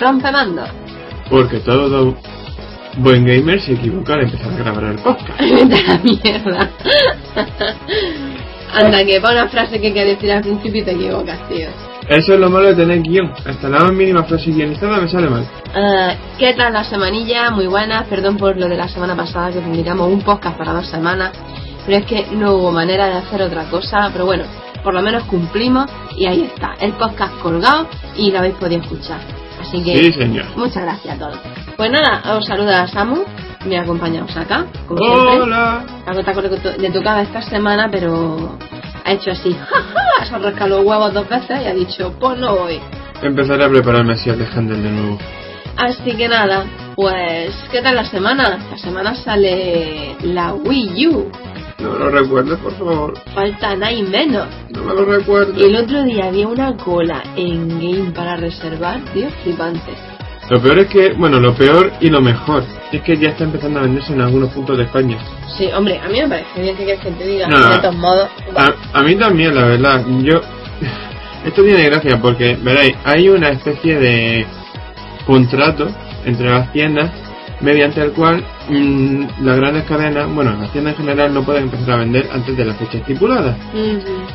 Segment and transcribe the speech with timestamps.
[0.00, 0.64] Rompemando.
[1.28, 2.16] Porque todo
[2.98, 5.40] buen gamer se equivoca al empezar a grabar el podcast.
[5.40, 6.70] de la mierda.
[8.72, 11.89] Anda, que para una frase que hay que decir al principio y te equivocas, tío.
[12.10, 13.32] Eso es lo malo de tener guion.
[13.46, 15.46] Hasta la más mínima frase guionizada me sale mal.
[15.74, 17.50] Ah, ¿Qué tal la semanilla?
[17.52, 18.02] Muy buena.
[18.04, 21.30] Perdón por lo de la semana pasada que publicamos un podcast para dos semanas.
[21.86, 24.10] Pero es que no hubo manera de hacer otra cosa.
[24.12, 24.42] Pero bueno,
[24.82, 26.74] por lo menos cumplimos y ahí está.
[26.80, 29.20] El podcast colgado y lo habéis podido escuchar.
[29.60, 30.46] Así que Sí, señor.
[30.56, 31.38] muchas gracias a todos.
[31.76, 33.22] Pues nada, os saluda Samu.
[33.66, 35.40] Me acompañamos acá, como siempre.
[35.42, 35.84] Hola.
[36.06, 38.58] Algo te tocaba esta semana, pero
[39.04, 42.38] ha hecho así, jaja, se ha rascado los huevos dos veces y ha dicho, pues
[42.38, 42.80] no voy.
[43.22, 45.18] Empezaré a prepararme así al de Handel de nuevo.
[45.76, 46.64] Así que nada,
[46.96, 48.58] pues, ¿qué tal la semana?
[48.70, 51.30] La semana sale la Wii U,
[51.78, 53.18] No me lo recuerdes, por favor.
[53.34, 54.46] falta nada y menos.
[54.70, 55.56] No me lo recuerdes.
[55.62, 59.92] El otro día había una cola en Game para reservar, tío, flipante.
[60.50, 63.78] Lo peor es que, bueno, lo peor y lo mejor es que ya está empezando
[63.78, 65.16] a venderse en algunos puntos de España.
[65.56, 67.68] Sí, hombre, a mí me parece bien que quieres que te diga, No.
[67.70, 68.28] de todos modos.
[68.56, 70.04] A, a mí también, la verdad.
[70.22, 70.40] Yo.
[71.44, 74.44] Esto tiene gracia porque, veréis, hay una especie de
[75.26, 75.88] contrato
[76.26, 77.10] entre las tiendas
[77.60, 81.90] mediante el cual mm, las grandes cadenas, bueno, las tiendas en general no pueden empezar
[81.92, 83.56] a vender antes de la fecha estipulada.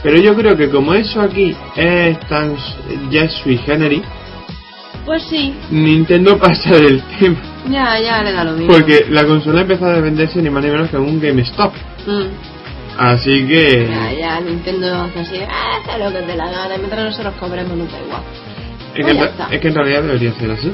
[0.03, 2.55] Pero yo creo que como eso aquí es tan
[3.09, 4.01] ya es sui generis,
[5.05, 7.37] Pues sí, Nintendo pasa del tema.
[7.69, 8.73] ya, ya le da lo mismo.
[8.73, 11.73] Porque la consola empezó a venderse ni más ni menos que un GameStop.
[12.07, 12.55] Mm.
[12.97, 13.87] Así que...
[13.89, 17.77] Ya, ya, Nintendo hace así, ah, haz lo que te la gana, mientras nosotros cobremos
[17.77, 18.21] no da igual.
[18.95, 19.17] Es Pues
[19.49, 20.71] que, es que en realidad debería ser así.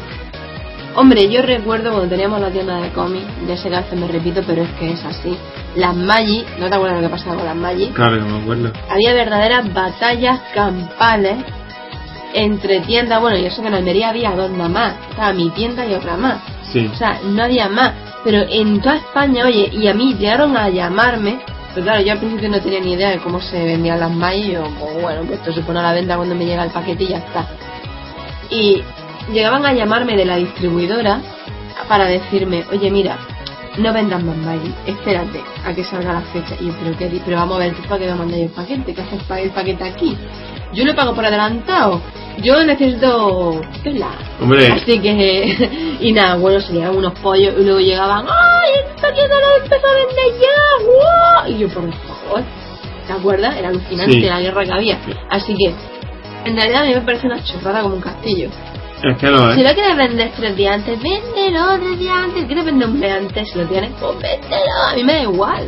[0.93, 4.41] Hombre, yo recuerdo cuando teníamos la tienda de cómics, ya sé que veces me repito,
[4.45, 5.37] pero es que es así.
[5.75, 7.87] Las Magi, ¿no te acuerdas lo que pasaba con las Magi?
[7.87, 8.71] Claro que me acuerdo.
[8.89, 11.37] Había verdaderas batallas campales
[12.33, 15.85] entre tiendas, bueno, yo sé que en Almería había dos nada más, estaba mi tienda
[15.85, 16.41] y otra más.
[16.71, 16.89] Sí.
[16.91, 17.93] O sea, no había más.
[18.23, 21.39] Pero en toda España, oye, y a mí llegaron a llamarme.
[21.73, 24.49] Pero claro, yo al principio no tenía ni idea de cómo se vendían las May.
[24.49, 26.71] Y yo, pues bueno, pues esto se pone a la venta cuando me llega el
[26.71, 27.47] paquete y ya está.
[28.49, 28.83] Y
[29.31, 31.21] llegaban a llamarme de la distribuidora
[31.87, 33.17] para decirme, oye, mira,
[33.77, 36.55] no vendas más May, espérate a que salga la fecha.
[36.59, 38.93] Y yo, pero qué, pero vamos a ver, ¿tú para qué me mandáis el paquete?
[38.93, 40.17] ¿Qué haces para el paquete aquí?
[40.73, 42.01] Yo lo pago por adelantado.
[42.41, 44.09] Yo necesito tela.
[44.41, 49.13] Hombre, Así que, y nada, bueno, se llegaban unos pollos y luego llegaban, ¡ay, esta
[49.13, 50.85] tienda lo empezó a vender ya!
[51.45, 51.51] ¡Wow!
[51.53, 52.43] Y yo, por favor,
[53.05, 53.55] ¿te acuerdas?
[53.57, 54.21] Era alucinante Sí.
[54.21, 54.97] la guerra que había.
[55.29, 55.73] Así que,
[56.49, 58.49] en realidad a mí me parece una chorrada como un castillo.
[59.03, 59.63] es que no, Si ¿eh?
[59.63, 62.45] lo quieres vender tres días antes, véndelo tres días antes.
[62.45, 63.51] ¿Quieres vender un mes antes?
[63.51, 64.71] Si lo tienes, pues véndelo.
[64.89, 65.67] A mí me da igual.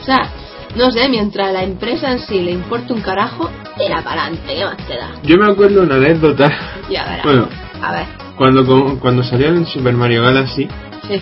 [0.00, 0.30] O sea,
[0.76, 4.64] no sé, mientras la empresa en sí le importa un carajo, tira para adelante, ¿qué
[4.64, 5.10] más te da?
[5.22, 6.48] Yo me acuerdo una anécdota.
[6.90, 7.24] Ya verás.
[7.24, 7.48] Bueno,
[7.82, 8.06] A ver,
[8.36, 10.68] cuando, cuando salió el Super Mario Galaxy,
[11.08, 11.20] sí,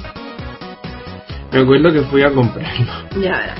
[1.52, 2.86] me acuerdo que fui a comprarlo.
[3.20, 3.58] ya verás.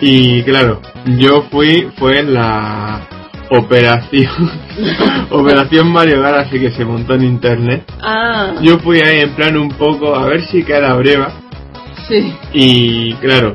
[0.00, 0.80] Y claro,
[1.18, 3.00] yo fui, fue en la
[3.50, 4.50] operación,
[5.30, 7.84] operación Mario Galaxy que se montó en internet.
[8.02, 11.32] Ah, Yo fui ahí en plan un poco a ver si queda breva.
[12.08, 12.34] sí.
[12.52, 13.54] Y claro,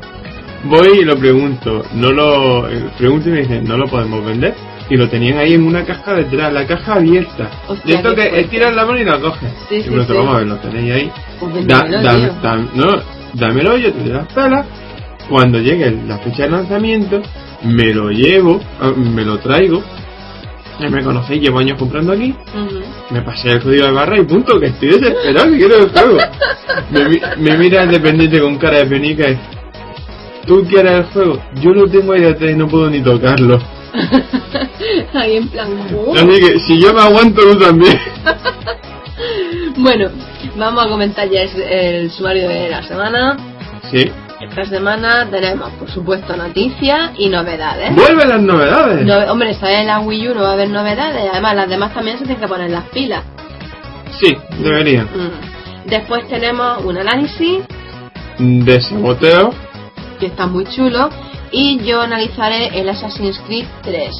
[0.64, 4.54] voy y lo pregunto, no lo eh, pregunto y me dicen, no lo podemos vender.
[4.88, 7.48] Y lo tenían ahí en una caja detrás, la caja abierta.
[7.68, 8.40] Hostia, esto que fuerte.
[8.40, 9.52] estiras la mano y la coges.
[9.68, 11.12] Sí, y sí, vamos a ver, lo tenéis ahí.
[11.38, 12.86] Pues Da- no,
[13.34, 14.66] dámelo, yo te doy las pelas.
[15.28, 17.22] Cuando llegue la fecha de lanzamiento,
[17.62, 19.80] me lo llevo, ah, me lo traigo.
[20.80, 22.34] Ya me conocéis, llevo años comprando aquí.
[23.10, 26.18] Me pasé el código de barra y punto, que estoy desesperado, que quiero el juego.
[26.90, 27.20] me,
[27.50, 29.38] me mira el dependiente con cara de penica y...
[30.50, 31.40] ¿Tú quieres el juego?
[31.62, 33.56] Yo lo tengo ahí detrás y no puedo ni tocarlo.
[35.14, 36.12] Ahí en plan, "Uh".
[36.12, 37.96] Así que si yo me aguanto, tú también.
[39.76, 40.10] Bueno,
[40.56, 43.36] vamos a comentar ya el sumario de la semana.
[43.92, 44.10] Sí.
[44.40, 47.94] Esta semana tenemos, por supuesto, noticias y novedades.
[47.94, 49.06] Vuelven las novedades.
[49.06, 51.28] No- hombre, sale la Wii U, no va a haber novedades.
[51.32, 53.22] Además, las demás también se tienen que poner las pilas.
[54.20, 55.04] Sí, deberían.
[55.04, 55.88] Mm.
[55.88, 57.60] Después tenemos un análisis
[58.38, 59.54] De saboteo.
[60.20, 61.08] Que está muy chulo
[61.50, 64.10] y yo analizaré el Assassin's Creed 3.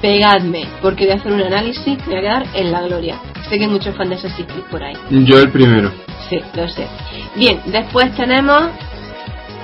[0.00, 3.18] Pegadme, porque voy a hacer un análisis que voy a quedar en la gloria.
[3.48, 4.94] Sé que hay muchos fans de Assassin's Creed por ahí.
[5.10, 5.90] Yo el primero.
[6.28, 6.86] Sí, lo sé.
[7.34, 8.62] Bien, después tenemos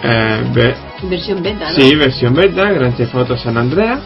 [0.03, 0.75] Eh, ve-
[1.05, 1.75] versión beta, ¿no?
[1.77, 4.01] sí, versión beta, Gran Theft Auto San Andreas.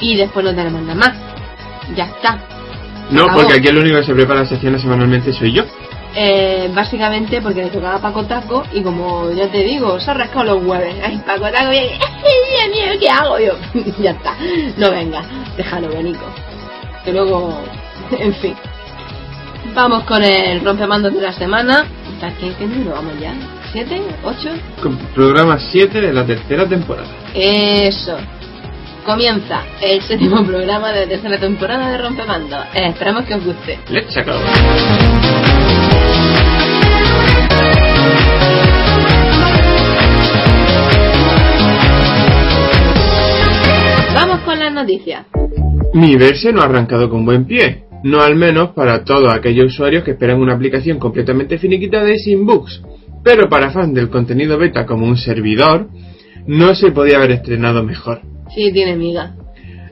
[0.00, 1.12] Y después no tenemos nada más.
[1.96, 2.38] Ya está.
[3.10, 5.64] No, porque aquí el único que se prepara secciones semanalmente soy yo.
[6.16, 10.44] Eh, básicamente porque le tocaba Paco Taco y como ya te digo, se ha rascado
[10.44, 10.94] los huevos.
[11.04, 13.54] Ay, Paco Taco, y- Dios mío, ¿qué hago yo?
[14.02, 14.36] ya está.
[14.76, 15.22] No venga,
[15.56, 16.24] déjalo, Benico.
[17.04, 17.58] Que luego,
[18.18, 18.54] en fin.
[19.74, 21.84] Vamos con el rompemandos de la semana.
[22.14, 23.34] ¿Hasta qué, qué número vamos ya?
[23.72, 24.00] ¿Siete?
[24.22, 24.50] ¿Ocho?
[24.80, 27.08] Con programa 7 de la tercera temporada.
[27.34, 28.16] Eso.
[29.04, 32.60] Comienza el séptimo programa de la tercera temporada de Rompemandos.
[32.74, 33.78] Eh, esperamos que os guste.
[33.90, 34.32] Let's go.
[44.14, 45.26] Vamos con las noticias.
[45.92, 47.84] Mi verse no ha arrancado con buen pie.
[48.04, 52.46] No al menos para todos aquellos usuarios que esperan una aplicación completamente finiquitada y sin
[52.46, 52.82] bugs.
[53.22, 55.88] Pero para fans del contenido beta como un servidor,
[56.46, 58.33] no se podía haber estrenado mejor.
[58.54, 58.96] Sí, tiene.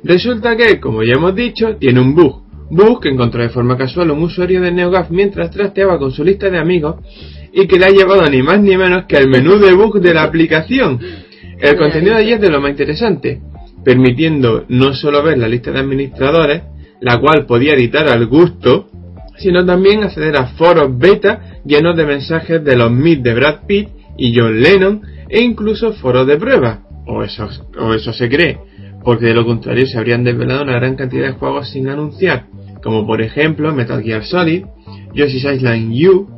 [0.05, 2.43] Resulta que, como ya hemos dicho, tiene un bug.
[2.71, 6.49] Bug que encontró de forma casual un usuario de NeoGAF mientras trasteaba con su lista
[6.49, 6.97] de amigos
[7.53, 10.15] y que le ha llevado ni más ni menos que al menú de bug de
[10.15, 10.99] la aplicación.
[11.61, 13.41] El contenido de allí es de lo más interesante,
[13.85, 16.63] permitiendo no solo ver la lista de administradores,
[17.01, 18.89] la cual podía editar al gusto,
[19.39, 23.89] sino también acceder a foros beta llenos de mensajes de los meet de Brad Pitt
[24.17, 28.59] y John Lennon e incluso foros de prueba, o eso, o eso se cree,
[29.05, 32.47] porque de lo contrario se habrían desvelado una gran cantidad de juegos sin anunciar,
[32.83, 34.65] como por ejemplo Metal Gear Solid,
[35.15, 36.29] Yoshi's Island U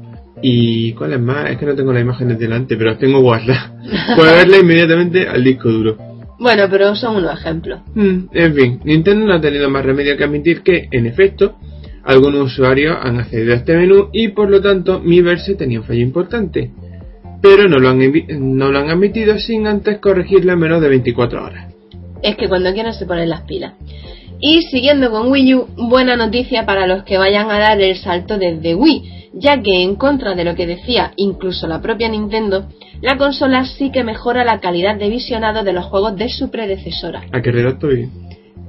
[0.43, 1.51] y ¿cuál es más?
[1.51, 3.73] Es que no tengo las imágenes delante, pero tengo guardadas.
[4.17, 5.97] Puedes verla inmediatamente al disco duro.
[6.39, 7.81] Bueno, pero son unos ejemplos.
[7.95, 11.57] Mm, en fin, Nintendo no ha tenido más remedio que admitir que, en efecto,
[12.03, 16.03] algunos usuarios han accedido a este menú y por lo tanto Miiverse tenía un fallo
[16.03, 16.71] importante.
[17.45, 18.01] Pero no lo, han,
[18.39, 21.75] no lo han admitido sin antes corregirlo en menos de 24 horas.
[22.23, 23.75] Es que cuando quieran se ponen las pilas.
[24.41, 28.39] Y siguiendo con Wii U, buena noticia para los que vayan a dar el salto
[28.39, 32.67] desde Wii, ya que en contra de lo que decía incluso la propia Nintendo,
[33.03, 37.25] la consola sí que mejora la calidad de visionado de los juegos de su predecesora.
[37.31, 38.11] ¿A qué redacto bien?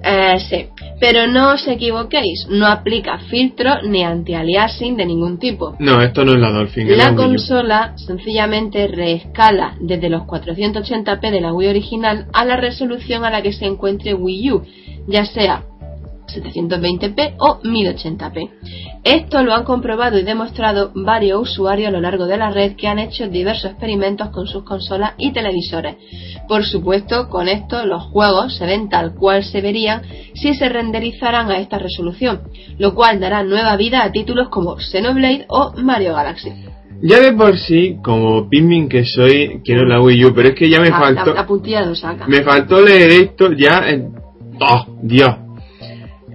[0.03, 0.67] Eh, sí,
[0.99, 5.75] pero no os equivoquéis, no aplica filtro ni anti-aliasing de ningún tipo.
[5.79, 6.97] No, esto no es la Dolphin.
[6.97, 7.17] La Wii U.
[7.17, 13.41] consola sencillamente reescala desde los 480p de la Wii original a la resolución a la
[13.41, 14.63] que se encuentre Wii U,
[15.07, 15.63] ya sea
[16.27, 18.49] 720p o 1080p.
[19.03, 22.87] Esto lo han comprobado y demostrado varios usuarios a lo largo de la red que
[22.87, 25.95] han hecho diversos experimentos con sus consolas y televisores.
[26.47, 30.01] Por supuesto, con esto los juegos se ven tal cual se verían
[30.33, 32.41] si se renderizaran a esta resolución,
[32.77, 36.51] lo cual dará nueva vida a títulos como Xenoblade o Mario Galaxy.
[37.01, 40.69] Ya de por sí, como Pikmin que soy, quiero la Wii U, pero es que
[40.69, 41.25] ya me Ah, faltó...
[41.33, 42.25] La, la puntilla lo saca.
[42.27, 44.13] Me faltó leer esto ya en...
[44.61, 45.35] ¡Oh, Dios!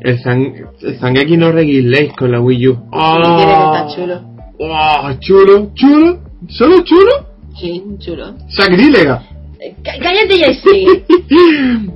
[0.00, 0.54] El, Zang...
[0.82, 2.78] el Zangeki no Reguiléis con la Wii U.
[2.92, 3.94] ¡Oh!
[3.94, 4.20] chulo.
[4.58, 5.70] ¡Oh, chulo!
[5.74, 6.18] ¿Chulo?
[6.48, 7.10] ¿Solo chulo?
[7.58, 8.34] Sí, chulo.
[8.48, 9.22] ¡Sacrílega!
[9.60, 10.86] Eh, cá- Cállate ya sí.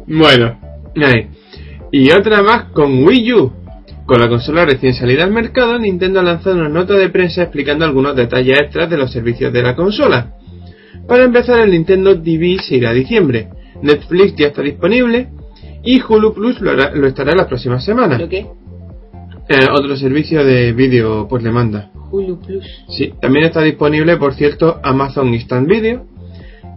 [0.06, 0.58] bueno,
[0.96, 1.28] ahí.
[1.92, 3.52] Y otra más con Wii U.
[4.06, 7.86] Con la consola recién salida al mercado, Nintendo ha lanzado una nota de prensa explicando
[7.86, 10.32] algunos detalles extras de los servicios de la consola.
[11.08, 13.48] Para empezar, el Nintendo TV se irá a diciembre,
[13.82, 15.28] Netflix ya está disponible
[15.84, 18.16] y Hulu Plus lo, hará- lo estará la próxima semana.
[18.16, 18.46] ¿Pero qué?
[19.48, 21.90] Eh, otro servicio de vídeo por demanda.
[22.10, 22.64] Hulu Plus.
[22.88, 26.06] Sí, también está disponible, por cierto, Amazon Instant Video.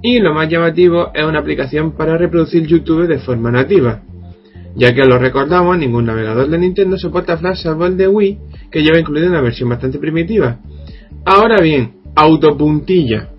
[0.01, 4.01] Y lo más llamativo es una aplicación para reproducir YouTube de forma nativa.
[4.75, 8.37] Ya que lo recordamos, ningún navegador de Nintendo soporta Flash salvo el de Wii,
[8.69, 10.59] que lleva incluido una versión bastante primitiva.
[11.25, 13.29] Ahora bien, autopuntilla.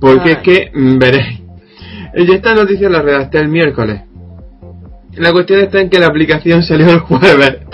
[0.00, 0.32] Porque Ay.
[0.34, 1.40] es que, mm, veréis,
[2.14, 4.02] esta noticia la redacté el miércoles.
[5.18, 7.58] La cuestión está en que la aplicación salió el jueves.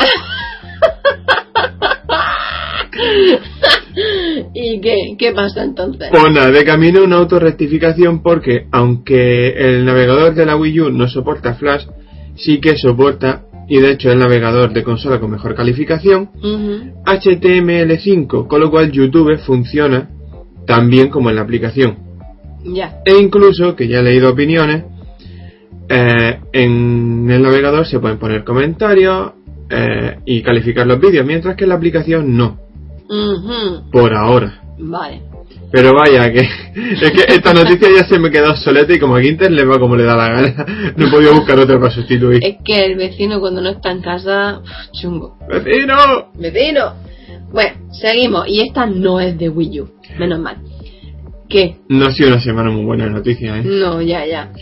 [4.55, 6.09] ¿Y qué, qué pasa entonces?
[6.11, 11.09] Pues nada, de camino una autorrectificación porque aunque el navegador de la Wii U no
[11.09, 11.87] soporta Flash,
[12.37, 17.03] sí que soporta, y de hecho es el navegador de consola con mejor calificación, Ujú.
[17.05, 20.11] HTML5, con lo cual YouTube funciona
[20.67, 21.99] también como en la aplicación.
[22.65, 23.01] Ya.
[23.05, 24.85] E incluso, que ya he leído opiniones,
[25.89, 29.33] eh, en el navegador se pueden poner comentarios
[29.71, 32.59] eh, y calificar los vídeos, mientras que en la aplicación no,
[33.91, 34.61] por ahora.
[34.79, 35.23] Vale.
[35.71, 36.39] Pero vaya, que
[37.03, 39.79] es que esta noticia ya se me quedó obsoleta y como a Quinter le va
[39.81, 40.67] como le da la gana.
[40.97, 42.39] No he podido buscar otra para sustituir.
[42.45, 44.63] Es que el vecino cuando no está en casa,
[44.93, 45.37] chungo.
[45.49, 46.31] ¡Vecino!
[46.39, 46.95] Vecino.
[47.53, 48.47] Bueno, seguimos.
[48.47, 49.91] Y esta no es de Wii U.
[50.19, 50.59] Menos mal.
[51.49, 51.77] ¿Qué?
[51.89, 53.63] No ha sido una semana muy buena de noticias, ¿eh?
[53.65, 54.53] No, ya, ya.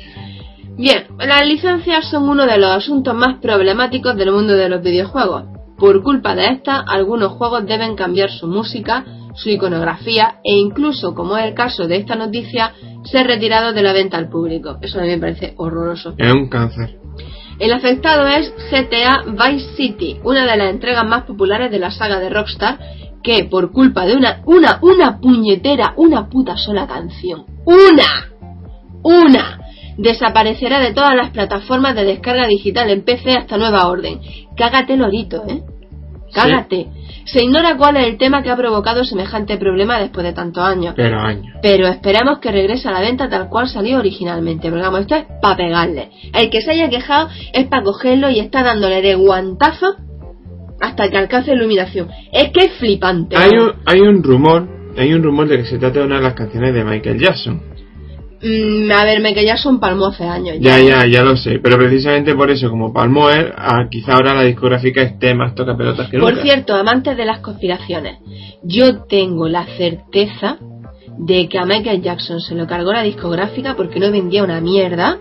[0.76, 5.44] Bien, las licencias son uno de los asuntos más problemáticos del mundo de los videojuegos.
[5.76, 11.36] Por culpa de estas, algunos juegos deben cambiar su música, su iconografía e incluso, como
[11.36, 12.72] es el caso de esta noticia,
[13.04, 14.78] ser retirados de la venta al público.
[14.80, 16.14] Eso a mí me parece horroroso.
[16.16, 16.98] Es un cáncer.
[17.58, 22.18] El afectado es GTA Vice City, una de las entregas más populares de la saga
[22.18, 22.78] de Rockstar,
[23.22, 28.32] que por culpa de una, una, una puñetera, una puta sola canción, una,
[29.02, 29.61] una,
[29.96, 34.20] desaparecerá de todas las plataformas de descarga digital en PC hasta nueva orden.
[34.56, 35.62] Cágate lorito, ¿eh?
[36.32, 36.86] Cágate.
[37.24, 40.94] Se ignora cuál es el tema que ha provocado semejante problema después de tantos años.
[40.96, 41.56] Pero años.
[41.62, 44.70] Pero esperamos que regrese a la venta tal cual salió originalmente.
[44.70, 46.10] Porque vamos, esto es para pegarle.
[46.32, 49.96] El que se haya quejado es para cogerlo y está dándole de guantazo
[50.80, 52.08] hasta que alcance iluminación.
[52.32, 53.36] Es que es flipante.
[53.36, 56.22] Hay un, hay un rumor, hay un rumor de que se trata de una de
[56.22, 57.71] las canciones de Michael Jackson.
[58.42, 60.56] Mm, a ver, me que ya son palmó hace años.
[60.60, 61.60] Ya, ya, ya lo sé.
[61.60, 65.76] Pero precisamente por eso, como Palmo es, ah, quizá ahora la discográfica esté más toca
[65.76, 66.42] pelotas que Por nunca.
[66.42, 68.18] cierto, amantes de las conspiraciones,
[68.64, 70.58] yo tengo la certeza
[71.18, 75.18] de que a Michael Jackson se lo cargó la discográfica porque no vendía una mierda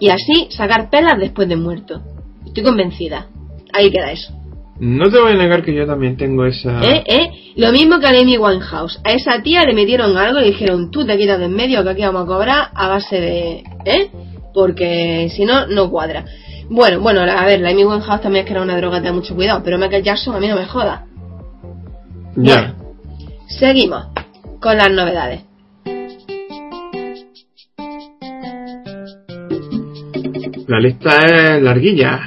[0.00, 2.02] y así sacar pelas después de muerto.
[2.44, 3.26] Estoy convencida.
[3.72, 4.32] Ahí queda eso.
[4.78, 6.82] No te voy a negar que yo también tengo esa...
[6.82, 7.02] ¿Eh?
[7.06, 7.30] ¿Eh?
[7.56, 9.00] Lo mismo que a Amy Winehouse.
[9.04, 11.82] A esa tía le metieron algo y le dijeron, tú te quitas de en medio
[11.82, 13.64] que aquí vamos a cobrar a base de...
[13.86, 14.10] ¿Eh?
[14.52, 16.26] Porque si no, no cuadra.
[16.68, 19.34] Bueno, bueno, a ver, la Amy Winehouse también es que era una droga de mucho
[19.34, 21.06] cuidado, pero Michael Jackson a mí no me joda.
[22.36, 22.74] Ya.
[23.48, 24.08] Seguimos
[24.60, 25.42] con las novedades.
[30.66, 32.20] La lista es larguilla.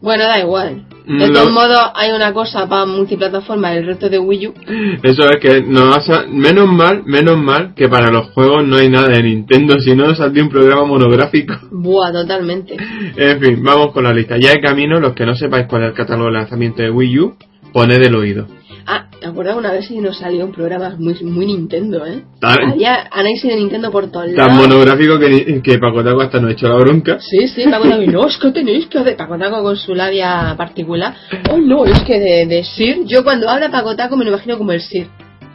[0.00, 0.87] Bueno, da igual.
[1.08, 4.54] Mm, De lo- todos modos, hay una cosa para multiplataforma el resto de Wii U.
[5.02, 6.26] Eso es que a...
[6.28, 10.14] Menos mal, menos mal que para los juegos no hay nada de Nintendo, si no
[10.14, 11.54] saldría un programa monográfico.
[11.70, 12.76] Buah, totalmente.
[13.16, 14.36] En fin, vamos con la lista.
[14.38, 17.18] Ya de camino, los que no sepáis cuál es el catálogo de lanzamiento de Wii
[17.20, 17.36] U,
[17.72, 18.46] poned el oído.
[18.90, 22.22] Ah, ¿te acuerdas una vez si nos salió un programa muy, muy Nintendo, eh?
[22.40, 24.66] Tan, Había análisis de Nintendo por todos tan lados.
[24.66, 27.18] monográfico que, que Pacotaco hasta nos echó la bronca.
[27.20, 29.14] Sí, sí, Paco Taco, no, es que tenéis que hacer.
[29.16, 31.14] Paco Taco con su labia particular.
[31.50, 34.56] Oh, no, es que de, de Sir, yo cuando habla Paco Taco me lo imagino
[34.56, 35.06] como el Sir.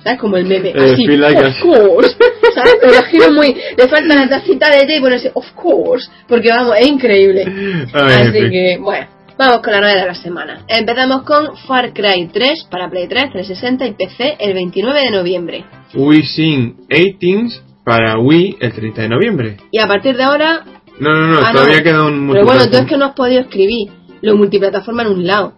[0.04, 0.20] ¿Sabes?
[0.20, 0.70] Como el meme.
[0.70, 2.16] Eh, Así, like of course.
[2.54, 2.76] ¿Sabes?
[2.84, 3.56] Me imagino muy.
[3.78, 6.08] Le falta la tacita de té y ponerse, of course.
[6.28, 7.46] Porque vamos, es increíble.
[7.94, 10.66] Ay, Así que, bueno, vamos con la novedad de la semana.
[10.68, 15.66] Empezamos con Far Cry 3 para Play 3, 360 y PC el 29 de noviembre.
[15.94, 19.58] We Sing 18 para Wii el 30 de noviembre.
[19.72, 20.64] Y a partir de ahora.
[21.00, 21.84] No, no, no, ah, todavía no.
[21.84, 23.90] queda un Pero bueno, tú es que no has podido escribir
[24.22, 25.54] lo multiplataforma en un lado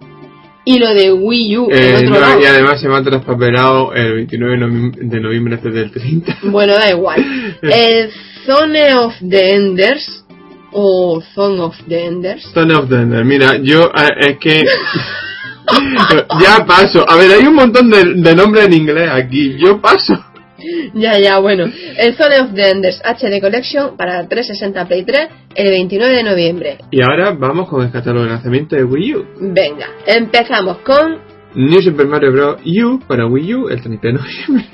[0.63, 2.41] y lo de Wii U en Eh, otro no, lado.
[2.41, 6.37] y además se me ha traspapelado el 29 de noviem- de noviembre antes del 30.
[6.43, 7.23] Bueno, da igual.
[7.61, 8.09] El
[8.47, 10.24] Zone of the Enders
[10.77, 12.45] o Zone of the Enders.
[12.55, 13.23] Of the Ender.
[13.23, 14.63] Mira, yo es que
[16.41, 17.05] ya paso.
[17.07, 19.55] A ver, hay un montón de, de nombres en inglés aquí.
[19.57, 20.13] Yo paso.
[20.93, 21.65] Ya, ya, bueno.
[21.97, 26.77] El Zone of the Enders HD Collection para 360 Play 3 el 29 de noviembre.
[26.91, 29.25] Y ahora vamos con el catálogo de lanzamiento de Wii U.
[29.39, 32.57] Venga, empezamos con New Super Mario Bros.
[32.65, 34.65] U para Wii U el 30 de noviembre.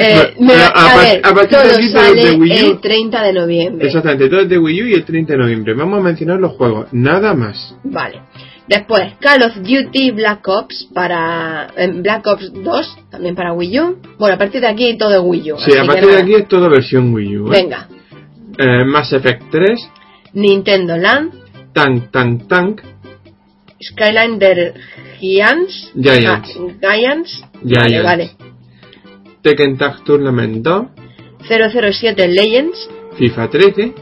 [0.00, 2.66] Eh, mira, a, a, ver, a partir de todo es sale de Wii U.
[2.72, 3.86] el 30 de noviembre.
[3.86, 5.74] Exactamente, todo es de Wii U y el 30 de noviembre.
[5.74, 7.74] Vamos a mencionar los juegos, nada más.
[7.84, 8.20] Vale.
[8.68, 13.96] Después, Call of Duty Black Ops para eh, Black Ops 2, también para Wii U.
[14.18, 15.58] Bueno, a partir de aquí todo es Wii U.
[15.58, 17.46] Sí, a partir de aquí es todo versión Wii U.
[17.48, 17.50] ¿eh?
[17.62, 17.88] Venga,
[18.58, 19.90] Eh, Mass Effect 3,
[20.34, 21.32] Nintendo Land,
[21.72, 22.80] Tank Tank Tank,
[23.80, 24.74] Skyline der
[25.20, 25.90] Giants.
[25.94, 26.50] Giants.
[26.56, 27.42] Ah, Giants.
[27.62, 28.04] Vale, Giants.
[28.04, 28.30] vale.
[29.42, 30.88] Tekken Tag Tournament 2,
[31.46, 33.94] 007 Legends, FIFA 13,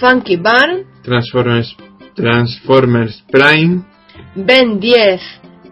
[0.00, 1.74] Funky Barn, Transformers,
[2.14, 3.82] Transformers Prime,
[4.36, 5.20] Ben 10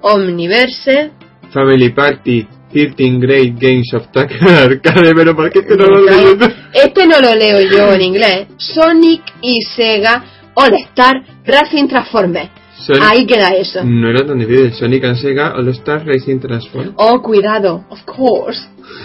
[0.00, 1.10] Omniverse,
[1.52, 6.38] Family Party 13 Great Games of Tag Arcade, pero ¿por qué que no lo leo?
[6.72, 8.48] Este no lo leo yo en inglés.
[8.56, 12.50] Sonic y Sega All Star Racing Transformers.
[12.86, 13.84] Sonic- Ahí queda eso.
[13.84, 14.72] No era tan difícil.
[14.74, 16.92] Sonic and Sega All Star Racing Transform.
[16.96, 18.60] Oh, cuidado, of course.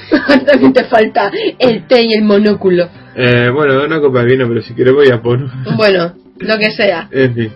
[0.46, 2.88] También te falta el T y el monóculo.
[3.15, 5.39] Eh, bueno, una copa de vino, pero si quieres voy a por.
[5.75, 7.07] Bueno, lo que sea.
[7.12, 7.51] En fin.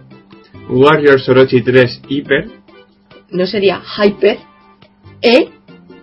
[0.69, 2.49] Warriors Orochi 3 Hyper.
[3.31, 4.37] No sería Hyper.
[5.21, 5.49] ¿Eh?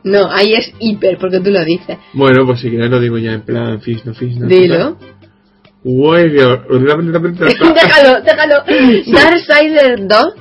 [0.05, 1.99] No, ahí es hiper, porque tú lo dices.
[2.13, 4.47] Bueno, pues si quieres lo digo ya en plan fish, no fish, no.
[4.47, 4.75] Dilo.
[4.75, 4.97] Warrior.
[7.75, 8.55] déjalo, déjalo.
[9.13, 10.35] Darksiders 2,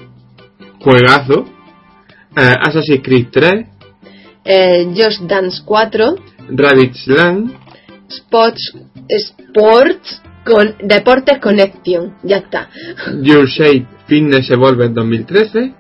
[0.84, 1.46] Juegazo.
[2.36, 3.66] Eh, Assassin's Creed 3.
[4.46, 6.16] eh, Just Dance 4,
[6.50, 7.52] Rabbids Land.
[8.10, 8.74] Spots,
[9.10, 12.16] Sports con Deportes Connection.
[12.24, 12.70] Ya está.
[13.22, 15.74] Your Shape Fitness Evolved 2013.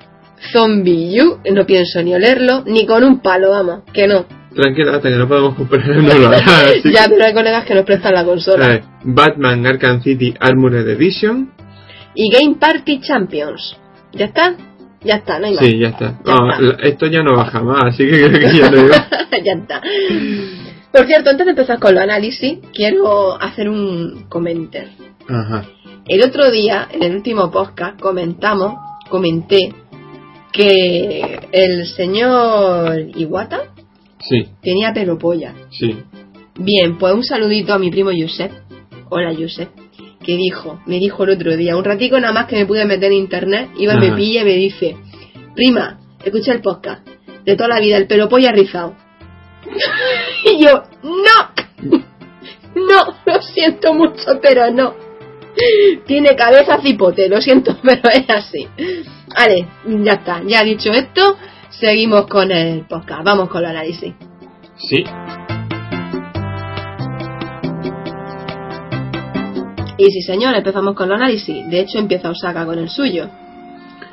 [0.51, 4.25] Zombie U, no pienso ni olerlo, ni con un palo, vamos, que no.
[4.57, 6.41] Tranquila, hasta que no podemos comprar no lo hará,
[6.83, 8.73] ya, pero hay colegas que nos prestan la consola.
[8.75, 11.51] Eh, Batman Arkham City Armored Edition.
[12.15, 13.77] Y Game Party Champions.
[14.13, 14.55] ¿Ya está?
[15.03, 15.63] Ya está, no hay más.
[15.63, 16.05] Sí, ya está.
[16.25, 16.87] Ya Ah, está.
[16.87, 18.87] esto ya no baja más, así que creo que ya digo.
[19.45, 19.81] ya está.
[20.91, 24.89] Por cierto, antes de empezar con los análisis, quiero hacer un comentario.
[25.29, 25.65] Ajá.
[26.07, 28.73] El otro día, en el último podcast, comentamos,
[29.09, 29.73] comenté
[30.51, 33.73] que el señor Iwata
[34.29, 35.53] Sí, tenía pelo polla.
[35.71, 35.97] sí.
[36.59, 38.51] Bien, pues un saludito a mi primo Josep.
[39.09, 39.69] Hola Josep.
[40.23, 43.11] Que dijo, me dijo el otro día, un ratico nada más que me pude meter
[43.11, 44.97] en internet, iba y me pilla y me dice,
[45.53, 47.07] prima, escucha el podcast,
[47.45, 48.95] de toda la vida, el pelo polla rizado.
[50.45, 51.99] y yo, no,
[52.75, 54.95] no, lo siento mucho, pero no.
[56.05, 58.67] Tiene cabeza cipote, lo siento, pero es así.
[59.27, 59.67] Vale,
[60.03, 61.37] ya está, ya dicho esto,
[61.69, 64.13] seguimos con el podcast, vamos con el análisis.
[64.77, 65.03] Sí.
[69.97, 71.67] Y sí, señor, empezamos con el análisis.
[71.69, 73.27] De hecho, empieza Osaka con el suyo.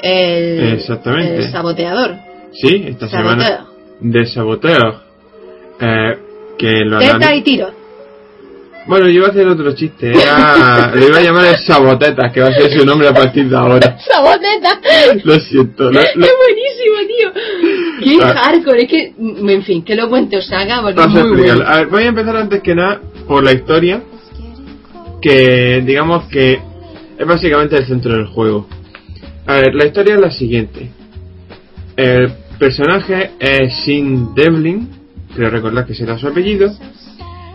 [0.01, 1.37] El, Exactamente.
[1.37, 2.17] el saboteador.
[2.53, 3.67] Sí, esta semana
[4.01, 5.03] de saboteo.
[5.81, 6.19] Eh,
[6.57, 7.84] que lo Teta y tiro.
[8.87, 10.11] Bueno, yo iba a hacer otro chiste.
[10.13, 10.93] Era...
[10.95, 13.57] Lo iba a llamar el Sabotetas, que va a ser su nombre a partir de
[13.57, 13.97] ahora.
[14.13, 14.81] ¡Saboteta!
[15.25, 15.91] Lo siento.
[15.91, 17.33] lo- ¡Es lo- buenísimo, tío!
[18.05, 18.35] ¡Qué Ah.
[18.45, 18.83] hardcore!
[18.83, 21.65] Es que, mm, en fin, que lo cuente Osaka porque es a muy explicarlo.
[21.65, 21.71] bueno.
[21.71, 24.03] A ver, voy a empezar antes que nada por la historia,
[25.23, 26.61] que digamos que
[27.19, 28.67] es básicamente el centro del juego.
[29.47, 30.91] A ver, la historia es la siguiente.
[31.97, 34.89] El personaje es Shin Devlin,
[35.35, 36.71] creo recordar que será su apellido,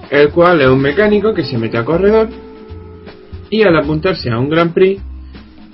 [0.10, 2.30] el cual es un mecánico que se mete a corredor
[3.50, 5.02] y al apuntarse a un Grand Prix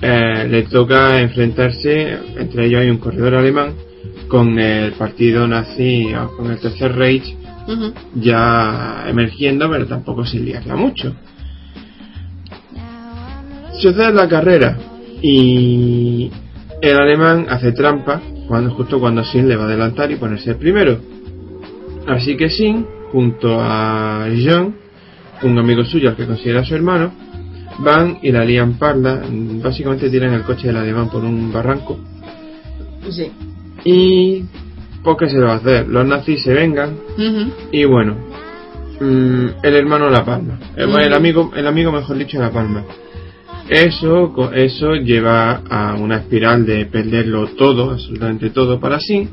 [0.02, 3.74] eh, le toca enfrentarse, entre ellos hay un corredor alemán,
[4.28, 7.36] con el partido nazi, o con el Tercer Reich
[8.15, 11.15] ya emergiendo, pero tampoco sin liarla mucho.
[13.80, 14.78] Sucede la carrera
[15.21, 16.30] y
[16.82, 20.58] el alemán hace trampa cuando, justo cuando Sin le va a adelantar y ponerse el
[20.58, 21.00] primero.
[22.08, 24.75] Así que Sin, junto a Jean,
[25.43, 27.13] un amigo suyo al que considera su hermano,
[27.80, 29.21] van y la lían parda,
[29.63, 31.97] básicamente tiran el coche del alemán por un barranco
[33.10, 33.32] Sí.
[33.86, 34.43] y
[35.01, 36.97] pues qué se lo va a hacer, los nazis se vengan
[37.71, 38.17] y bueno,
[38.99, 40.60] mm, el hermano La Palma.
[40.75, 42.84] El, el amigo, el amigo mejor dicho La Palma.
[43.69, 49.30] Eso, eso lleva a una espiral de perderlo todo, absolutamente todo para sí.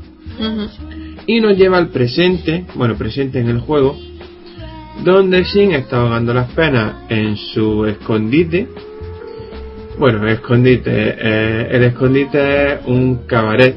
[1.25, 3.97] Y nos lleva al presente, bueno, presente en el juego,
[5.03, 8.67] donde Sin está ahogando las penas en su escondite.
[9.97, 13.75] Bueno, escondite, eh, el escondite es un cabaret.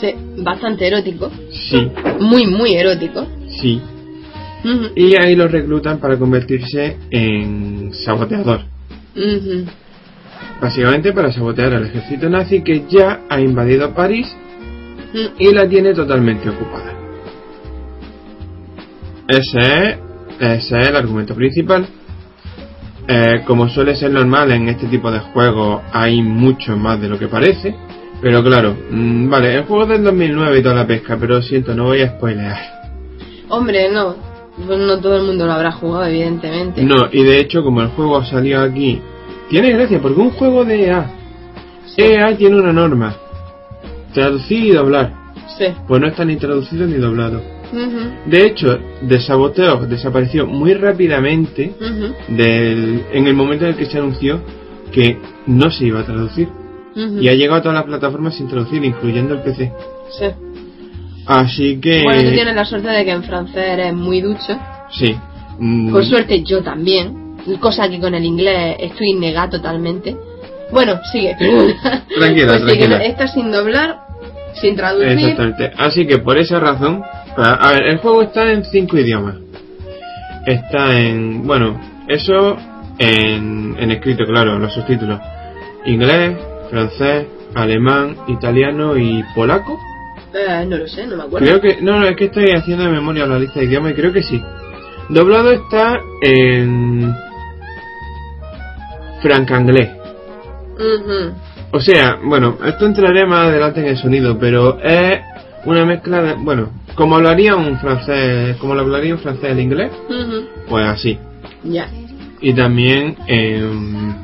[0.00, 1.30] Sí, bastante erótico.
[1.50, 3.26] Sí, Muy, muy erótico.
[3.60, 3.80] sí.
[4.96, 8.60] Y ahí lo reclutan para convertirse en saboteador.
[9.14, 9.66] Ujú.
[10.58, 14.26] Básicamente para sabotear al ejército nazi que ya ha invadido París.
[15.38, 16.92] Y la tiene totalmente ocupada.
[19.28, 19.98] Ese es,
[20.38, 21.86] ese es el argumento principal.
[23.06, 27.18] Eh, como suele ser normal en este tipo de juegos, hay mucho más de lo
[27.18, 27.74] que parece.
[28.20, 31.84] Pero claro, mm, vale, el juego del 2009 y toda la pesca, pero siento, no
[31.84, 32.56] voy a spoilear.
[33.48, 34.16] Hombre, no.
[34.66, 36.82] Pues no todo el mundo lo habrá jugado, evidentemente.
[36.82, 39.02] No, y de hecho, como el juego salió aquí,
[39.50, 41.10] tiene gracia, porque un juego de EA,
[41.96, 43.16] EA tiene una norma:
[44.14, 45.12] traducir y doblar.
[45.58, 45.66] Sí.
[45.86, 47.42] Pues no está ni traducido ni doblado.
[48.26, 51.74] De hecho, de Saboteo desapareció muy rápidamente
[52.28, 54.40] del, en el momento en el que se anunció
[54.92, 56.48] que no se iba a traducir.
[56.94, 59.72] Y ha llegado a todas las plataformas sin traducir, incluyendo el PC.
[60.16, 60.26] Sí.
[61.26, 62.02] Así que.
[62.04, 64.56] Bueno, tú tienes la suerte de que en francés eres muy ducho.
[64.90, 65.16] Sí.
[65.58, 67.36] Mm, Por suerte yo también.
[67.60, 70.16] Cosa que con el inglés estoy negada totalmente.
[70.70, 71.36] Bueno, sigue.
[72.16, 73.28] Tranquila, Pues tranquila.
[73.28, 74.03] Sin doblar,
[74.60, 75.08] sin traducir.
[75.08, 75.72] Exactamente.
[75.76, 77.02] Así que por esa razón,
[77.36, 79.36] a ver, el juego está en cinco idiomas.
[80.46, 82.56] Está en, bueno, eso
[82.98, 85.18] en, en escrito, claro, los subtítulos.
[85.86, 86.36] Inglés,
[86.70, 89.78] francés, alemán, italiano y polaco.
[90.34, 91.46] Eh, no lo sé, no me acuerdo.
[91.46, 91.80] Creo que.
[91.80, 94.22] No, no, es que estoy haciendo de memoria la lista de idiomas y creo que
[94.22, 94.42] sí.
[95.08, 97.14] Doblado está en.
[99.22, 99.90] Francanglés.
[101.74, 105.18] O sea, bueno, esto entraré más adelante en el sonido, pero es
[105.64, 106.34] una mezcla de.
[106.34, 108.56] Bueno, como hablaría un francés.
[108.58, 110.46] Como lo hablaría un francés el inglés, Ujú.
[110.68, 111.18] pues así.
[111.64, 111.88] Ya.
[112.40, 114.14] Y también en.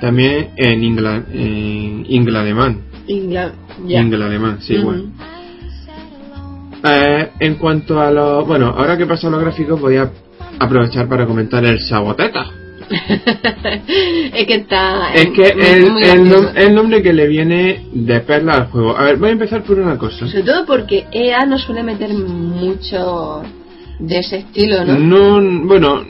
[0.00, 2.84] También en ingla, en ingla-alemán.
[3.06, 3.52] Ingla...
[3.84, 4.00] Ya.
[4.00, 5.12] Ingla-alemán, sí, bueno.
[6.82, 8.46] Eh, en cuanto a los.
[8.46, 10.10] Bueno, ahora que paso a los gráficos, voy a
[10.58, 12.59] aprovechar para comentar el Saboteta.
[14.34, 15.12] es que está.
[15.14, 16.42] Es que muy- el, muy el, gracioso.
[16.42, 18.96] nom- el nombre que le viene de perla al juego.
[18.96, 20.26] A ver, voy a empezar por una cosa.
[20.26, 23.42] Sobre todo porque EA no suele meter mucho
[23.98, 24.98] de ese estilo, ¿no?
[25.38, 26.02] No, bueno,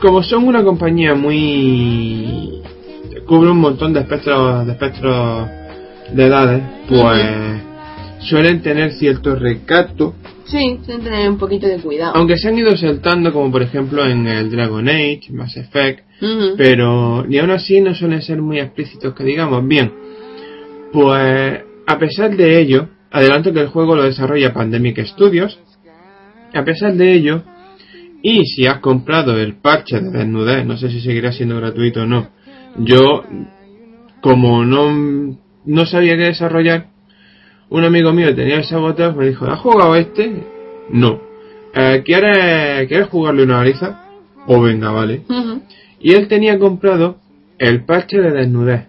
[0.00, 2.60] como son una compañía muy.
[3.26, 5.48] cubre un montón de espectros de, espectros
[6.12, 7.26] de edades, pues.
[8.20, 10.14] suelen tener cierto recato,
[10.46, 12.12] Sí, tienen que tener un poquito de cuidado.
[12.16, 16.04] aunque se han ido saltando, como por ejemplo en el Dragon Age, Mass Effect,
[16.56, 19.66] pero ni aún así no suelen ser muy explícitos que digamos.
[19.66, 19.92] Bien,
[20.92, 25.58] pues a pesar de ello, adelanto que el juego lo desarrolla Pandemic Studios,
[26.52, 27.42] a pesar de ello,
[28.22, 32.06] y si has comprado el parche de desnudez, no sé si seguirá siendo gratuito o
[32.06, 32.28] no,
[32.78, 33.24] yo,
[34.20, 36.88] como no, no sabía qué desarrollar,
[37.74, 40.44] un amigo mío tenía el saboteo, me dijo, ¿has jugado este?
[40.90, 41.20] No.
[41.74, 44.00] "Eh, ¿quieres, ¿Quieres jugarle una baliza?
[44.46, 45.22] O venga, vale.
[46.00, 47.16] Y él tenía comprado
[47.58, 48.86] el parche de desnudez.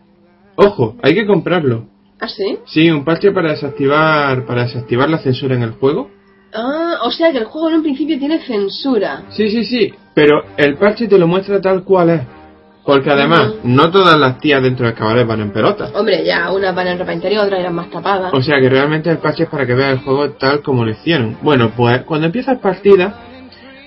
[0.55, 1.87] Ojo, hay que comprarlo.
[2.19, 2.59] ¿Ah, sí?
[2.65, 6.09] Sí, un parche para desactivar para desactivar la censura en el juego.
[6.53, 9.23] Ah, o sea que el juego en un principio tiene censura.
[9.29, 12.21] Sí, sí, sí, pero el parche te lo muestra tal cual es.
[12.85, 15.91] Porque además, no todas las tías dentro del cabaret van en pelotas.
[15.95, 18.31] Hombre, ya, unas van en ropa interior, otras eran más tapadas.
[18.31, 20.91] O sea que realmente el parche es para que veas el juego tal como lo
[20.91, 21.37] hicieron.
[21.41, 23.15] Bueno, pues cuando empiezas partida,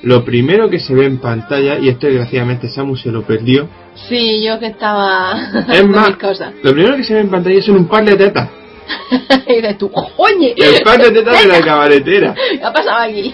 [0.03, 3.69] lo primero que se ve en pantalla, y esto desgraciadamente Samu se lo perdió,
[4.09, 5.33] Sí, yo que estaba
[5.73, 6.55] es más, cosas.
[6.63, 8.49] lo primero que se ve en pantalla son un par de tetas.
[9.49, 10.55] y dices tú, ¡oye!
[10.57, 12.35] El par de tetas de la cabaretera.
[12.35, 13.33] ¿Qué ha pasado aquí?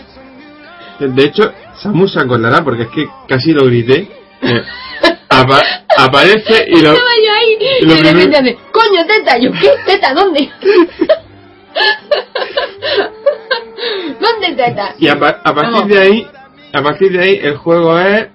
[1.01, 1.51] De hecho,
[1.83, 4.09] Samu se acordará porque es que casi lo grité.
[4.43, 4.63] Eh,
[5.29, 5.63] apa-
[5.97, 6.93] aparece y lo.
[6.93, 9.39] Estaba yo ahí y de repente primero- hace, ¡coño, teta!
[9.39, 9.71] Yo, ¿qué?
[9.87, 10.15] ¿Teta?
[10.15, 10.51] ¿Dónde?
[14.21, 14.95] ¿Dónde teta?
[14.99, 15.89] Y a, pa- a partir Vamos.
[15.89, 16.27] de ahí,
[16.73, 18.29] a partir de ahí, el juego es.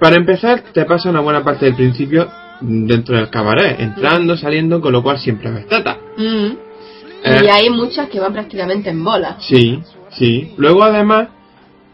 [0.00, 4.92] Para empezar, te pasa una buena parte del principio dentro del cabaret, entrando, saliendo, con
[4.92, 5.98] lo cual siempre ves teta.
[6.16, 6.46] Mm.
[7.24, 7.40] Eh.
[7.44, 9.36] Y hay muchas que van prácticamente en bola.
[9.40, 9.82] Sí,
[10.16, 10.54] sí.
[10.56, 11.28] Luego, además,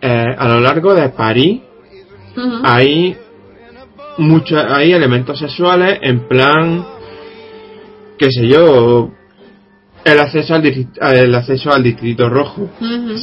[0.01, 1.63] eh, a lo largo de París,
[2.37, 2.61] Ujú.
[2.63, 3.17] hay
[4.19, 6.85] muchos hay elementos sexuales en plan
[8.19, 9.11] qué sé yo
[10.05, 12.71] el acceso al el acceso al distrito rojo.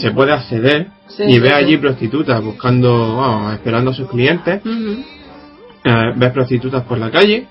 [0.02, 1.54] Se puede acceder Sí, y sí, sí.
[1.54, 4.62] allí prostitutas buscando esperando a sus clientes.
[4.66, 7.48] Eh, ves prostitutas por la calle.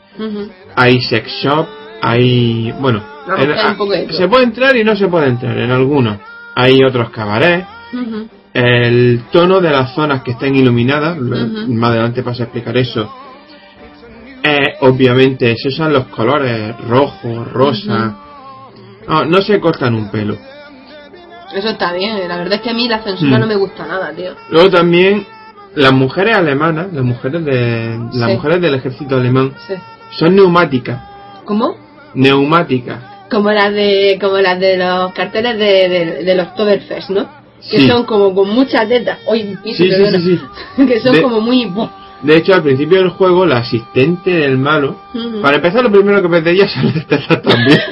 [0.77, 1.67] Hay sex shop
[2.03, 3.03] hay bueno
[3.43, 3.77] en- hay
[4.13, 6.19] se puede entrar y no se puede entrar en algunos.
[6.55, 7.67] Hay otros cabarets.
[8.53, 13.11] El tono de las zonas que estén iluminadas, más adelante paso a explicar eso.
[14.49, 18.17] Eh, obviamente se usan los colores rojo, rosa.
[19.09, 20.37] no, no se cortan un pelo.
[21.55, 22.29] Eso está bien.
[22.29, 23.41] La verdad es que a mí la censura Mm.
[23.41, 24.33] no me gusta nada, tío.
[24.51, 25.27] Luego también
[25.75, 28.37] las mujeres alemanas, las mujeres de las Sí.
[28.37, 29.75] mujeres del ejército alemán Sí.
[30.19, 31.01] son neumáticas,
[31.45, 31.77] ¿Cómo?
[32.15, 32.99] neumáticas.
[33.31, 37.27] Como las de como las de los carteles de, de, del Oktoberfest, ¿no?
[37.71, 37.89] Que Sí.
[37.89, 39.19] son como con muchas tetas.
[39.63, 40.41] Piso, Sí, sí, sí,
[40.87, 41.71] que son De- como muy...
[42.23, 44.97] De hecho, al principio del juego, la asistente del malo,
[45.43, 47.79] para empezar, lo primero que ella son las tetas también.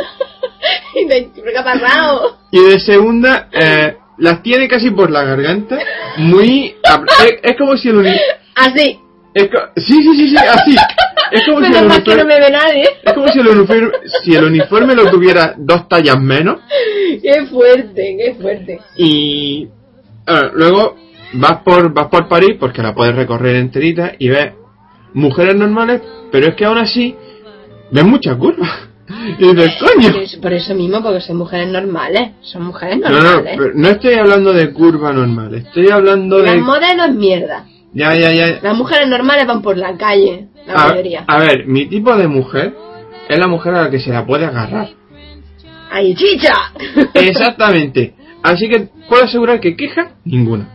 [0.97, 2.39] Y de- ¿Qué ha pasado?
[2.53, 5.77] Y de segunda, eh, las tiene casi por la garganta.
[6.19, 6.77] Muy.
[7.25, 8.07] Es, es como si el
[8.55, 9.01] Así.
[9.35, 10.77] es Sí, sí, sí, sí, así.
[11.33, 12.25] Es como si el no uniforme.
[12.25, 12.85] me ve nadie.
[13.03, 13.91] Es como si el uniforme,
[14.23, 16.61] si el uniforme lo tuviera dos tallas menos.
[17.21, 18.81] Qué fuerte, qué fuerte.
[18.97, 19.69] Y.
[20.55, 20.97] luego
[21.35, 24.53] vas por, vas por París porque la puedes recorrer enterita y ves
[25.13, 26.01] mujeres normales,
[26.33, 27.15] pero es que aún así
[27.91, 28.71] ves muchas curvas.
[29.39, 30.09] Y dices, coño.
[30.41, 32.31] Por eso, mismo, porque son mujeres normales.
[32.41, 33.59] Son mujeres No, no, normales.
[33.75, 36.61] no estoy hablando de curva normal, estoy hablando Las de.
[36.63, 37.67] modelos es mierda.
[37.93, 38.59] Ya, ya, ya.
[38.63, 41.25] Las mujeres normales van por la calle, la A, mayoría.
[41.29, 42.75] a ver, mi tipo de mujer
[43.29, 44.89] es la mujer a la que se la puede agarrar.
[45.91, 46.55] ¡Ay, chicha!
[47.13, 48.15] Exactamente.
[48.43, 50.74] Así que puedo asegurar que queja, ninguna.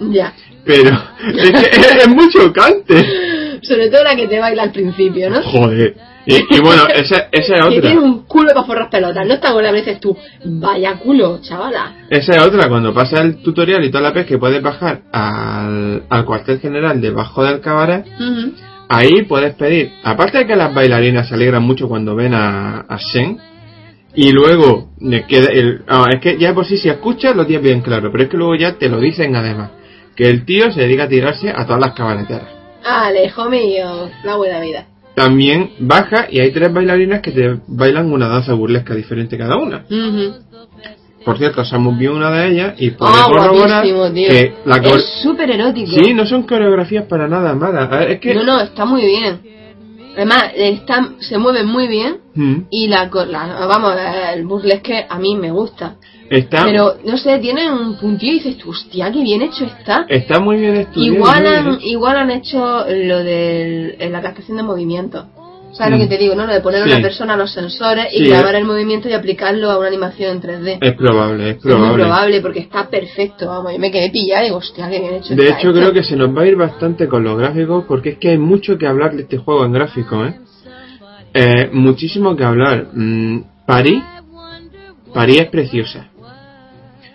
[0.00, 0.32] Ya.
[0.64, 0.90] Pero
[1.36, 3.58] es que es, es muy chocante.
[3.62, 5.42] Sobre todo la que te baila al principio, ¿no?
[5.42, 5.94] Joder.
[6.26, 7.80] Y, y bueno, esa, esa es Que otra.
[7.80, 9.26] tiene un culo para forrar pelotas.
[9.26, 12.06] No está con la dices tú, vaya culo, chavala.
[12.10, 16.04] Esa es otra, cuando pasa el tutorial y toda la vez que puedes bajar al,
[16.08, 18.04] al cuartel general debajo del cabaret,
[18.88, 22.98] ahí puedes pedir, aparte de que las bailarinas se alegran mucho cuando ven a, a
[22.98, 23.38] Shen,
[24.14, 27.64] y luego le queda el, ah, es que ya por sí si escuchas lo tienes
[27.64, 29.70] bien claro, pero es que luego ya te lo dicen además,
[30.20, 32.44] que el tío se dedica a tirarse a todas las cabareteras.
[32.84, 34.84] Alejo mío, la buena vida.
[35.14, 39.86] También baja y hay tres bailarinas que te bailan una danza burlesca diferente cada una.
[41.24, 45.52] Por cierto, Samus vio una de ellas y puede Ah, corroborar que la Es súper
[45.52, 45.90] erótico.
[45.90, 47.88] Sí, no son coreografías para nada malas.
[48.10, 48.34] Es que...
[48.34, 49.40] No, no, está muy bien.
[50.16, 53.92] Además, está, se mueve muy bien Mm, y la, la- vamos,
[54.34, 55.96] el burlesque a mí me gusta.
[56.30, 60.06] Está, Pero, no sé, tiene un puntillo y dices hostia, qué bien hecho está.
[60.08, 61.16] está muy bien estudiado.
[61.16, 61.78] Igual bien han, hecho.
[61.86, 65.26] igual han hecho lo de la captación de movimiento.
[65.72, 65.94] ¿Sabes Mm.
[65.94, 66.46] lo que te digo, no?
[66.46, 68.58] Lo de poner a una persona a los sensores y Sí, grabar eh.
[68.58, 70.78] el movimiento y aplicarlo a una animación en 3D.
[70.80, 72.02] Es probable, es Es muy probable.
[72.04, 73.72] probable porque está perfecto, vamos.
[73.72, 76.16] Yo me quedé pillada y digo, hostia, qué bien hecho De hecho, creo que se
[76.16, 79.14] nos va a ir bastante con los gráficos porque es que hay mucho que hablar
[79.14, 80.40] de este juego en gráficos, ¿eh?
[81.34, 82.88] Eh, muchísimo que hablar.
[82.92, 84.02] Mm, París,
[85.14, 86.06] París es preciosa.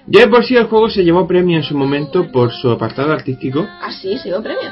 [0.08, 3.12] Ya de por sí el juego se llevó premio en su momento por su apartado
[3.12, 3.66] artístico.
[3.82, 4.70] Ah, sí, se dio premio.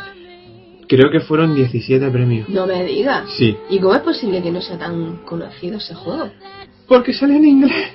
[0.95, 2.49] Creo que fueron 17 premios.
[2.49, 3.23] No me digas.
[3.37, 3.57] Sí.
[3.69, 6.29] ¿Y cómo es posible que no sea tan conocido ese juego?
[6.87, 7.93] Porque sale en inglés.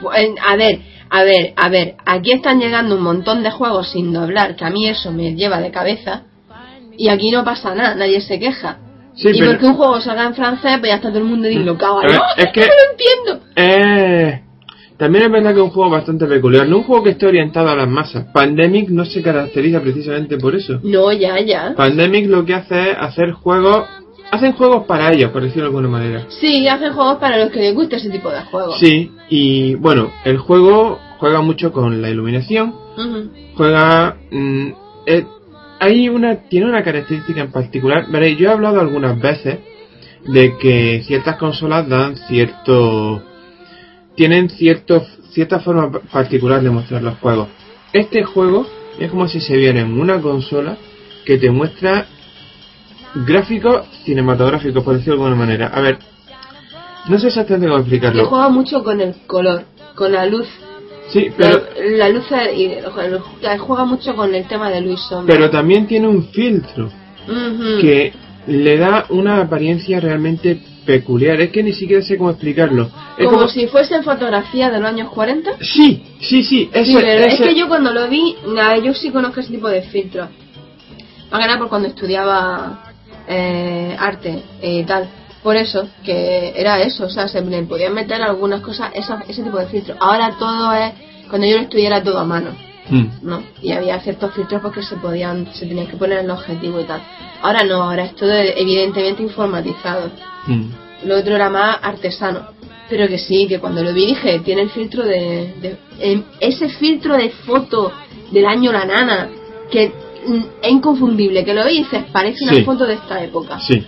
[0.00, 0.80] Bueno, a ver,
[1.10, 1.96] a ver, a ver.
[2.06, 5.60] Aquí están llegando un montón de juegos sin doblar, que a mí eso me lleva
[5.60, 6.22] de cabeza.
[6.96, 8.78] Y aquí no pasa nada, nadie se queja.
[9.14, 11.48] Sí, y pero- porque un juego salga en francés, pues ya está todo el mundo
[11.48, 12.20] ver, ¿no?
[12.36, 13.46] es que- no lo entiendo.
[13.56, 14.42] Eh,
[14.98, 16.68] también es verdad que es un juego bastante peculiar.
[16.68, 18.26] No un juego que esté orientado a las masas.
[18.32, 20.80] Pandemic no se caracteriza precisamente por eso.
[20.82, 21.72] No, ya, ya.
[21.76, 23.86] Pandemic lo que hace es hacer juegos.
[24.30, 26.26] Hacen juegos para ellos, por decirlo de alguna manera.
[26.28, 28.78] Sí, hacen juegos para los que les guste ese tipo de juegos.
[28.78, 32.74] Sí, y bueno, el juego juega mucho con la iluminación.
[33.56, 34.16] Juega.
[34.30, 34.68] mm,
[35.06, 35.26] eh,
[35.78, 36.48] hay una.
[36.48, 38.06] Tiene una característica en particular.
[38.10, 39.60] Veréis, yo he hablado algunas veces
[40.26, 43.22] de que ciertas consolas dan cierto.
[44.18, 47.48] Tienen cierto, cierta forma pa- particular de mostrar los juegos.
[47.92, 48.66] Este juego
[48.98, 50.76] es como si se viera en una consola
[51.24, 52.06] que te muestra
[53.14, 55.68] gráficos cinematográficos, por decirlo de alguna manera.
[55.68, 55.98] A ver,
[57.08, 58.26] no sé exactamente cómo explicarlo.
[58.26, 59.62] juega mucho con el color,
[59.94, 60.46] con la luz.
[61.10, 61.62] Sí, pero,
[61.96, 62.70] la, la luz y
[63.60, 65.32] juega mucho con el tema de luz sombra.
[65.34, 66.90] pero también tiene un filtro
[67.80, 68.12] que
[68.46, 70.60] le da una apariencia realmente
[70.92, 71.38] peculiar.
[71.40, 72.88] Es que ni siquiera sé cómo explicarlo.
[73.18, 75.50] Es como, como- si fuesen fotografías de los años 40.
[75.60, 76.70] Sí, sí, sí.
[76.72, 79.68] Ese, Sí, pero es que yo cuando lo vi, nada, yo sí conozco ese tipo
[79.68, 80.28] de filtros.
[81.30, 82.84] Más que nada por cuando estudiaba
[83.28, 85.08] eh, arte y tal.
[85.42, 89.42] Por eso, que era eso, o sea, se le podían meter algunas cosas, esa- ese
[89.42, 89.96] tipo de filtros.
[90.00, 90.92] Ahora todo es,
[91.28, 92.50] cuando yo lo estudié era todo a mano,
[92.90, 93.42] Mm, ¿no?
[93.60, 96.84] Y había ciertos filtros porque se podían, se tenían que poner en el objetivo y
[96.84, 97.02] tal.
[97.42, 100.10] Ahora no, ahora es todo evidentemente informatizado.
[100.48, 100.70] Mm.
[101.06, 102.40] Lo otro era más artesano.
[102.90, 105.52] Pero que sí, que cuando lo vi dije, tiene el filtro de...
[105.60, 107.92] de- ese filtro de foto
[108.32, 109.28] del año La Nana,
[109.70, 109.92] que
[110.26, 112.62] mm, es inconfundible, que lo dices, parece una Sí.
[112.62, 113.60] foto de esta época.
[113.60, 113.84] Sí.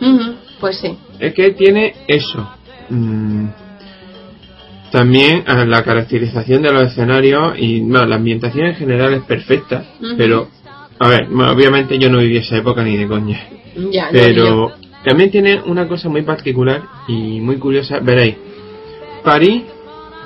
[0.00, 0.96] Ujú, pues sí.
[1.18, 2.48] Es que tiene eso.
[2.90, 3.46] Mm.
[4.90, 9.84] También la caracterización de los escenarios y bueno, la ambientación en general es perfecta,
[10.16, 10.48] pero
[10.98, 13.38] a ver, obviamente yo no viví esa época ni de coña.
[13.90, 14.12] Ya, no.
[14.12, 14.72] Pero
[15.08, 17.98] también tiene una cosa muy particular y muy curiosa.
[18.00, 18.36] Veréis,
[19.24, 19.62] París,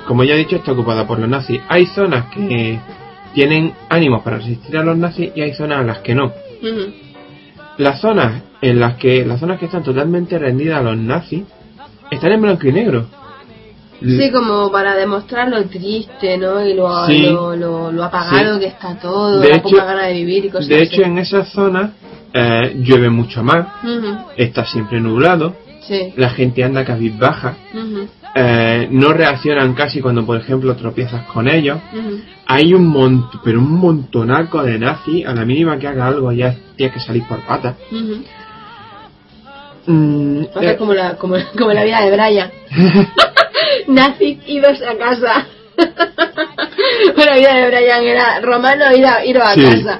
[0.07, 1.61] como ya he dicho, está ocupada por los nazis.
[1.69, 2.79] Hay zonas que
[3.33, 6.31] tienen ánimos para resistir a los nazis y hay zonas a las que no.
[7.77, 11.43] Las zonas en las que las zonas que están totalmente rendidas a los nazis
[12.11, 13.05] están en blanco y negro.
[14.01, 16.63] Sí, como para demostrar lo triste, ¿no?
[16.65, 17.21] Y lo, Sí.
[17.21, 18.59] lo, lo, lo apagado Sí.
[18.59, 21.09] que está todo, De la hecho- poca gana de vivir y cosas De hecho, así.
[21.09, 21.91] en esas zonas
[22.33, 23.67] eh, llueve mucho más,
[24.37, 25.55] está siempre nublado,
[25.87, 26.13] Sí.
[26.15, 31.77] la gente anda cabizbaja, Ujú, eh, no reaccionan casi cuando, por ejemplo, tropiezas con ellos.
[32.47, 36.55] Hay un montón, pero un montonaco de nazis, a la mínima que haga algo ya
[36.75, 37.75] tienes que salir por patas.
[39.85, 42.51] Mm, a eh, como la, como, como la vida de Brian.
[43.87, 45.45] Nazis idos a casa.
[47.15, 49.61] bueno, la vida de Brian era romano iros a Sí.
[49.63, 49.99] casa.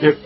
[0.00, 0.16] eh,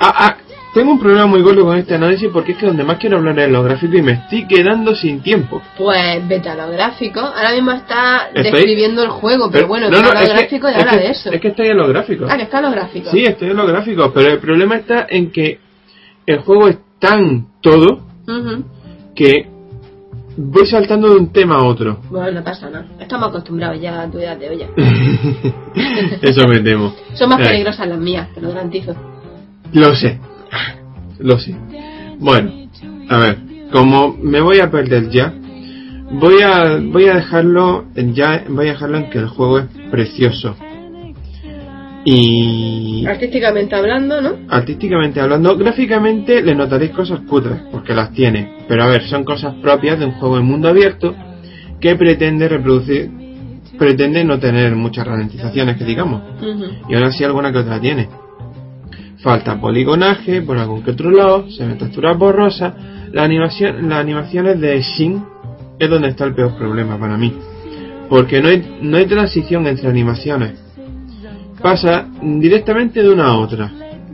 [0.00, 0.36] ah, ah,
[0.74, 3.38] tengo un problema muy gordo con este análisis porque es que donde más quiero hablar
[3.38, 5.60] es los gráficos y me estoy quedando sin tiempo.
[5.76, 7.20] Pues vete a lo gráfico.
[7.20, 10.34] Ahora mismo está describiendo el juego, pero, bueno, no, vete no, a lo es que-
[10.38, 11.30] gráfico y habla de eso.
[11.32, 12.28] Es que estoy en los gráficos.
[12.30, 13.10] Ah, que está en los gráficos.
[13.12, 15.58] Sí, estoy en los gráficos, pero el problema está en que
[16.26, 18.00] el juego es tan todo
[19.14, 19.46] que
[20.38, 21.98] voy saltando de un tema a otro.
[22.08, 22.86] Bueno, no pasa nada.
[22.98, 24.68] Estamos acostumbrados ya a tu edad de olla.
[26.22, 26.94] Eso me temo.
[27.14, 28.94] Son más Eh, peligrosas las mías, te lo garantizo.
[29.74, 30.18] Lo sé.
[31.22, 31.54] Lo sé.
[32.18, 32.52] Bueno,
[33.08, 33.38] a ver,
[33.72, 35.32] como me voy a perder ya,
[36.12, 39.66] voy a voy a dejarlo en ya voy a dejarlo en que el juego es
[39.90, 40.56] precioso.
[42.04, 44.30] Y Artísticamente hablando, ¿no?
[44.48, 48.56] artísticamente hablando, gráficamente le notaréis cosas cutres, porque las tiene.
[48.66, 51.14] Pero a ver, son cosas propias de un juego en mundo abierto
[51.80, 53.08] que pretende reproducir,
[53.78, 56.22] pretende no tener muchas ralentizaciones, que digamos.
[56.88, 58.08] Y aún así alguna que otra tiene.
[59.22, 62.74] Falta poligonaje por algún que otro lado, se ve texturas borrosas.
[63.12, 65.22] La animación, las animaciones de Shin
[65.78, 67.32] es donde está el peor problema para mí.
[68.08, 70.60] Porque no hay, no hay transición entre animaciones.
[71.60, 73.70] Pasa directamente de una a otra,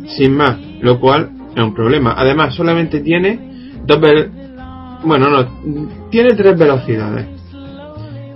[0.08, 2.14] sin más, lo cual es un problema.
[2.16, 3.98] Además, solamente tiene dos
[5.04, 7.26] bueno, no, tiene tres velocidades.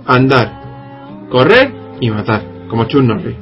[0.07, 3.35] Andar, correr y matar, como Chun Norris.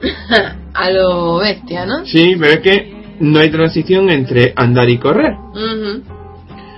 [0.74, 2.04] a lo bestia, ¿no?
[2.06, 5.34] Sí, pero es que no hay transición entre andar y correr.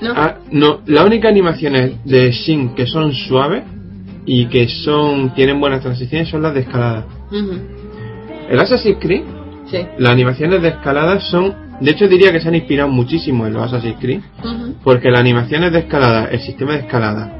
[0.03, 0.13] ¿No?
[0.15, 3.63] Ah, no, la única animaciones de Shin que son suaves
[4.27, 7.07] y que son tienen buenas transiciones son las de escalada.
[8.51, 9.23] El Assassin's Creed,
[9.71, 9.79] Sí.
[9.99, 13.63] las animaciones de escalada son, de hecho diría que se han inspirado muchísimo en los
[13.63, 14.75] Assassin's Creed, Ujú.
[14.85, 17.33] porque las animaciones de escalada, el sistema de escalada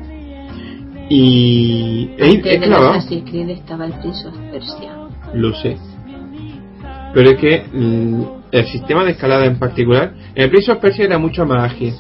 [1.11, 2.91] y es, Antes clavado.
[2.93, 4.93] Assassin's Creed estaba el Prince of Persia.
[5.35, 5.77] Lo sé.
[7.15, 11.05] Pero es que mm, el sistema de escalada en particular, en el Prince of Persia
[11.05, 11.93] era mucho más ágil.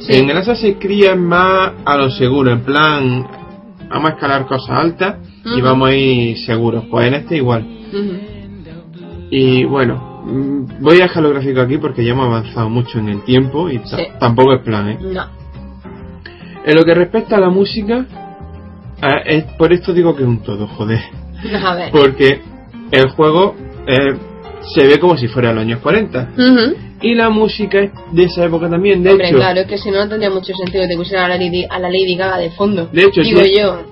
[0.00, 0.16] Sí.
[0.16, 3.26] En el Assassin's Creed es más a lo seguro, en plan,
[3.88, 6.84] vamos a escalar cosas altas y vamos a ir seguros.
[6.90, 7.66] Pues en este igual.
[9.30, 13.08] Y bueno, mm, voy a dejar lo gráfico aquí porque ya hemos avanzado mucho en
[13.08, 13.96] el tiempo y Sí.
[14.18, 14.98] tampoco es plan, ¿eh?
[15.00, 15.24] No.
[16.64, 18.04] En lo que respecta a la música,
[19.00, 21.00] ah, es, por esto digo que es un todo, joder.
[21.64, 21.90] A ver.
[21.90, 22.40] Porque
[22.90, 23.54] el juego
[23.86, 24.14] eh,
[24.62, 26.30] se ve como si fuera los años 40.
[26.36, 26.76] Ujú.
[27.02, 29.36] Y la música es de esa época también, de Hombre, hecho.
[29.38, 31.64] claro, es que si no, no tendría mucho sentido que te pusieran a la Lady,
[31.68, 32.88] a la Lady Gaga de fondo.
[32.92, 33.82] De hecho, Digo yo,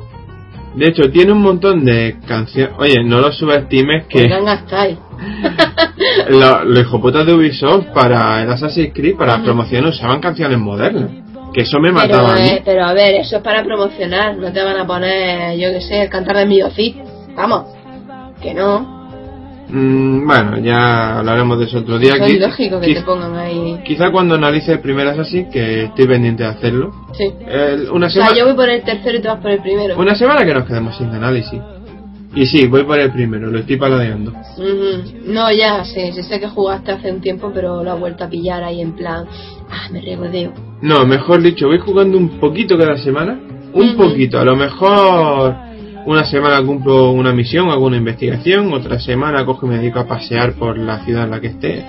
[0.74, 2.74] De hecho, tiene un montón de canciones.
[2.78, 4.96] Oye, no lo subestimes que que ganga estáis.
[6.28, 9.46] lo- los hijoputas de Ubisoft para el Assassin's Creed, para las Ujú.
[9.46, 11.10] promociones, usaban canciones modernas.
[11.54, 12.48] Que eso me Pero, mataba a mí.
[12.48, 14.36] eh, pero a ver, eso es para promocionar.
[14.36, 16.96] No te van a poner, yo que sé, el cantar de Miocid.
[17.34, 17.64] Vamos.
[18.42, 18.97] Que no.
[19.70, 22.14] Mm, bueno, ya hablaremos de eso otro día.
[22.14, 23.80] Es lógico que qui- te pongan ahí.
[23.84, 26.92] Quizá cuando analice el primer Assassin, que estoy pendiente de hacerlo.
[27.12, 27.30] Sí.
[27.92, 29.98] Una, O sea, semana, yo voy por el tercero y tú vas por el primero.
[29.98, 31.60] una semana que nos quedemos sin análisis.
[32.34, 34.30] Y sí, voy por el primero, lo estoy paladeando.
[34.30, 35.32] Ujú.
[35.32, 38.28] No, ya, sí, sí sé que jugaste hace un tiempo, pero lo has vuelto a
[38.28, 39.24] pillar ahí en plan.
[39.70, 40.52] Ah, me regodeo.
[40.82, 43.38] No, mejor dicho, voy jugando un poquito cada semana.
[43.72, 44.38] Un poquito.
[44.38, 45.54] A lo mejor
[46.06, 48.72] una semana cumplo una misión, hago una investigación.
[48.72, 51.84] Otra semana cojo y me dedico a pasear por la ciudad en la que esté.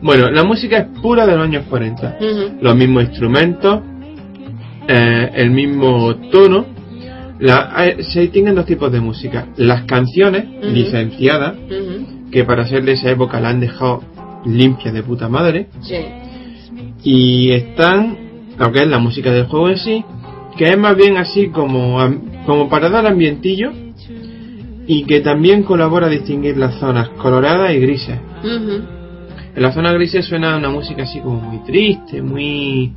[0.00, 2.16] Bueno, la música es pura de los años 40.
[2.20, 2.58] Ujú.
[2.60, 3.80] Los mismos instrumentos,
[4.88, 6.66] eh, el mismo tono.
[7.38, 9.48] La, se distinguen dos tipos de música.
[9.56, 11.54] Las canciones, licenciadas,
[12.30, 14.02] que para ser de esa época la han dejado
[14.44, 15.68] limpia de puta madre.
[15.82, 15.96] Sí.
[17.04, 18.16] y están
[18.58, 20.04] lo que es la música del juego en sí
[20.56, 22.00] que es más bien así como
[22.46, 23.72] como para dar ambientillo
[24.86, 28.18] y que también colabora a distinguir las zonas coloradas y grises
[29.54, 32.92] en la zona grises suena una música así como muy triste muy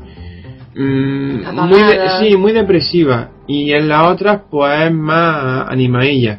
[0.75, 3.31] mm, muy de- sí muy depresiva.
[3.47, 6.35] Y en las otras pues es más animadilla.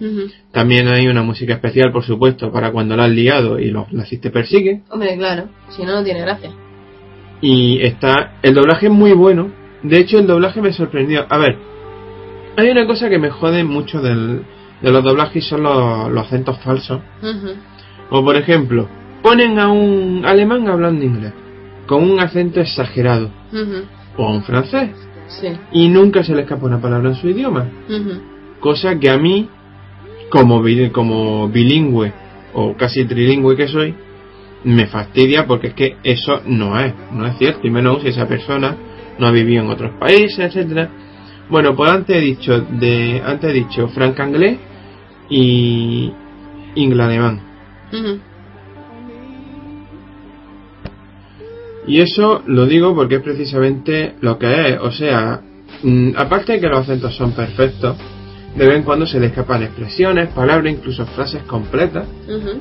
[0.51, 4.21] También hay una música especial por supuesto para cuando la has liado y los nazis
[4.21, 5.45] te persiguen Hombre, claro.
[5.69, 6.51] Si no, no tiene gracia.
[7.40, 9.51] y está el doblaje es muy bueno.
[9.85, 11.27] De hecho el doblaje me sorprendió.
[11.29, 11.57] A ver
[12.57, 14.42] hay una cosa que me jode mucho del,
[14.83, 17.01] de los doblajes y son los, los acentos falsos.
[18.11, 18.88] O por ejemplo
[19.23, 21.33] ponen a un alemán hablando inglés
[21.87, 23.31] con un acento exagerado.
[24.16, 24.90] O a un francés.
[25.29, 25.49] Sí.
[25.73, 27.66] y nunca se le escapa una palabra en su idioma.
[27.89, 28.61] Ujú.
[28.61, 29.49] cosa que a mí
[30.30, 30.62] como
[30.93, 32.12] como bilingüe
[32.55, 33.95] o casi trilingüe que soy
[34.64, 38.26] me fastidia porque es que eso no es, no es cierto, y menos si esa
[38.26, 38.76] persona
[39.18, 40.91] no ha vivido en otros países, etcétera.
[41.49, 44.59] Bueno, pues antes he dicho de antes he dicho franc-anglais
[45.30, 46.12] y
[46.74, 47.40] inglanemán.
[47.92, 48.18] Ujú.
[51.86, 55.40] Y eso lo digo porque es precisamente lo que es, o sea,
[55.82, 57.97] mm, aparte de que los acentos son perfectos,
[58.57, 62.09] de vez en cuando se le escapan expresiones, palabras, incluso frases completas.
[62.28, 62.59] Ujú.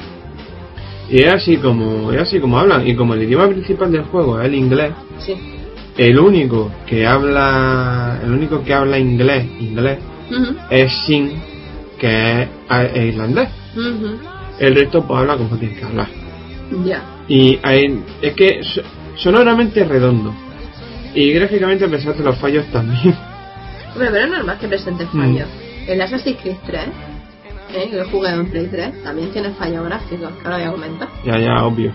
[1.10, 2.88] Y es así como es así como hablan.
[2.88, 5.34] Y como el idioma principal del juego es el inglés, Sí.
[5.98, 10.00] El único que habla el único que habla inglés inglés
[10.70, 11.42] es Shin,
[12.00, 12.50] que es,
[12.94, 13.50] es irlandés.
[14.60, 16.08] El resto pues habla como tiene que hablar.
[16.84, 17.02] Ya.
[17.28, 18.82] Y hay- es que so-
[19.16, 20.34] sonoramente es redondo.
[21.14, 23.16] Y gráficamente a pesar de los fallos también.
[23.94, 25.22] Hombre, pero es normal que presente Mm.
[25.22, 25.48] fallos.
[25.88, 26.82] El Assassin's Creed 3,
[27.74, 27.88] ¿eh?
[27.92, 31.08] que he jugado en Play 3, también tiene fallos gráficos, que ahora voy a comentar.
[31.26, 31.92] ya, ya, obvio.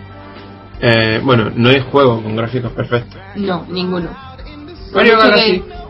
[0.83, 3.21] Eh, bueno, no hay juego con gráficos perfectos.
[3.37, 4.09] No, ninguno.
[4.95, 5.61] Mario Galaxy.
[5.61, 5.81] que-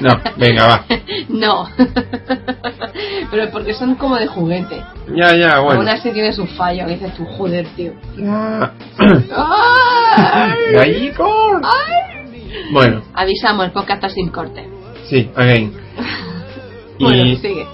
[0.00, 0.84] No, venga, va.
[1.28, 1.68] no.
[3.30, 4.82] pero porque son como de juguete.
[5.14, 5.90] Ya, ya, Aún bueno.
[5.92, 7.92] así tiene sus fallos, que dices tú, joder, tío.
[8.16, 8.72] Ya.
[9.36, 10.72] ¡Ay!
[10.72, 11.60] Gallico.
[12.72, 14.66] Bueno, Avisamos, el podcast está sin corte.
[15.08, 15.72] sí, again.
[16.98, 17.66] Bueno, Y sigue.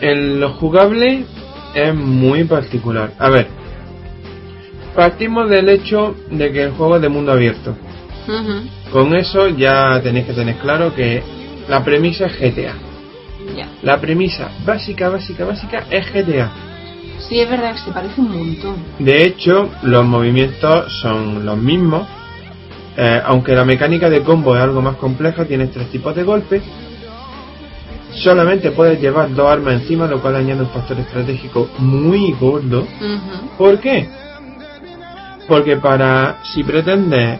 [0.00, 1.26] en lo jugable
[1.74, 3.12] es muy particular.
[3.18, 3.48] A ver,
[4.96, 7.76] partimos del hecho de que el juego es de mundo abierto.
[8.90, 11.22] Con eso ya tenéis que tener claro que
[11.68, 12.74] la premisa es GTA.
[13.82, 16.50] La premisa básica, básica, básica es GTA.
[17.28, 18.74] Sí, es verdad que se parece un montón.
[18.98, 22.06] De hecho, los movimientos son los mismos.
[22.98, 26.62] eh, aunque la mecánica de combo es algo más compleja, tienes tres tipos de golpes.
[28.14, 32.86] Solamente puedes llevar dos armas encima, lo cual añade un factor estratégico muy gordo.
[33.58, 34.08] ¿Por qué?
[35.48, 37.38] Porque para si pretendes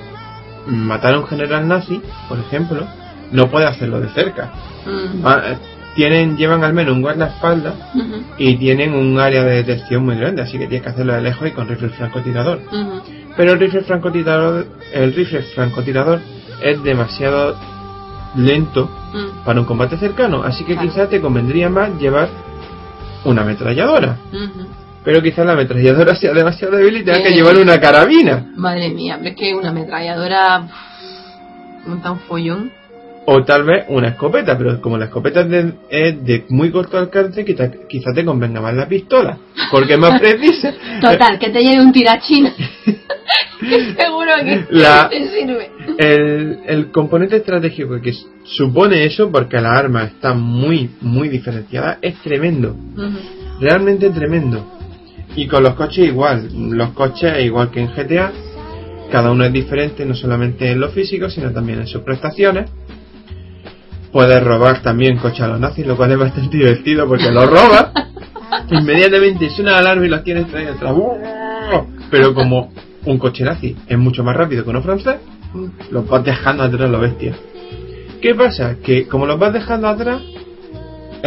[0.67, 2.87] matar a un general nazi, por ejemplo,
[3.33, 4.53] no puedes hacerlo de cerca.
[5.25, 5.57] Va- eh,
[5.95, 7.75] tienen, llevan al menos un guardaespaldas
[8.39, 11.49] y tienen un área de detección muy grande, así que tienes que hacerlo de lejos
[11.49, 12.61] y con rifle francotirador.
[13.37, 16.21] Pero el rifle francotirador, el rifle francotirador
[16.63, 17.57] es demasiado
[18.37, 18.91] lento
[19.45, 20.89] para un combate cercano, así que Claro.
[20.91, 22.29] quizás te convendría más llevar
[23.25, 24.17] una ametralladora.
[25.07, 27.35] Pero quizás la ametralladora sea demasiado débil y tengas que Eh.
[27.37, 28.45] llevar una carabina.
[28.57, 30.67] Madre mía, es que una ametralladora
[31.87, 32.73] monta un follón.
[33.29, 36.99] O tal vez una escopeta, pero como la escopeta es de, es de muy corto
[36.99, 39.39] alcance, quizás quizá te convenga más la pistola,
[39.71, 40.73] porque es más precisa.
[41.01, 42.53] Total, que te lleve un tirachina.
[43.61, 45.71] que seguro que La- te sirve.
[45.99, 48.13] El, el componente estratégico que
[48.45, 52.71] supone eso, porque la arma está muy, muy diferenciada, es tremendo.
[52.97, 53.19] Ujú,
[53.61, 54.73] Realmente tremendo.
[55.37, 56.49] Y con los coches igual.
[56.71, 58.33] Los coches, igual que en GTA,
[59.13, 62.71] cada uno es diferente, no solamente en lo físico, sino también en sus prestaciones.
[64.11, 67.93] Puedes robar también coches a los nazis, lo cual es bastante divertido porque los robas.
[68.71, 70.95] inmediatamente suena la alarma y los tienes traídos atrás.
[72.11, 72.73] Pero como
[73.05, 75.17] un coche nazi es mucho más rápido que uno francés,
[75.91, 77.37] los vas dejando atrás lo bestia.
[78.21, 78.77] ¿Qué pasa?
[78.83, 80.23] Que como los vas dejando atrás,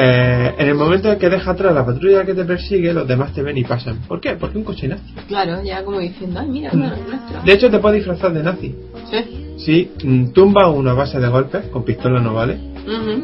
[0.01, 3.33] eh, en el momento en que deja atrás la patrulla que te persigue, los demás
[3.33, 3.97] te ven y pasan.
[4.07, 4.35] ¿Por qué?
[4.35, 5.13] Porque un coche nazi.
[5.27, 7.41] Claro, ya como diciendo, ay, mira, no, es nuestro.
[7.43, 8.75] De hecho, te puedes disfrazar de nazi.
[9.11, 9.55] Sí.
[9.57, 12.53] Si mm, tumba una base de golpes, con pistola no vale.
[12.87, 13.23] Ujú.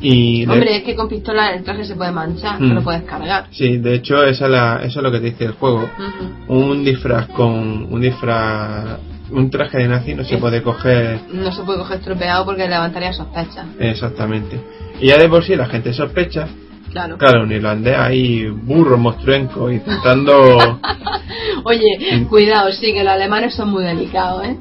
[0.00, 2.68] Y de- Hombre, es que con pistola el traje se puede manchar, Mm.
[2.68, 3.46] no lo puedes cargar.
[3.50, 5.88] sí, de hecho, esa es la- eso es lo que te dice el juego.
[6.48, 7.52] Un disfraz con
[7.92, 8.98] un disfraz,
[9.30, 10.36] un traje de nazi no se Sí.
[10.36, 13.64] puede coger No se puede coger estropeado porque levantaría sospecha.
[13.78, 14.60] exactamente.
[15.00, 16.48] Y ya de por sí la gente sospecha.
[16.90, 17.16] Claro.
[17.16, 20.78] Claro, un irlandés ahí burro, monstruenco, intentando
[21.64, 24.56] Oye, cuidado, sí, que los alemanes son muy delicados, ¿eh?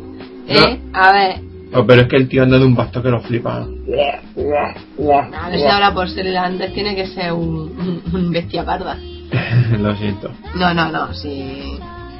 [0.48, 0.80] ¿Eh?
[0.94, 3.60] A ver, Oh, pero es que el tío anda de un basto que lo flipa.
[3.64, 8.98] a ver si ahora por ser irlandés tiene que ser un, un, bestia parda.
[9.80, 10.32] lo siento.
[10.56, 11.80] No, no, no, sí.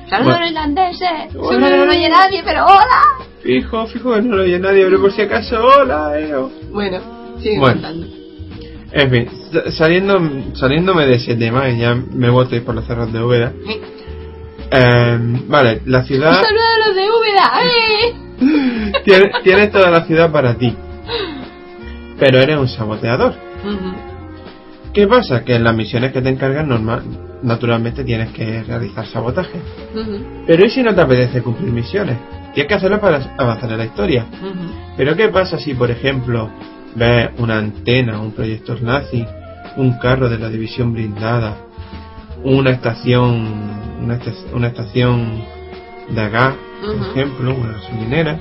[0.10, 0.48] Saludos Bueno.
[0.48, 1.32] irlandeses.
[1.32, 3.02] Seguro que no lo oye nadie, pero hola.
[3.44, 6.50] Fijo, fijo que no lo oye nadie, pero por si acaso, hola, eo.
[6.72, 7.00] Bueno,
[7.42, 7.74] sigue Bueno.
[7.82, 8.08] contando.
[8.94, 10.20] En fin, sa- saliendo,
[10.54, 13.54] saliéndome de ese tema, y ya me voy por los cerros de Úbeda.
[13.68, 13.82] Eh,
[14.74, 15.18] Eh,
[15.48, 17.52] vale, la Un ciudad saludo a los de Úbeda.
[17.66, 19.02] ¡eh!
[19.04, 20.74] tiene, tienes toda la ciudad para ti.
[22.20, 23.34] Pero eres un saboteador.
[23.66, 23.94] Ujú.
[24.94, 25.44] ¿Qué pasa?
[25.44, 27.02] Que en las misiones que te encargan normal,
[27.44, 29.60] naturalmente tienes que realizar sabotaje.
[30.46, 32.18] Pero ¿y si no te apetece cumplir misiones?
[32.54, 34.26] Tienes que hacerlo para avanzar en la historia.
[34.98, 36.50] Pero ¿qué pasa si, por ejemplo,
[36.96, 39.26] ves una antena, un proyector nazi,
[39.78, 41.56] un carro de la división blindada,
[42.44, 43.48] una estación,
[44.04, 45.44] una, esta- una estación
[46.10, 48.40] de gas, por ejemplo, una gasolinera?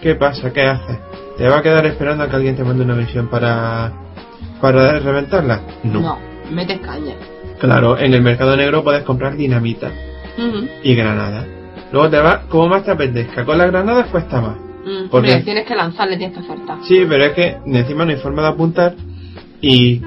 [0.00, 0.52] ¿Qué pasa?
[0.52, 0.98] ¿Qué haces?
[1.36, 3.92] ¿Te va a quedar esperando a que alguien te mande una misión para,
[4.60, 5.60] para reventarla?
[6.00, 6.18] No,
[6.50, 7.14] metes caña.
[7.58, 9.90] Claro, en el mercado negro puedes comprar dinamita
[10.82, 11.46] y granadas.
[11.92, 13.44] Luego te va, como más te apetezca.
[13.44, 14.56] Con las granadas cuesta más.
[14.86, 16.78] Mm, Porque- hombre, tienes que lanzarle, tienes que acertar.
[16.86, 18.94] Sí, pero es que encima no hay forma de apuntar
[19.60, 20.00] y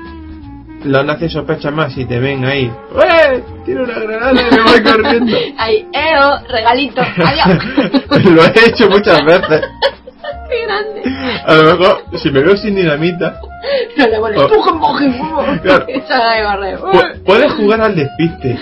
[0.86, 2.72] los nazis sospechan más y te ven ahí.
[2.96, 3.44] ¡Eh!
[3.66, 5.38] Tiro una granada y me voy corriendo.
[5.58, 8.26] Ahí, eo, regalito, adiós.
[8.32, 9.62] Lo he hecho muchas veces.
[10.50, 11.04] Qué grande.
[11.46, 13.40] A lo mejor, si me veo sin dinamita,
[13.98, 15.60] No le pone, empuje, empuje, empuje.
[15.62, 15.86] Claro.
[16.92, 18.58] Pu- puedes jugar al despiste.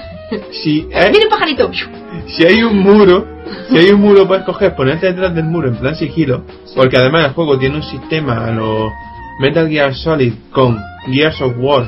[0.52, 1.72] Si, eh, Viene un pajarito.
[2.28, 3.26] si hay un muro,
[3.70, 6.44] si hay un muro puedes coger, ponerte detrás del muro en plan sigilo,
[6.76, 8.92] porque además el juego tiene un sistema a los
[9.40, 10.78] Metal Gear Solid con
[11.12, 11.88] Gears of War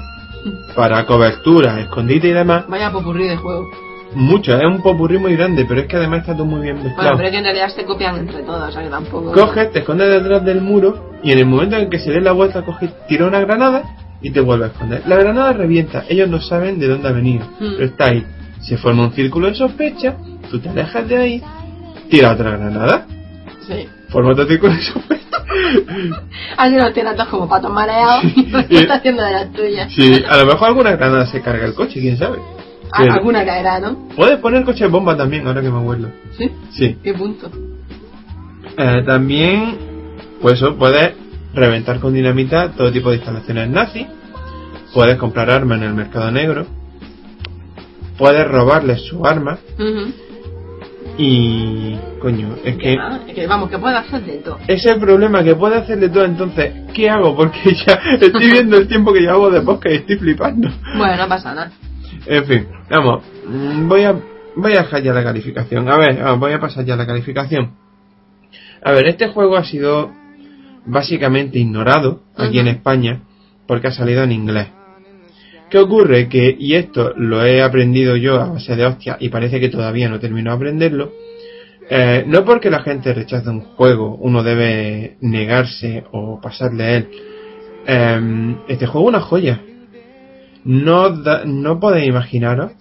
[0.76, 3.68] para cobertura, escondite y demás, Vaya popurrí de juego.
[4.16, 6.90] mucho, es un popurrí muy grande, pero es que además está todo muy bien Bueno,
[6.90, 7.18] mezclado.
[7.18, 9.32] pero es que en realidad se copian entre todos, o sea que tampoco.
[9.34, 12.32] Coges, te escondes detrás del muro y en el momento en que se dé la
[12.32, 13.84] vuelta coges, tira una granada
[14.22, 15.04] y te vuelve a esconder.
[15.08, 17.72] La granada revienta, ellos no saben de dónde ha venido, Mm.
[17.76, 18.26] pero está ahí.
[18.62, 20.16] Se forma un círculo de sospecha,
[20.50, 21.44] tú te alejas de ahí,
[22.10, 23.06] tira otra granada,
[23.68, 23.88] Sí.
[24.10, 25.20] forma otro círculo de sospecha.
[26.58, 28.24] Así los tiene todos como patos mareados
[28.70, 29.92] y está haciendo de las tuyas.
[29.94, 32.38] Sí, a lo mejor alguna granada se carga el coche, quién sabe.
[32.92, 34.08] A- Pero- Alguna caerá, ¿no?
[34.16, 36.10] Puedes poner coche bomba también, ahora que me acuerdo.
[36.38, 36.52] Sí.
[36.72, 36.98] Sí.
[37.04, 37.50] ¿Qué punto?
[38.78, 39.78] Eh, también,
[40.42, 41.14] pues eso, puedes
[41.54, 44.08] reventar con dinamita todo tipo de instalaciones nazi.
[44.94, 46.66] Puedes comprar armas en el mercado negro.
[48.20, 49.58] Puedes robarles su arma.
[51.18, 51.98] Y.
[52.22, 52.98] Coño, es que.
[53.00, 54.58] Ah, que vamos, que puede hacer de todo.
[54.68, 56.24] Ese es el problema, que puede hacer de todo.
[56.26, 57.36] Entonces, ¿qué hago?
[57.36, 60.70] Porque ya estoy viendo el tiempo que llevamos de podcast y estoy flipando.
[60.98, 61.72] Bueno, no pasa nada.
[62.26, 63.24] En fin, vamos.
[63.48, 64.16] mm, Voy a,
[64.56, 65.90] voy a dejar ya la calificación.
[65.90, 67.72] A ver, vamos, voy a pasar ya la calificación.
[68.84, 70.12] A ver, este juego ha sido
[70.86, 72.68] básicamente ignorado aquí en.
[72.68, 73.22] España
[73.68, 74.68] porque ha salido en inglés.
[75.70, 76.28] ¿Qué ocurre?
[76.28, 80.10] Que, y esto lo he aprendido yo a base de hostia y parece que todavía
[80.10, 81.12] no termino de aprenderlo,
[81.90, 87.10] eh, no porque la gente rechace un juego uno debe negarse o pasarle a él.
[87.88, 89.62] Eh, este juego es una joya.
[90.66, 91.10] No,
[91.46, 92.72] no podéis imaginaros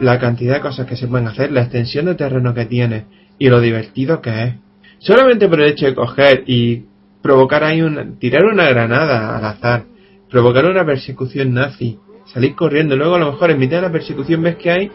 [0.00, 3.04] la cantidad de cosas que se pueden hacer, la extensión de terreno que tiene
[3.38, 4.54] y lo divertido que es.
[4.98, 6.84] Solamente por el hecho de coger y
[7.22, 9.84] provocar ahí una, tirar una granada al azar,
[10.30, 11.98] provocar una persecución nazi,
[12.32, 14.90] salir corriendo, luego a lo mejor en mitad de la persecución ves que hay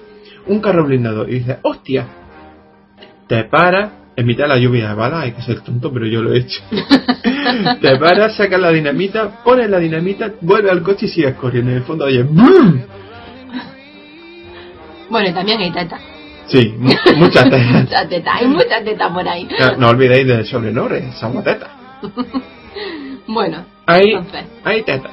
[0.47, 2.07] un carro blindado y dices, hostia,
[3.27, 6.21] te paras en mitad de la lluvia de balas, hay que ser tonto, pero yo
[6.21, 6.61] lo he hecho.
[7.81, 11.71] te paras, sacas la dinamita, pones la dinamita, vuelves al coche y sigues corriendo.
[11.71, 12.81] En el fondo oye, ¡boom!
[15.09, 15.99] Bueno, y también hay teta.
[16.47, 17.71] Sí, mu- muchas tetas.
[17.83, 19.47] Muchas tetas, hay muchas tetas por ahí.
[19.59, 21.69] No, no olvidéis del sobrenombre, somos tetas.
[23.27, 25.11] Bueno, Hay, entonces, hay tetas.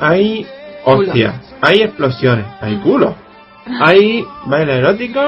[0.00, 0.46] Hay
[0.84, 1.34] hostias.
[1.60, 2.46] Hay explosiones.
[2.60, 3.14] Hay culos.
[3.80, 5.20] Hay baile erótico.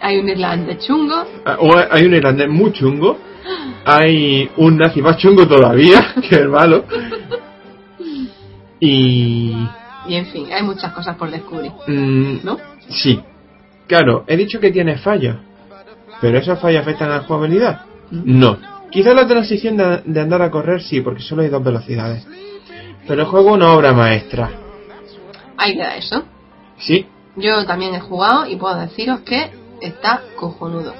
[0.00, 1.24] hay un irlandés chungo.
[1.44, 3.18] ah, o Hay un irlandés muy chungo.
[3.84, 6.84] Hay un nazi más chungo todavía, que el malo.
[8.80, 9.54] Y...
[10.06, 12.58] Y en fin, hay muchas cosas por descubrir, mm, ¿no?
[12.88, 13.20] sí.
[13.86, 15.36] Claro, he dicho que tiene fallos.
[16.20, 17.82] ¿Pero esos fallos afectan a la jugabilidad?
[18.10, 18.56] No.
[18.90, 22.26] Quizás la transición de, de andar a correr sí, porque solo hay dos velocidades.
[23.06, 24.50] Pero el juego es una obra maestra.
[25.56, 26.24] Ahí queda eso.
[26.78, 29.50] Sí, Yo también he jugado y puedo deciros que
[29.80, 30.94] está cojonudo.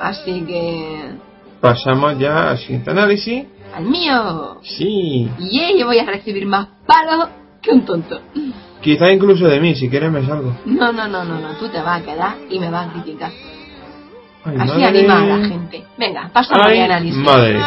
[0.00, 1.12] Así que...
[1.60, 3.44] pasamos ya al siguiente análisis.
[3.74, 4.58] ¡Al mío!
[4.62, 7.28] Sí, Y yo voy a recibir más palos
[7.62, 8.20] que un tonto.
[8.80, 10.54] quizá incluso de mí, si quieres me salgo.
[10.66, 11.48] No, no, no, no, no.
[11.58, 13.30] Tú te vas a quedar y me vas a criticar.
[14.44, 14.86] Ay, Así madre.
[14.86, 15.84] anima a la gente.
[15.98, 17.16] Venga, pasa a mi Ay, análisis.
[17.18, 17.58] madre.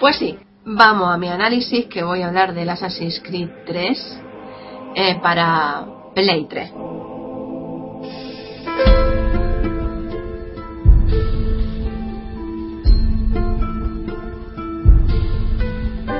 [0.00, 4.20] Pues sí, vamos a mi análisis que voy a hablar del Assassin's Creed 3
[4.94, 5.84] eh, para
[6.14, 6.72] Play 3.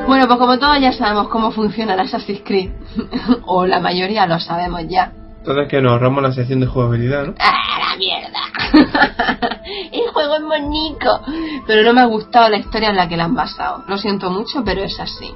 [0.06, 2.72] Bueno, pues como todos ya sabemos cómo funciona el Assassin's Creed,
[3.46, 5.14] o la mayoría lo sabemos ya.
[5.40, 7.34] Entonces que nos ahorramos la sección de jugabilidad, ¿no?
[7.38, 8.40] ¡Ah, la mierda!
[9.92, 11.20] El juego es bonito.
[11.66, 13.84] Pero no me ha gustado la historia en la que la han basado.
[13.88, 15.34] Lo siento mucho, pero es así.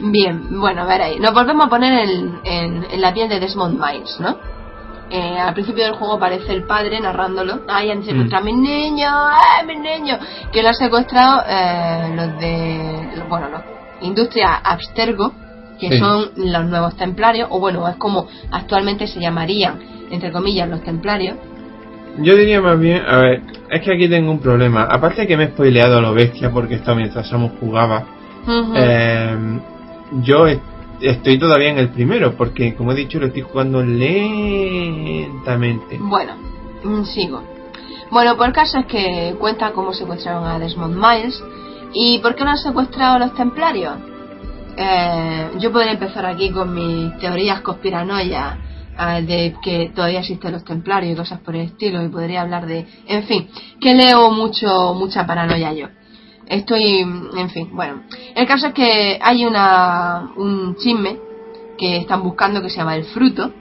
[0.00, 1.20] Bien, bueno, veréis.
[1.20, 4.36] Nos volvemos a poner en, en- en la piel de Desmond Miles, ¿no?
[5.10, 7.60] Eh, al principio del juego aparece el padre narrándolo.
[7.66, 10.18] Ay, han secuestrado a mis niños, ay, mis niños.
[10.52, 13.24] Que lo han secuestrado eh, los de.
[13.28, 13.62] Bueno, los
[14.02, 15.32] Industria Abstergo,
[15.78, 15.98] que Sí.
[15.98, 19.78] son los nuevos templarios, o bueno, es como actualmente se llamarían,
[20.10, 21.36] entre comillas, los templarios.
[22.18, 24.82] Yo diría más bien, a ver, es que aquí tengo un problema.
[24.84, 28.04] Aparte que me he spoileado a lo bestia porque esto mientras Samus jugaba,
[28.74, 29.36] eh,
[30.22, 30.60] yo est-
[31.00, 33.82] estoy todavía en el primero porque, como he dicho, lo estoy jugando
[34.88, 35.96] lentamente.
[36.00, 36.32] Bueno,
[36.82, 37.42] mm, sigo.
[38.10, 41.42] Bueno, el caso es que cuenta cómo secuestraron a Desmond Miles.
[41.92, 43.94] ¿Y por qué no han secuestrado a los templarios?
[44.80, 48.58] Eh, yo podría empezar aquí con mis teorías conspiranoias
[48.96, 52.64] eh, de que todavía existen los templarios y cosas por el estilo y podría hablar
[52.64, 53.48] de en fin
[53.80, 55.88] que leo mucho mucha paranoia yo.
[56.46, 58.04] Estoy en fin bueno.
[58.36, 61.18] El caso es que hay una un chisme
[61.76, 63.52] que están buscando que se llama el fruto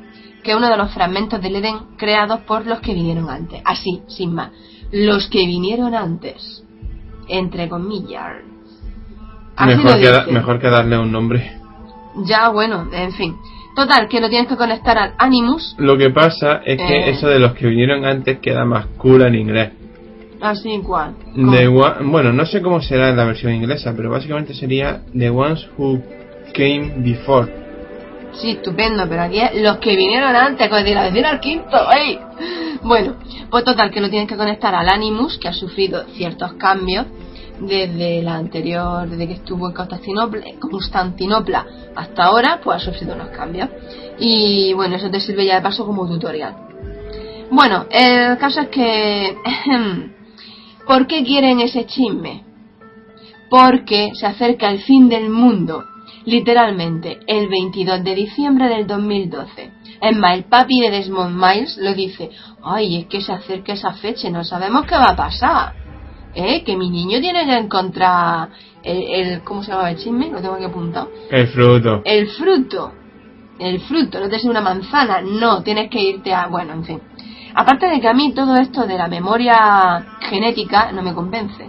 [0.43, 3.59] que es uno de los fragmentos del Edén creados por los que vinieron antes.
[3.65, 4.51] Así sin más.
[4.91, 6.63] Los que vinieron antes
[7.27, 8.35] entre comillas
[9.65, 10.31] Mejor que, da- dice.
[10.31, 11.51] mejor que darle un nombre.
[12.25, 13.35] ya bueno en fin
[13.75, 17.09] total que lo tienes que conectar al Animus Lo que pasa es que Eh.
[17.11, 19.71] eso de los que vinieron antes queda más cool en inglés.
[20.41, 24.53] así cual The one- bueno, no sé cómo será en la versión inglesa, pero básicamente
[24.53, 26.01] sería The Ones Who
[26.53, 27.51] Came Before.
[28.33, 31.77] Sí, estupendo, pero aquí es los que vinieron antes, con decir, a decir al quinto,
[31.91, 32.19] ¡ey!
[32.83, 33.15] Bueno,
[33.49, 37.05] pues total, que lo tienen que conectar al Animus, que ha sufrido ciertos cambios
[37.59, 43.29] desde la anterior, desde que estuvo en Constantinopla, Constantinopla hasta ahora, pues ha sufrido unos
[43.29, 43.69] cambios.
[44.19, 46.55] Y bueno, eso te sirve ya de paso como tutorial.
[47.49, 49.35] Bueno, el caso es que...
[50.87, 52.47] ¿Por qué quieren ese chisme?
[53.49, 55.85] porque se acerca el fin del mundo,
[56.25, 59.71] literalmente, el 22 de diciembre del 2012.
[60.01, 62.29] Es más, el papi de Desmond Miles lo dice,
[62.63, 65.86] ay, es que se acerca esa fecha no sabemos qué va a pasar.
[66.35, 66.63] ¿Eh?
[66.63, 68.49] Que mi niño tiene que encontrar
[68.83, 70.29] el, el- ¿cómo se llama el chisme?
[70.29, 71.09] Lo tengo aquí apuntado.
[71.31, 72.01] El fruto.
[72.05, 72.91] El fruto.
[73.59, 76.45] El fruto, no te es una manzana, no, tienes que irte a...
[76.45, 77.01] Bueno, en fin.
[77.55, 81.67] Aparte de que a mí todo esto de la memoria genética no me convence.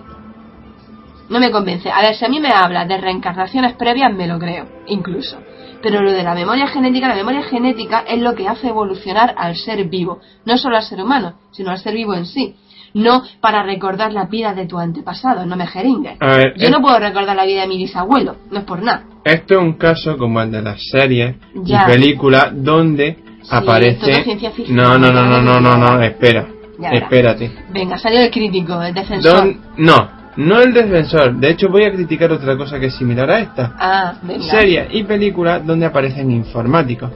[1.31, 1.91] No me convence.
[1.91, 5.39] A ver, si a mí me habla de reencarnaciones previas, me lo creo, incluso.
[5.83, 9.57] Pero lo de la memoria genética, la memoria genética es lo que hace evolucionar al
[9.57, 10.21] ser vivo.
[10.45, 12.55] No solo al ser humano, sino al ser vivo en sí.
[12.95, 16.19] No para recordar la vida de tu antepasado, no me jeringues.
[16.19, 19.05] Ver, Yo es- no puedo recordar la vida de mi bisabuelo, no es por nada.
[19.25, 21.85] Esto es un caso como el de las series Ya.
[21.87, 24.25] y películas donde Sí, esto es aparece.
[24.69, 26.47] No, no, no, no, no, no, no, espera.
[26.79, 26.91] Ya.
[26.91, 27.51] Espérate.
[27.73, 29.33] Venga, salió el crítico, el defensor.
[29.35, 31.35] Don- no, no el defensor.
[31.35, 33.75] De hecho, voy a criticar otra cosa que es similar a esta.
[33.79, 34.45] Ah, venga.
[34.45, 37.11] Series y películas donde aparecen informáticos.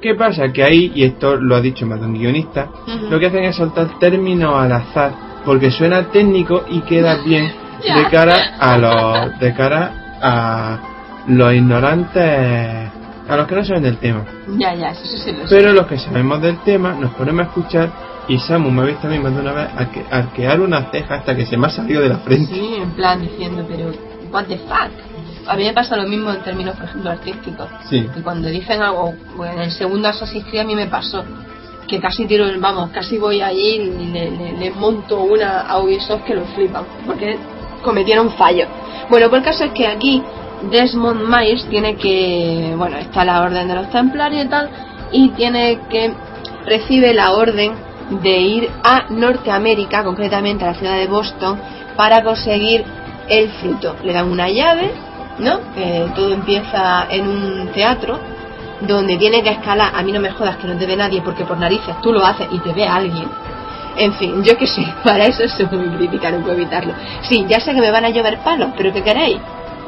[0.00, 0.52] ¿Qué pasa?
[0.52, 2.70] Que ahí, y esto lo ha dicho más de un guionista,
[3.10, 5.12] lo que hacen es soltar términos al azar
[5.44, 7.50] porque suena técnico y queda bien
[7.82, 10.78] de cara a los de cara a
[11.28, 12.90] los ignorantes
[13.28, 14.24] a los que no saben del tema.
[14.56, 15.54] Ya, ya, eso sí lo sé.
[15.56, 17.90] Pero los que sabemos del tema nos ponemos a escuchar
[18.26, 21.16] y Samu me ha visto a mí más de una vez arque- arquear una ceja
[21.16, 22.54] hasta que se me ha salido de la frente.
[22.54, 23.90] Sí, en plan diciendo, pero,
[24.32, 24.90] what the fuck.
[25.48, 27.68] A mí me pasa lo mismo en términos, por ejemplo, artísticos.
[27.88, 28.08] Sí.
[28.14, 30.10] Que cuando dicen algo, bueno, en el segundo
[30.50, 31.24] Creed a mí me pasó.
[31.86, 35.78] Que casi tiro, el- vamos, casi voy allí y le, le- le monto una a
[35.80, 36.84] Ubisoft que lo flipan.
[37.06, 37.38] Porque
[37.82, 38.68] cometieron fallos.
[39.08, 40.22] Bueno, pues el caso es que aquí
[40.70, 44.68] Desmond Miles tiene que, bueno, está la orden de los templarios y tal,
[45.12, 46.12] y tiene que,
[46.66, 47.72] recibe la orden
[48.22, 51.58] de ir a Norteamérica, concretamente a la ciudad de Boston,
[51.96, 52.84] para conseguir
[53.28, 53.96] el fruto.
[54.04, 54.90] Le dan una llave,
[55.38, 55.72] ¿no?
[55.74, 58.18] Que todo empieza en un teatro,
[58.80, 61.44] donde tiene que escalar, a mí no me jodas que no te ve nadie, porque
[61.44, 63.28] por narices tú lo haces y te ve alguien.
[63.96, 66.94] En fin, yo que sé, para eso soy muy crítica, no puedo evitarlo.
[67.22, 69.38] Sí, ya sé que me van a llover palos, pero ¿qué queréis?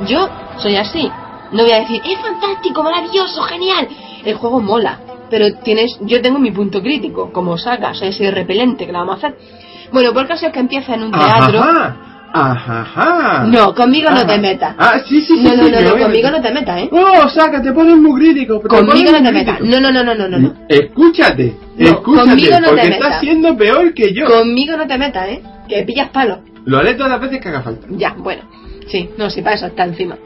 [0.06, 0.28] Yo
[0.58, 1.10] soy así.
[1.52, 3.88] No voy a decir, es fantástico, maravilloso, genial.
[4.24, 8.86] El juego mola, pero tienes, yo tengo mi punto crítico, como saca, soy ese repelente
[8.86, 9.38] que la vamos a hacer.
[9.92, 11.58] Bueno, por el caso es que empieza en un teatro.
[11.58, 13.44] Ajá, ajá.
[13.46, 14.26] No, conmigo no Ajá.
[14.26, 14.74] te metas.
[14.78, 15.42] Ah, sí, sí, sí.
[15.42, 16.88] No, no, sí, no, no, a conmigo no te metas, ¿eh?
[16.92, 18.60] Oh, saca, te pones muy crítico.
[18.60, 19.60] te Conmigo no te metas.
[19.60, 20.54] No, no, no, no, no, no.
[20.68, 22.98] Escúchate, No, escúchate, conmigo no te porque metas.
[23.06, 24.26] estás siendo peor que yo.
[24.26, 25.42] Conmigo no te metas, ¿eh?
[25.68, 26.38] Que pillas palos.
[26.64, 27.86] Lo haré todas las veces que haga falta.
[27.90, 28.42] Ya, bueno.
[28.88, 30.16] Sí, no, si para eso está encima.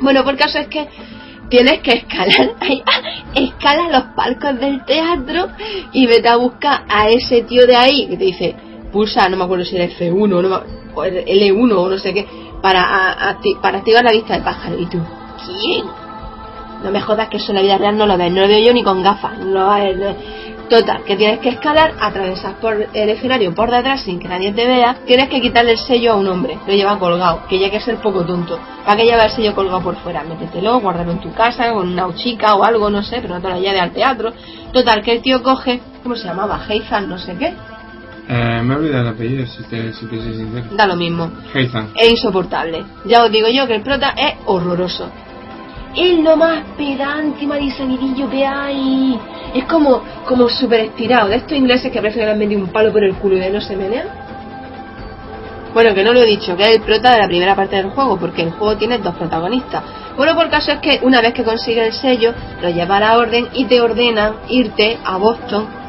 [0.00, 0.88] Bueno, por caso es que
[1.50, 3.00] tienes que escalar, ah,
[3.34, 5.48] escala los palcos del teatro
[5.92, 8.54] y vete a buscar a ese tío de ahí que te dice,
[8.90, 12.12] pulsa, no me acuerdo si era F1 no me- o el L1 o no sé
[12.12, 12.26] qué,
[12.60, 12.82] para,
[13.32, 14.78] acti- para activar la vista de pájaro.
[14.78, 14.98] Y tú,
[15.46, 15.86] ¿quién?
[16.82, 18.58] No me jodas que eso en la vida real no lo ves, no lo veo
[18.58, 19.38] yo ni con gafas.
[19.38, 19.70] No.
[20.70, 24.64] Total, que tienes que escalar, atravesar por el escenario por detrás sin que nadie te
[24.68, 24.98] vea.
[25.04, 27.80] Tienes que quitarle el sello a un hombre, lo lleva colgado, que ya hay que
[27.80, 28.56] ser poco tonto.
[28.84, 30.22] ¿Para que lleva el sello colgado por fuera?
[30.22, 33.48] Métetelo, guárdalo en tu casa, con una chica o algo, no sé, pero no te
[33.50, 34.32] lo lleve al teatro.
[34.72, 36.60] Total, que el tío coge, ¿cómo se llamaba?
[36.68, 37.52] Heizan, no sé qué.
[38.28, 40.66] Eh, me he olvidado el apellido, si te, si te soy sincero.
[40.72, 41.30] Da lo mismo.
[41.52, 41.90] Heizan.
[41.96, 42.84] es insoportable.
[43.04, 45.10] Ya os digo yo que el prota es horroroso.
[45.96, 49.18] Es lo más pedante y marisanidillo que hay.
[49.54, 51.28] Es como, como súper estirado.
[51.28, 53.40] De estos ingleses que parece que le han metido un palo por el culo y
[53.40, 54.06] de no se menean.
[55.74, 57.90] Bueno, que no lo he dicho, que es el prota de la primera parte del
[57.90, 59.82] juego, porque el juego tiene dos protagonistas.
[60.16, 63.18] Bueno, por caso es que una vez que consigues el sello, lo lleva a la
[63.18, 65.79] orden y te ordenan irte a Boston.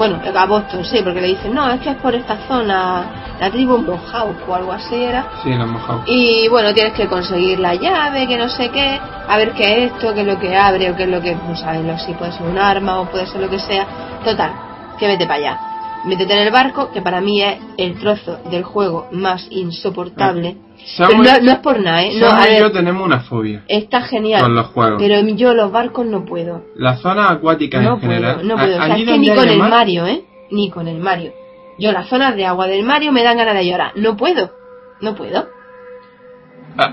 [0.00, 3.04] Bueno, a Boston, sí, porque le dicen, no, es que es por esta zona,
[3.38, 5.26] la tribu Mohawk o algo así era.
[5.42, 6.02] Sí, hemos mojado.
[6.06, 8.98] Y bueno, tienes que conseguir la llave, que no sé qué,
[9.28, 11.34] a ver qué es esto, qué es lo que abre o qué es lo que,
[11.34, 13.86] no sabes, lo- si puede ser un arma o puede ser lo que sea.
[14.24, 14.52] Total,
[14.98, 15.58] que vete para allá.
[16.06, 20.56] Métete en el barco, que para mí es el trozo del juego más insoportable.
[20.96, 22.12] Pero Samuel, no, no es por nada, ¿eh?
[22.18, 24.40] No, a y yo ver, tenemos una fobia está genial.
[24.40, 24.96] con los juegos.
[25.02, 26.64] Pero yo los barcos no puedo.
[26.74, 28.34] Las zonas acuáticas No en general.
[28.36, 28.76] puedo, no a- puedo.
[28.78, 30.24] O sea, es que ni con el mar- Mario, ¿eh?
[30.50, 31.32] Ni con el Mario.
[31.78, 33.92] Yo las zonas de agua del Mario me dan ganas de llorar.
[33.96, 34.50] No puedo.
[35.02, 35.48] No puedo.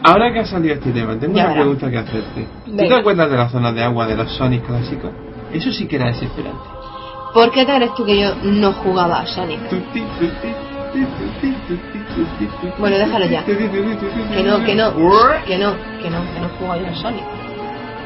[0.03, 1.55] Ahora que ha salido este tema, tengo Ya una verás.
[1.63, 2.47] pregunta que hacerte.
[2.65, 2.97] ¿Tú te Venga.
[2.97, 5.11] acuerdas de las zonas de agua de los Sonic clásicos?
[5.53, 6.59] Eso sí que era desesperante.
[7.38, 9.59] ¿Por qué te crees tú que yo no jugaba a Sonic?
[12.79, 13.43] Bueno, déjalo ya.
[13.45, 13.53] Que
[14.41, 14.91] no, que no,
[15.45, 17.23] que no, que no, que no jugaba yo al Sonic.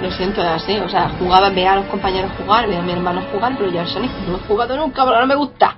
[0.01, 0.77] Lo siento, es así.
[0.79, 3.79] O sea, jugaba, veía a los compañeros jugar, veía a mi hermano jugar, pero yo
[3.79, 5.77] al Sonic no he jugado nunca, porque no me gusta.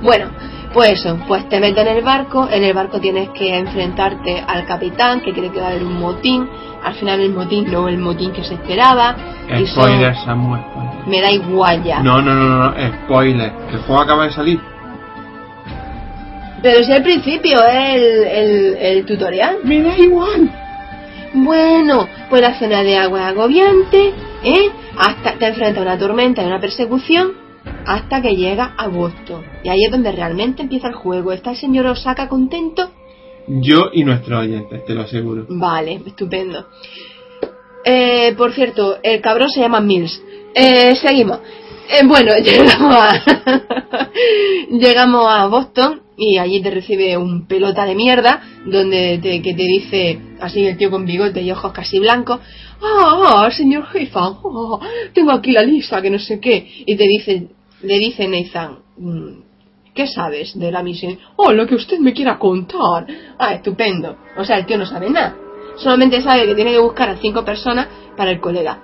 [0.00, 0.30] Bueno,
[0.72, 4.64] pues eso, pues te metes en el barco, en el barco tienes que enfrentarte al
[4.64, 6.48] capitán, que cree que a haber un motín,
[6.86, 9.16] al final el motín no el motín que se esperaba,
[9.48, 11.06] y son- Spoiler, Samuel, spoiler.
[11.08, 12.00] me da igual ya.
[12.00, 12.74] No, no, no, no,
[13.04, 13.52] spoiler.
[13.72, 14.60] El juego acaba de salir.
[16.62, 19.56] Pero si al principio es el, el, el tutorial.
[19.64, 20.50] Me da igual.
[21.34, 24.12] Bueno, pues la zona de agua agobiante,
[24.42, 24.70] ¿eh?
[24.98, 27.32] Hasta te enfrenta a una tormenta y una persecución
[27.86, 29.42] hasta que llega a Boston.
[29.62, 31.32] Y ahí es donde realmente empieza el juego.
[31.32, 32.90] ¿Está el señor Osaka contento?
[33.48, 35.46] Yo y nuestros oyentes, te lo aseguro.
[35.48, 36.66] Vale, estupendo.
[37.84, 40.20] Eh, por cierto, el cabrón se llama Mills.
[40.54, 41.38] Eh, seguimos.
[41.88, 43.22] Eh, bueno, llegamos a,
[44.70, 49.62] llegamos a Boston y allí te recibe un pelota de mierda donde te, que te
[49.62, 52.40] dice, así el tío con bigote y ojos casi blancos,
[52.82, 54.80] ah, ah, señor jefa, ah,
[55.12, 57.48] tengo aquí la lista, que no sé qué, y te dice,
[57.82, 59.45] le dice Nathan, "Mm,
[59.96, 61.18] ¿qué sabes de la misión?
[61.34, 63.06] Oh, lo que usted me quiera contar.
[63.38, 64.16] Ah, estupendo.
[64.36, 65.34] O sea, el tío no sabe nada.
[65.76, 68.78] Solamente sabe que tiene que buscar a cinco personas para el colega.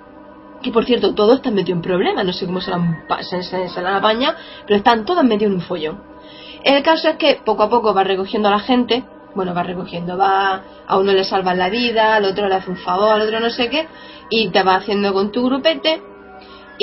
[0.61, 2.25] Que por cierto, todos están metidos en problemas.
[2.25, 4.35] No sé cómo se la, han se,
[4.65, 6.01] pero están todos metidos en un follón.
[6.63, 9.03] El caso es que poco a poco va recogiendo a la gente.
[9.35, 10.61] Bueno, va recogiendo, va.
[10.87, 13.49] A uno le salvan la vida, al otro le hace un favor, al otro no
[13.49, 13.87] sé qué.
[14.29, 16.12] Y te va haciendo con tu grupete.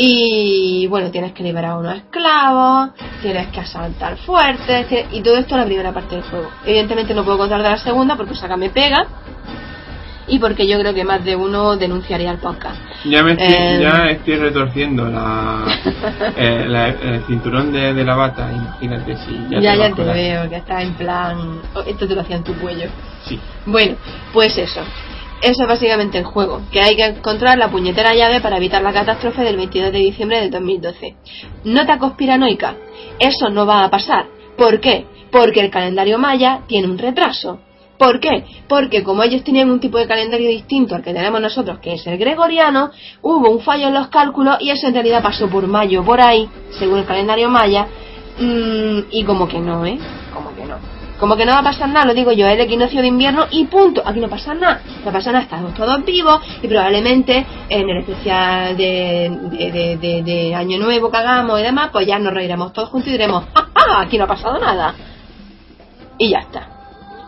[0.03, 2.89] Y bueno, tienes que liberar a unos esclavos,
[3.21, 6.49] tienes que asaltar fuertes, y todo esto en la primera parte del juego.
[6.65, 9.07] Evidentemente no puedo contar de la segunda porque Saca me pega
[10.27, 12.81] y porque yo creo que más de uno denunciaría el podcast.
[13.05, 13.79] Ya me estoy, Eh.
[13.83, 15.65] ya estoy retorciendo la,
[16.37, 18.51] eh, la- el cinturón de, de la bata.
[18.51, 21.61] Imagínate si ya, Ya, te ya, te veo, que estás en plan...
[21.75, 22.89] oh, esto te lo hacía en tu cuello.
[23.27, 23.39] Sí.
[23.67, 23.97] Bueno,
[24.33, 24.81] pues eso.
[25.43, 28.93] Eso es básicamente el juego, que hay que encontrar la puñetera llave para evitar la
[28.93, 31.17] catástrofe del 22 de diciembre del 2012.
[31.65, 32.77] Nota conspiranoica,
[33.19, 34.27] eso no va a pasar.
[34.59, 35.07] ¿Por qué?
[35.33, 37.61] Porque el calendario maya tiene un retraso.
[37.97, 38.45] ¿Por qué?
[38.69, 42.07] Porque como ellos tenían un tipo de calendario distinto al que tenemos nosotros, que es
[42.07, 42.91] el gregoriano,
[43.23, 46.49] hubo un fallo en los cálculos y eso en realidad pasó por mayo, por ahí,
[46.79, 47.87] según el calendario maya,
[48.39, 49.99] mm, y como que no, ¿eh?
[51.21, 53.47] Como que no va a pasar nada, lo digo yo, es el equinoccio de invierno
[53.51, 54.03] y punto.
[54.05, 58.75] Aquí no pasa nada, no pasa nada, estamos todos vivos y probablemente en el especial
[58.77, 62.73] de, de, de- de- de Año Nuevo que hagamos y demás, pues ya nos reiremos
[62.73, 64.01] todos juntos y diremos, ¡ah, ah!
[64.01, 64.95] Aquí no ha pasado nada.
[66.19, 66.67] Y ya está.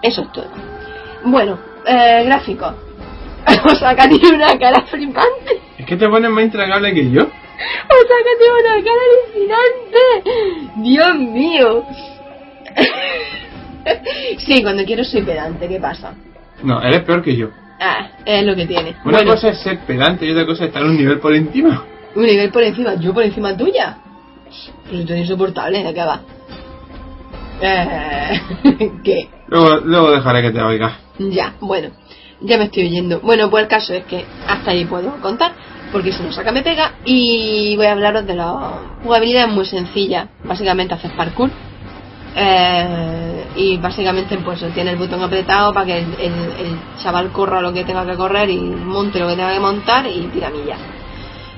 [0.02, 0.46] Eso es todo.
[1.24, 2.74] Bueno, eh, gráfico.
[3.64, 5.60] O sea, que tiene una cara flipante.
[5.78, 7.22] Es que te pones más intragable que yo.
[7.22, 9.02] O sea, que tiene una cara
[9.44, 10.72] alucinante.
[10.76, 11.84] Dios mío.
[14.38, 16.14] Sí, cuando quiero soy pedante, ¿qué pasa?
[16.62, 17.48] No, eres peor que yo.
[17.80, 18.90] Ah, es lo que tiene.
[19.04, 21.84] Una Bueno, cosa es ser pedante y otra cosa es estar un nivel por encima.
[22.14, 23.98] un nivel por encima, yo por encima tuya.
[24.90, 26.20] Pero tú eres insoportable, ¿de qué va?
[27.60, 28.40] Eh,
[29.04, 29.28] ¿Qué?
[29.48, 30.92] Luego, luego dejaré que te oigas.
[31.18, 31.90] Ya, bueno,
[32.40, 33.20] ya me estoy oyendo.
[33.20, 35.52] Bueno, pues el caso es que hasta ahí puedo contar,
[35.92, 40.28] porque si no saca me pega, y voy a hablaros de la jugabilidad muy sencilla.
[40.44, 41.50] Básicamente haces parkour.
[42.34, 47.60] Eh, y básicamente pues tiene el botón apretado para que el, el- el chaval corra
[47.60, 50.76] lo que tenga que correr y monte lo que tenga que montar y tiramilla.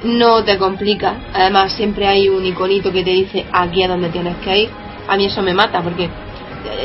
[0.05, 4.37] No te complica, además siempre hay un iconito que te dice aquí a donde tienes
[4.39, 4.71] que ir.
[5.09, 6.11] A mí eso me mata porque eh,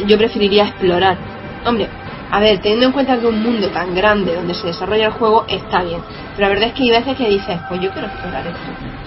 [0.08, 1.18] yo preferiría explorar.
[1.66, 1.88] Hombre,
[2.32, 5.46] a ver, teniendo en cuenta que un mundo tan grande donde se desarrolla el juego
[5.50, 6.00] está bien.
[6.36, 8.60] Pero la verdad es que hay veces que dices, pues yo quiero explorar esto.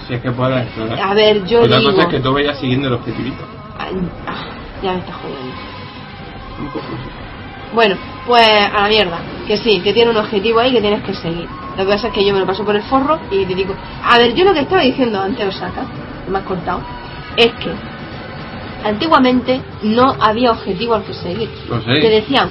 [0.07, 0.99] Si es que puedes explorar.
[0.99, 1.91] A ver, yo Otra digo...
[1.91, 3.43] cosa es que tú vayas siguiendo el objetivito.
[3.79, 3.95] Ay,
[4.27, 4.43] ah,
[4.83, 5.55] ya me está jodiendo.
[6.57, 6.79] Sí.
[7.73, 7.95] Bueno,
[8.27, 9.19] pues a la mierda.
[9.47, 11.47] Que sí, que tiene un objetivo ahí que tienes que seguir.
[11.77, 13.75] Lo que pasa es que yo me lo paso por el forro y te digo...
[14.03, 15.85] A ver, yo lo que estaba diciendo antes, Osaka,
[16.29, 16.81] me has cortado,
[17.35, 17.71] es que
[18.85, 21.49] antiguamente no había objetivo al que seguir.
[21.85, 22.49] Te decían,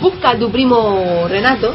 [0.00, 1.74] busca a tu primo Renato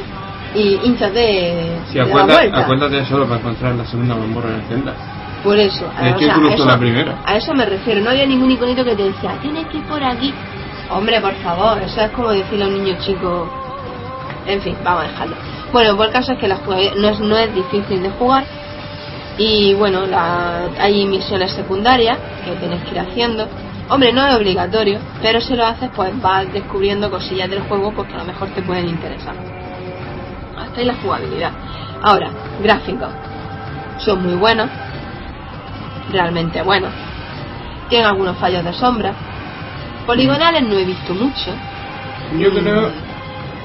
[0.54, 4.62] y hinchate Si de la acuérdate, acuérdate solo para encontrar la segunda mamorra en el
[4.64, 5.14] Zelda.
[5.46, 5.86] Por eso.
[6.04, 7.16] Es o que sea, a incluso eso- la primera.
[7.26, 8.02] A eso me refiero.
[8.02, 10.34] No había ningún iconito que te decía, tienes que ir por aquí.
[10.91, 13.48] Hombre, por favor, eso es como decirle a un niño chico.
[14.46, 15.36] En fin, vamos a dejarlo.
[15.72, 18.43] Bueno, pues el caso es que la jugabilidad no es, no es difícil de jugar.
[19.38, 23.48] Y bueno, la, hay misiones secundarias que tienes que ir haciendo.
[23.89, 28.08] Hombre, no es obligatorio, pero si lo haces, pues vas descubriendo cosillas del juego pues,
[28.08, 29.36] que a lo mejor te pueden interesar.
[30.58, 31.52] Hasta ahí la jugabilidad.
[32.02, 32.30] Ahora,
[32.64, 33.10] gráficos.
[34.00, 34.70] Son muy buenos.
[36.16, 36.93] Realmente buenos.
[37.89, 39.13] Tienen algunos fallos de sombra.
[40.05, 41.51] Poligonales no he visto mucho.
[42.39, 42.89] Yo creo...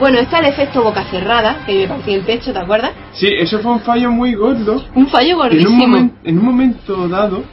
[0.01, 2.91] Bueno, está el efecto boca cerrada, que me partí el pecho, ¿te acuerdas?
[3.13, 4.83] Sí, eso fue un fallo muy gordo.
[4.97, 5.85] Un fallo En gordísimo.
[5.85, 7.45] un, momen- en un momento dado,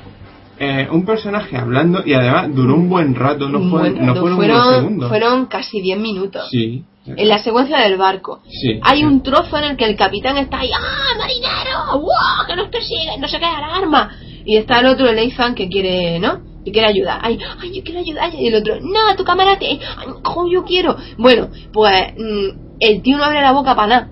[0.57, 4.13] eh, un personaje hablando y además duró un buen rato, no, Un fue, buen no
[4.15, 4.21] rato.
[4.21, 5.09] fueron, unos fueron, segundos.
[5.09, 6.47] fueron casi 10 minutos.
[6.49, 6.83] Sí.
[7.05, 8.39] En la secuencia del barco.
[8.49, 8.79] Sí.
[8.81, 11.99] Hay un trozo en el que el capitán está ahí, ¡ah, marinero!
[11.99, 12.47] ¡Wow!
[12.47, 13.21] ¡Que nos persiguen!
[13.21, 14.09] ¡No se qué, alarma!
[14.47, 16.39] Y está el otro, el Ethan, que quiere, ¿no?
[16.63, 17.19] Que quiere ayudar.
[17.21, 18.33] ¡Ay, ay, yo quiero ayudar!
[18.33, 19.65] Y el otro, ¡no, tu cámara te...
[19.65, 19.79] ¡Ay,
[20.23, 20.95] jo, yo quiero!
[21.17, 24.09] Bueno, pues mm, el tío no abre la boca para nada.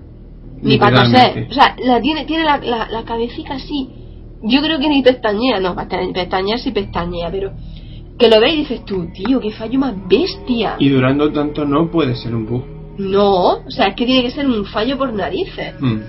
[0.60, 1.48] Ni para toser.
[1.50, 3.88] O sea, la tiene, tiene la, la, la cabecita así.
[4.42, 5.58] Yo creo que ni pestañea.
[5.58, 7.52] No, pestañea pestañear sí pestañea, pero...
[8.18, 10.76] Que lo ves y dices tú, tío, qué fallo más bestia.
[10.78, 12.64] Y durando tanto no puede ser un bug.
[12.98, 15.74] No, o sea, es que tiene que ser un fallo por narices.
[15.80, 16.00] Hmm.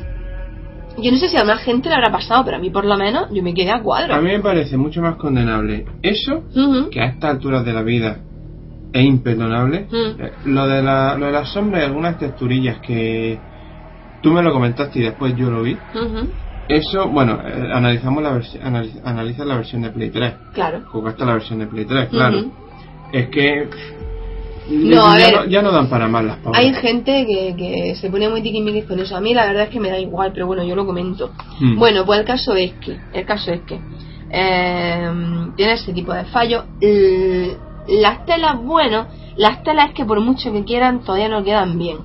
[1.02, 2.98] Yo no sé si a más gente le habrá pasado, pero a mí por lo
[2.98, 4.14] menos yo me quedé a cuadro.
[4.16, 6.44] A mí me parece mucho más condenable eso
[6.90, 8.18] que a estas alturas de la vida
[8.94, 9.88] es imperdonable.
[10.20, 13.40] Eh, Lo de la, lo de las sombras y algunas texturillas que
[14.22, 15.78] tú me lo comentaste y después yo lo vi.
[16.68, 20.34] Eso, bueno, eh, analizamos la versión, analiz- analiza la versión de Play 3.
[20.54, 20.82] Claro.
[20.88, 22.40] Jugaste la versión de Play 3, claro.
[23.14, 23.70] Es que
[24.70, 25.36] No, a ya, ver.
[25.36, 26.60] no, ya no dan para más las pobres.
[26.60, 29.16] Hay gente que, que se pone muy tiquismiquis con eso.
[29.16, 31.32] A mí la verdad es que me da igual, pero bueno, yo lo comento.
[31.60, 31.78] Mm.
[31.78, 33.80] Bueno, pues el caso es que, el caso es que
[34.30, 35.10] eh,
[35.56, 36.66] tiene ese tipo de fallo.
[36.82, 37.56] L-
[38.02, 39.08] las telas, bueno,
[39.38, 41.98] las telas es que por mucho que quieran todavía no quedan bien.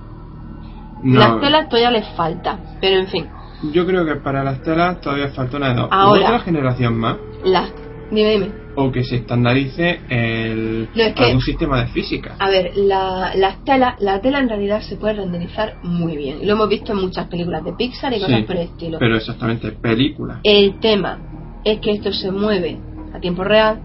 [1.02, 3.26] No, Las telas todavía les falta, pero en fin,
[3.72, 5.88] Yo creo que para las telas todavía falta una de dos.
[5.90, 6.26] Ahora.
[6.26, 7.16] Otra generación más.
[7.44, 7.72] las...
[8.12, 8.61] Dime, dime.
[8.74, 12.36] O que se estandarice el, No, es que- algún sistema de física.
[12.38, 16.46] A ver, la, las telas, la tela en realidad se puede renderizar muy bien.
[16.46, 18.98] Lo hemos visto en muchas películas de Pixar y cosas Sí, por el estilo.
[18.98, 20.40] Pero exactamente, película.
[20.42, 21.18] El tema
[21.64, 22.78] es que esto se mueve
[23.14, 23.80] a tiempo real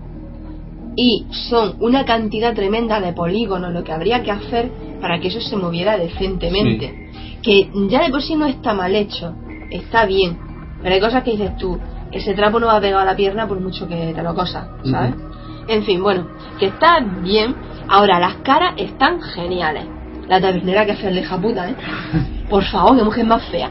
[0.96, 4.70] y son una cantidad tremenda de polígonos lo que habría que hacer
[5.02, 7.10] para que eso se moviera decentemente.
[7.44, 9.36] Que ya de por sí no está mal hecho,
[9.70, 10.38] está bien.
[10.82, 11.78] Pero hay cosas que dices tú,
[12.12, 15.14] ese trapo no va pegado a la pierna por mucho que te lo cosa, ¿sabes?
[15.68, 16.28] En fin, bueno,
[16.60, 17.56] que está bien.
[17.90, 19.86] Ahora, las caras están geniales.
[20.28, 21.76] La tabernera que hace el hija puta, ¿eh?
[22.50, 23.70] Por favor, qué mujer más fea.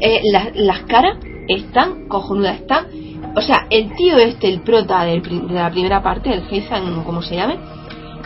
[0.00, 1.16] Eh, las- las caras
[1.48, 2.86] están cojonudas, están...
[3.34, 7.22] O sea, el tío este, el prota del de la primera parte, el Heizan, como
[7.22, 7.56] se llame,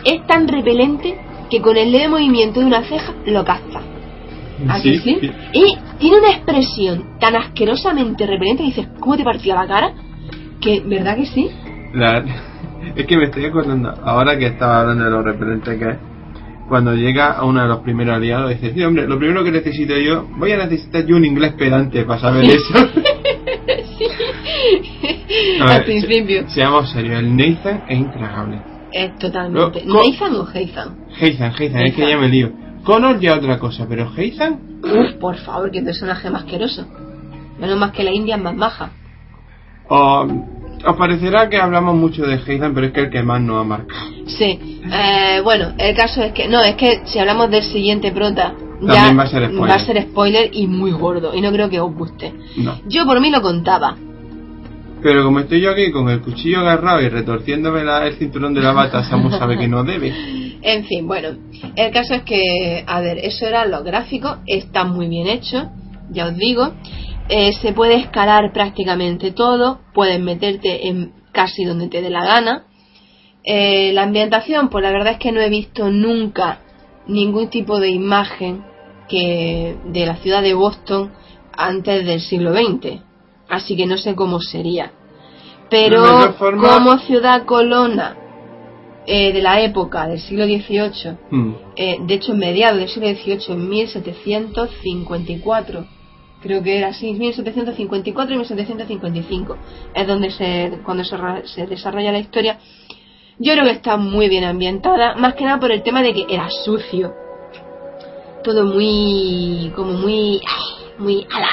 [0.03, 1.17] es tan repelente
[1.49, 3.81] que con el leve movimiento de una ceja lo capta.
[4.69, 5.17] ¿A que sí?
[5.53, 9.93] Y tiene una expresión tan asquerosamente repelente que dices, ¿cómo te partía la cara?
[10.61, 11.49] Que, ¿verdad que sí?
[11.93, 12.23] La-
[12.95, 15.97] es que me estoy acordando, ahora que estaba hablando de lo repelente que es,
[16.67, 19.95] cuando llega a uno de los primeros aliados, dice, sí, hombre, lo primero que necesito
[19.97, 22.73] yo, voy a necesitar yo un inglés pedante para saber eso.
[25.59, 26.43] A Al ver, principio.
[26.47, 28.59] se- Seamos serios, el Nathan es intragable.
[28.91, 29.83] Es totalmente.
[29.85, 30.95] ¿Nathan o Heizan?
[31.19, 32.51] Heizan, Heizan, es que ya me lío.
[32.87, 36.85] Connor ya otra cosa, pero Heizan, Uf, por favor, qué personaje más asqueroso.
[37.59, 38.91] Menos más que la India es más maja.
[39.89, 40.25] o-
[40.85, 43.63] os parecerá que hablamos mucho de Heizan, pero es que el que más nos ha
[43.65, 43.99] marcado.
[44.27, 44.81] Sí.
[44.89, 46.47] Eh, bueno, el caso es que.
[46.47, 48.53] No, es que si hablamos del siguiente prota.
[48.81, 49.69] Ya También va a ser spoiler.
[49.71, 51.33] va a ser spoiler y muy gordo.
[51.35, 52.31] Y no creo que os guste.
[52.57, 52.79] No.
[52.87, 53.95] Yo por mí lo contaba.
[55.01, 58.61] Pero como estoy yo aquí con el cuchillo agarrado y retorciéndome la- el cinturón de
[58.61, 60.13] la bata, Samu sabe que no debe.
[60.61, 61.29] En fin, bueno,
[61.75, 65.69] el caso es que, a ver, eso eran los gráficos, está muy bien hecho,
[66.09, 66.73] ya os digo.
[67.29, 72.65] Eh, se puede escalar prácticamente todo, puedes meterte en casi donde te dé la gana.
[73.43, 76.59] Eh, la ambientación, pues la verdad es que no he visto nunca
[77.07, 78.63] ningún tipo de imagen
[79.07, 81.13] que de la ciudad de Boston
[81.55, 83.01] antes del siglo XX,
[83.49, 84.91] así que no sé cómo sería.
[85.69, 88.15] Pero como ciudad colona
[89.07, 91.51] eh, de la época del siglo XVIII, Mm.
[91.77, 95.85] eh, de hecho en mediados del siglo XVIII, en 1754,
[96.41, 99.57] creo que era así, 1754 y 1755,
[99.93, 102.59] es donde se, cuando se, se desarrolla la historia.
[103.39, 106.25] Yo creo que está muy bien ambientada, más que nada por el tema de que
[106.29, 107.13] era sucio.
[108.43, 111.47] Todo muy, como muy, ay, muy, ala,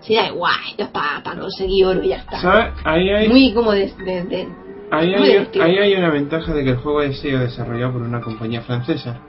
[0.00, 2.40] sí, da igual, es para conseguir oro y ya está.
[2.40, 2.72] ¿Sabes?
[2.84, 4.48] Ahí hay, Muy como de, de- de-
[4.90, 5.64] ahí, hay, divertido.
[5.64, 9.20] ahí hay una ventaja de que el juego haya sido desarrollado por una compañía francesa.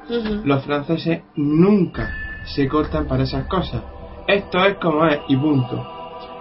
[0.43, 2.11] Los franceses nunca
[2.55, 3.81] se cortan para esas cosas.
[4.27, 5.87] Esto es como es y punto.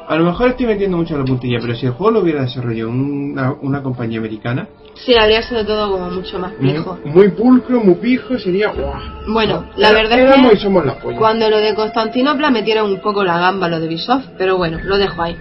[0.08, 2.90] A lo mejor estoy metiendo mucho la puntilla, pero si el juego lo hubiera desarrollado
[2.90, 6.98] una, una compañía americana, Sí, habría sido todo como mucho más pijo.
[7.04, 8.92] muy pulcro, muy pijo, sería ¡guau!
[9.28, 10.18] Bueno, la Era- verdad
[10.52, 10.60] es
[11.02, 14.78] que cuando lo de Constantinopla metieron un poco la gamba lo de Ubisoft, pero bueno,
[14.84, 15.36] lo dejo ahí.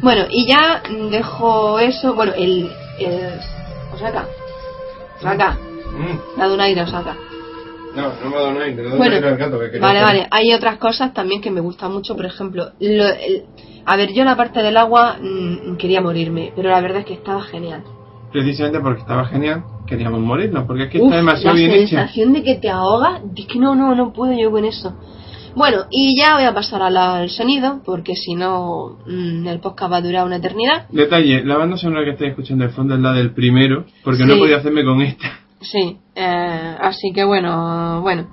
[0.00, 0.80] Bueno, y ya
[1.10, 2.70] dejo eso, bueno, el...
[3.00, 3.40] el
[3.94, 4.26] Osaka.
[5.18, 5.56] Osaka.
[5.92, 7.16] Mm, La de un aire Osaka.
[7.96, 10.26] no, no me ha dado Bueno, el gato que quería vale, vale.
[10.30, 13.44] Hay otras cosas también que me gustan mucho, por ejemplo, lo- el-
[13.86, 17.14] a ver, yo la parte del agua mm, quería morirme, pero la verdad es que
[17.14, 17.82] estaba genial.
[18.30, 21.88] Precisamente porque estaba genial, queríamos morirnos, porque es que Uf, está demasiado la bien hecha.
[22.00, 24.92] sensación de que te ahoga, es que no, no, no puedo yo con eso.
[25.58, 29.58] Bueno, y ya voy a pasar a la- al sonido, porque si no, mm, el
[29.60, 30.86] podcast va a durar una eternidad.
[30.90, 34.34] Detalle, la banda sonora que estáis escuchando de fondo es la del primero, porque no
[34.34, 34.38] Sí.
[34.38, 35.26] podía hacerme con esta.
[35.60, 38.28] Sí, eh, así que bueno, bueno.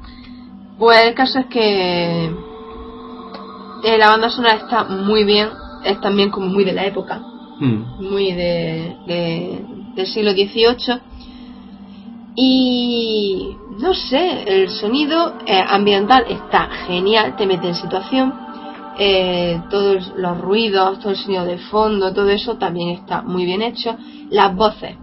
[0.78, 5.50] Pues el caso es que eh, la banda sonora está muy bien,
[5.84, 7.22] es también como muy de la época,
[7.60, 8.04] Mm.
[8.12, 9.66] muy de, de-
[9.96, 11.00] del siglo XVIII.
[12.36, 18.34] Y no sé, el sonido eh, ambiental está genial, te mete en situación.
[18.98, 23.62] eh, todos los ruidos, todo el sonido de fondo, todo eso también está muy bien
[23.62, 23.98] hecho.
[24.30, 24.96] Las voces.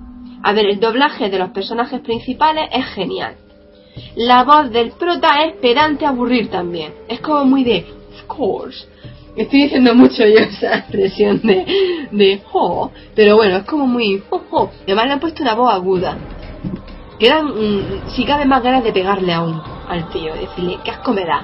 [0.43, 3.37] A ver, el doblaje de los personajes principales es genial.
[4.17, 6.95] La voz del prota es pedante aburrir también.
[7.09, 8.87] Es como muy de, of course.
[9.37, 14.41] Estoy diciendo mucho yo esa expresión de, de, oh, pero bueno, es como muy, oh,
[14.51, 14.71] oh.
[14.85, 16.17] Además le han puesto una voz aguda.
[17.23, 21.13] Que dan, mm, si cabe más ganas de pegarle aún al tío, decirle, ¿qué asco
[21.13, 21.41] me da?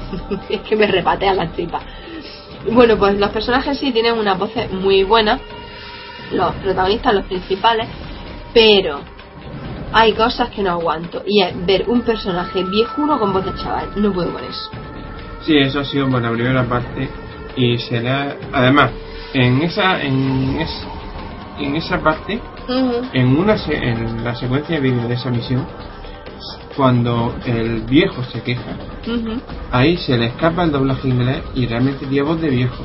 [0.48, 1.78] es que me repatea la tripa.
[2.72, 5.38] Bueno, pues los personajes sí tienen una voz muy buena,
[6.32, 7.86] los protagonistas, los principales,
[8.52, 8.98] pero
[9.92, 11.22] hay cosas que no aguanto.
[11.24, 13.90] Y es ver un personaje viejuno con voz de chaval.
[13.94, 14.70] No puedo con eso.
[15.42, 17.08] Sí, eso ha sido por la primera parte
[17.54, 18.90] y será además
[19.34, 20.86] en esa en, es-
[21.58, 22.40] en esa parte
[23.12, 25.66] en una se- en la secuencia de vídeo de esa misión
[26.76, 28.72] cuando el viejo se queja
[29.70, 32.82] ahí se le escapa el doblaje inglés y realmente tiene voz de viejo.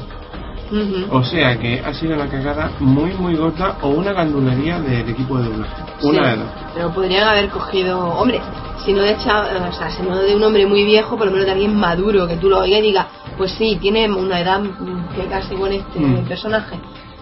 [1.12, 5.38] O sea que ha sido una cagada muy muy gorda o una gandulería del equipo
[5.38, 5.82] de doblaje.
[6.02, 6.48] Una Sí, de dos.
[6.74, 8.42] Pero podrían haber cogido, hombre,
[8.84, 11.46] si no de o sea, si no de un hombre muy viejo, por lo menos
[11.46, 13.06] de alguien maduro, que tú lo oigas y digas,
[13.38, 16.26] pues sí, tiene una edad mm, que casi con este Mm.
[16.28, 16.76] personaje.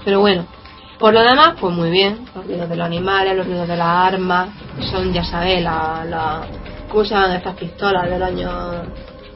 [0.04, 0.46] Pero bueno,
[1.00, 2.26] por lo demás, pues muy bien.
[2.36, 4.50] Los ruidos de los animales, los ruidos de las armas,
[4.92, 6.42] son, ya sabéis, la, la,
[6.90, 8.50] ¿cómo se llaman estas pistolas del año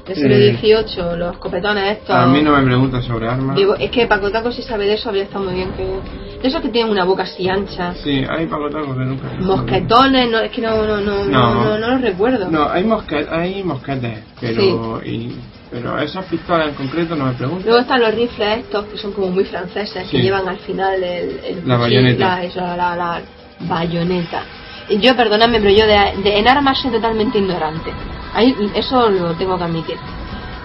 [0.07, 0.57] del siglo Eh.
[0.59, 1.17] XVIII?
[1.17, 2.15] Los copetones estos.
[2.15, 4.93] a mí no me preguntan sobre armas Digo, es que Paco Taco si sabe de
[4.93, 5.83] eso habría estado muy bien que...
[6.39, 7.93] De esos que tienen una boca así ancha.
[7.95, 11.63] sí hay pagotacos que nunca Mosquetones, no, es que no, no, no, no, No.
[11.65, 12.49] no, no los recuerdo.
[12.49, 12.89] No, hay,
[13.29, 15.35] hay mosquetes, pero y,
[15.71, 17.65] pero esas pistolas en concreto no me preguntan.
[17.65, 21.39] Luego están los rifles estos, que son como muy franceses, que llevan al final el,
[21.43, 22.43] el La bayoneta.
[22.43, 23.21] Eso, la, la, la
[23.61, 24.41] bayoneta.
[24.89, 27.91] Yo, perdonadme, pero yo de, de- en armas soy totalmente ignorante.
[28.33, 29.97] Ahí, eso lo tengo que admitir.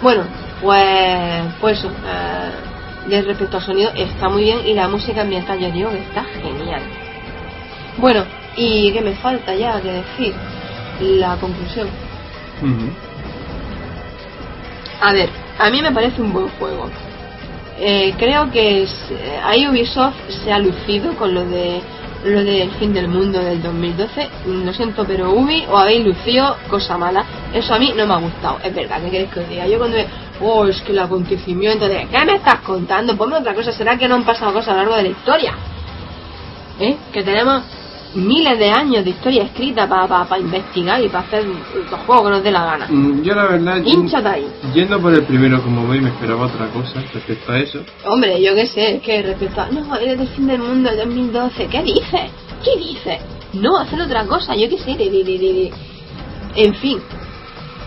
[0.02, 0.22] Bueno,
[0.62, 4.60] pues, pues eh, respecto al sonido, está muy bien.
[4.66, 6.80] Y la música ambiental, yo digo que está genial.
[7.98, 8.24] Bueno,
[8.56, 10.34] ¿y qué me falta ya que decir?
[11.00, 11.88] La conclusión.
[15.04, 15.28] A ver,
[15.58, 16.88] a mí me parece un buen juego.
[17.78, 18.86] Eh, creo que eh,
[19.44, 21.82] ahí Ubisoft se ha lucido con lo de
[22.24, 24.30] lo del fin del mundo del 2012.
[24.46, 27.22] Mm, Lo siento, pero Ubi o habéis lucido cosa mala.
[27.52, 28.58] Eso a mí no me ha gustado.
[28.64, 29.66] Es verdad, ¿qué queréis que os diga?
[29.66, 30.06] Yo cuando ve,
[30.40, 33.14] oh, es que el acontecimiento de, ¿qué me estás contando?
[33.14, 33.72] Ponme otra cosa.
[33.72, 35.52] ¿Será que no han pasado cosas a lo largo de la historia?
[36.80, 36.96] ¿Eh?
[37.12, 37.62] Que tenemos
[38.14, 42.42] miles de años de historia escrita para investigar y para hacer los juegos que nos
[42.42, 42.86] dé la gana.
[42.88, 44.46] Mm, Yo la verdad, Hinchate ahí.
[44.72, 47.80] yendo por el primero como veis, me esperaba otra cosa respecto a eso.
[48.06, 49.68] Hombre, yo qué sé, que respecto a...
[49.68, 51.66] No, eres del fin del mundo de 2012.
[51.66, 52.30] ¿Qué dices?
[52.64, 53.18] ¿Qué dices?
[53.52, 54.96] No, hacer otra cosa, yo qué sé.
[54.96, 55.72] de- de- de- de- de-
[56.56, 56.98] En fin,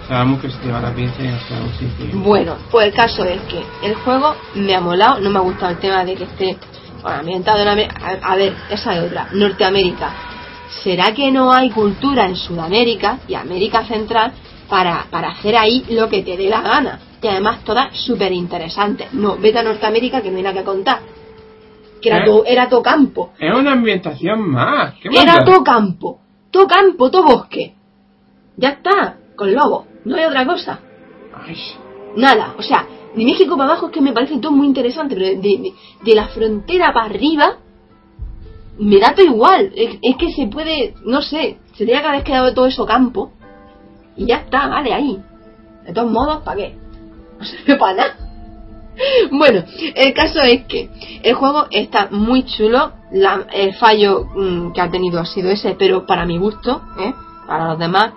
[0.07, 3.93] Sabemos que se te va la pieza y bueno, pues el caso es que el
[3.95, 6.57] juego me ha molado, no me ha gustado el tema de que esté
[7.01, 7.95] bueno, ambientado en América.
[8.21, 9.29] A, a ver, esa es otra.
[9.33, 10.13] Norteamérica.
[10.83, 14.31] ¿será que no hay cultura en Sudamérica y América Central
[14.69, 16.99] para, para hacer ahí lo que te dé la gana?
[17.21, 19.11] Y además todas súper interesantes.
[19.13, 20.99] No, vete a Norteamérica que no hay nada que contar.
[22.01, 22.25] Que era ¿Eh?
[22.25, 23.33] todo, era campo.
[23.39, 24.93] Es una ambientación más.
[25.01, 25.45] ¿Qué más Era da?
[25.45, 26.19] todo campo.
[26.51, 27.73] Todo campo, todo bosque.
[28.55, 29.85] Ya está, con lobos.
[30.05, 30.79] No hay otra cosa.
[31.33, 31.57] Ay,
[32.15, 32.53] Nada.
[32.57, 32.85] O sea,
[33.17, 35.73] de México para abajo es que me parece todo muy interesante, pero de,
[36.15, 37.57] la frontera para arriba
[38.79, 39.71] me da todo igual.
[39.75, 43.31] Es, es que se puede, no sé, se tenía que haber quedado todo eso campo
[44.15, 45.19] y ya está, vale, ahí.
[45.85, 46.75] De todos modos, ¿para qué?
[47.39, 48.15] No sirve para nada.
[49.31, 49.63] Bueno,
[49.95, 50.89] el caso es que
[51.23, 52.93] el juego está muy chulo.
[53.11, 57.13] La- el fallo mm, que ha tenido ha sido ese, pero para mi gusto, ¿eh?
[57.47, 58.13] para los demás.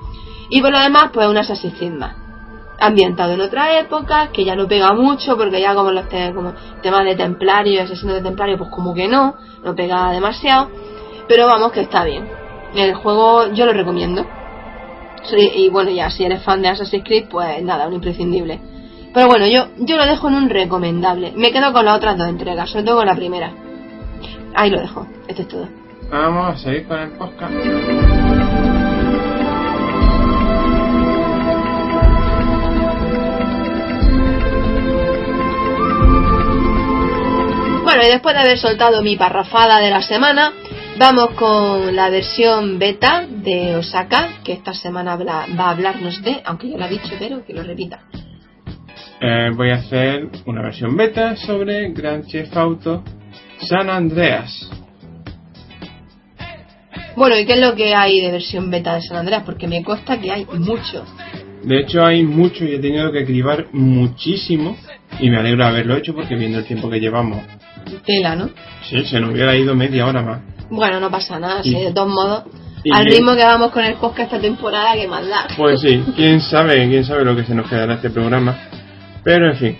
[0.49, 2.17] Y por lo demás, pues un Assassin's Creed más.
[2.83, 6.55] Ambientado en otra época, que ya no pega mucho, porque ya como los te- como
[6.83, 10.71] temas de templario, asesino de templario, pues como que no, no pega demasiado.
[11.29, 12.27] Pero vamos, que está bien.
[12.75, 14.27] El juego yo lo recomiendo.
[15.25, 18.59] Sí, y bueno, ya si eres fan de Assassin's Creed, pues nada, un imprescindible.
[19.13, 21.33] Pero bueno, yo, yo lo dejo en un recomendable.
[21.37, 23.53] Me quedo con las otras dos entregas, sobre todo con la primera.
[24.55, 25.07] Ahí lo dejo.
[25.29, 25.69] Esto es todo.
[26.11, 28.10] Vamos a seguir con el podcast.
[38.01, 40.55] Bueno, y después de haber soltado mi parrafada de la semana,
[40.99, 46.71] vamos con la versión beta de Osaka, que esta semana va a hablarnos de, aunque
[46.71, 48.01] ya lo ha dicho, pero que lo repita.
[49.21, 53.05] Eh, voy a hacer una versión beta sobre Grand Theft Auto
[53.59, 54.71] San Andreas.
[57.17, 59.43] Bueno, ¿y qué es lo que hay de versión beta de San Andreas?
[59.45, 61.05] Porque me consta que hay mucho.
[61.65, 64.79] De hecho hay mucho y he tenido que cribar muchísimo
[65.19, 67.43] y me alegro de haberlo hecho porque viendo el tiempo que llevamos,
[68.05, 68.51] Tela, ¿no?
[68.89, 70.41] sí, se nos hubiera ido media hora más.
[70.71, 72.45] Bueno, no pasa nada, sí, de todos modos.
[72.93, 75.49] Al ritmo que vamos con el podcast esta temporada, que más da.
[75.57, 78.57] Pues sí, quién sabe, quién sabe lo que se nos quedará este programa.
[79.23, 79.77] Pero en fin,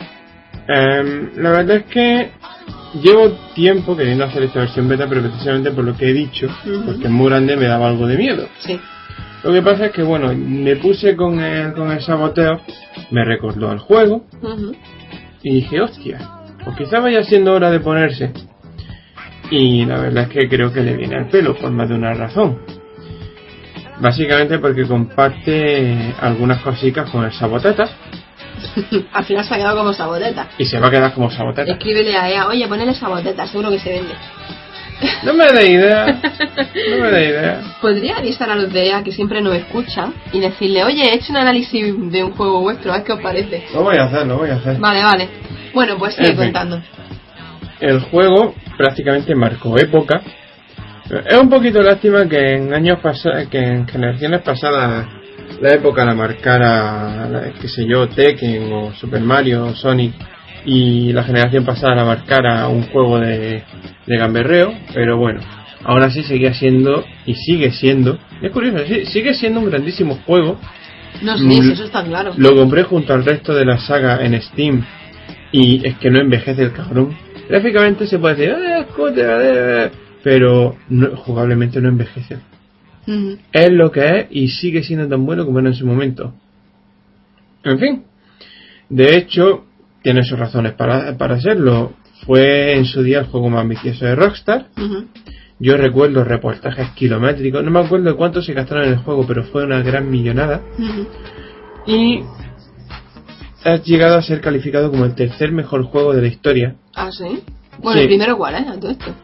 [0.73, 2.31] Em, la verdad es que
[3.03, 6.85] llevo tiempo queriendo hacer esta versión beta, pero precisamente por lo que he dicho, Ujú.
[6.85, 8.47] porque es muy grande me daba algo de miedo.
[8.59, 8.79] Sí.
[9.43, 12.61] Lo que pasa es que, bueno, me puse con el, con el saboteo,
[13.11, 14.27] me recordó al juego
[15.43, 16.19] y dije, hostia,
[16.65, 18.33] pues quizá vaya siendo hora de ponerse.
[19.51, 22.15] Y la verdad es que creo que le viene al pelo por más de una
[22.15, 22.61] razón.
[24.01, 27.89] Básicamente porque comparte algunas cositas con el saboteta
[29.13, 30.49] Al final se ha quedado como saboteta.
[30.59, 31.73] y se va a quedar como saboteta.
[31.73, 34.15] Escríbele a ella, oye, ponele saboteta, seguro que se vende.
[35.25, 36.07] No me da idea,
[36.91, 37.61] no me da idea.
[37.81, 41.33] Podría avisar a los de EA que siempre nos escuchan y decirle, oye, he hecho
[41.33, 43.65] un análisis de un juego vuestro, a ver qué os parece.
[43.75, 44.79] Lo voy a hacer, lo voy a hacer.
[44.79, 45.29] Vale, vale.
[45.75, 46.45] Bueno, pues sigue En fin.
[46.47, 46.83] contando.
[47.81, 50.21] el juego prácticamente marcó época.
[51.27, 55.07] Es un poquito lástima que en años pasados, que en generaciones pasadas
[55.61, 60.13] la época la marcara, la- qué sé yo, Tekken o Super Mario o Sonic
[60.65, 63.63] y la generación pasada la marcara un juego de,
[64.07, 65.41] de gamberreo, pero bueno,
[65.85, 70.59] aún así seguía siendo y sigue siendo, es curioso, sí, sigue siendo un grandísimo juego.
[71.23, 72.33] No sé, Mm, si eso está claro.
[72.37, 74.85] Lo compré junto al resto de la saga en Steam
[75.53, 77.17] y es que no envejece el cabrón.
[77.49, 79.91] Gráficamente se puede decir, "Eh, escute, eh",
[80.23, 82.37] pero no- jugablemente no envejece.
[83.53, 86.33] Es lo que es y sigue siendo tan bueno como era en su momento.
[87.65, 88.05] En fin,
[88.89, 89.65] de hecho,
[90.03, 91.93] tiene sus razones para, para serlo.
[92.27, 94.67] Fue en su día el juego más ambicioso de Rockstar.
[95.59, 99.45] Yo recuerdo reportajes kilométricos, no me acuerdo de cuánto se gastaron en el juego, pero
[99.45, 100.63] fue una gran millonada.
[101.87, 102.21] Y
[103.65, 106.77] ha llegado a ser calificado como el tercer mejor juego de la historia.
[106.95, 107.43] Ah, sí.
[107.79, 108.03] Bueno, Sí.
[108.03, 109.15] el primero es, a todo esto.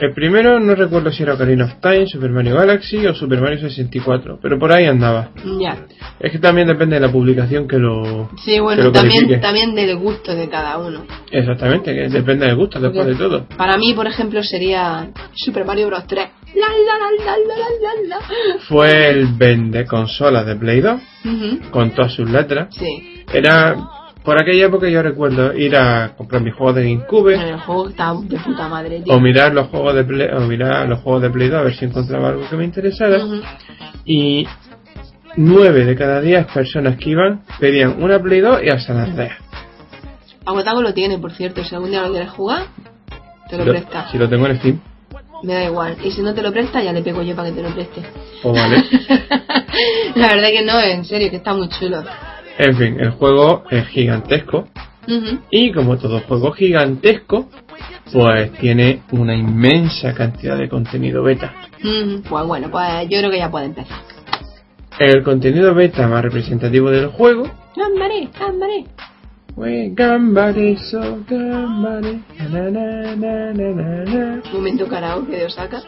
[0.00, 3.58] El primero no recuerdo si era Ocarina of Time, Super Mario Galaxy o Super Mario
[3.58, 5.30] 64, pero por ahí andaba.
[5.60, 5.76] Ya.
[6.18, 8.30] Es que también depende de la publicación que lo...
[8.42, 11.04] Sí, bueno, lo también, también del gusto de cada uno.
[11.30, 13.46] Exactamente, que depende del gusto después de todo.
[13.58, 16.06] Para mí, por ejemplo, sería Super Mario Bros.
[16.06, 16.28] 3.
[16.54, 18.58] La, la, la, la, la, la, la.
[18.68, 21.70] Fue el vende consolas de Play 2, Ujú.
[21.70, 22.74] con todas sus letras.
[22.74, 23.22] Sí.
[23.32, 23.76] Era...
[24.24, 27.88] Por aquella época yo recuerdo ir a comprar mis juegos de GameCube Bueno, el juego
[27.88, 29.14] está de puta madre, tío.
[29.14, 31.74] o mirar los juegos de Play, o mirar los juegos de Play 2 a ver
[31.74, 33.18] si encontraba algo que me interesara.
[34.04, 34.46] Y
[35.36, 39.38] nueve de cada diez personas que iban pedían una Play 2 y al San Andreas.
[40.44, 41.64] Aguatago lo tiene, por cierto.
[41.64, 42.64] Si algún día lo quieres jugar,
[43.48, 44.08] te lo- presta.
[44.10, 44.80] Si lo tengo en Steam,
[45.42, 45.96] Me da igual.
[46.04, 48.02] Y si no te lo presta, ya le pego yo para que te lo preste.
[48.42, 48.84] pues vale.
[50.16, 52.02] La verdad que no, en serio, que está muy chulo.
[52.62, 54.68] En fin, el juego es gigantesco.
[55.08, 57.48] Ujú, Y como todo juego gigantesco,
[58.12, 61.54] pues tiene una inmensa cantidad de contenido beta.
[61.82, 62.22] ujú.
[62.28, 63.98] Pues bueno, pues yo creo que ya puede empezar.
[64.98, 67.44] El contenido beta más representativo del juego.
[67.76, 68.28] ¡Gambaré!
[69.54, 72.20] fue Gambare, so Gambare,
[72.50, 74.42] na, na, na.
[74.52, 75.82] Momento karaoke de Osaka.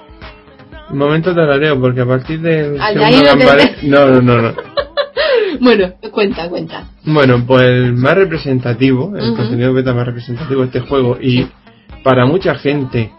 [0.91, 3.77] Momento tarareo, porque a partir del Ah, segundo Gambare...
[3.83, 4.53] No, no, no, no.
[5.63, 6.89] Bueno, cuenta, cuenta.
[7.05, 11.47] Bueno, pues el más representativo, el contenido beta más representativo de este juego y
[12.03, 13.13] para mucha gente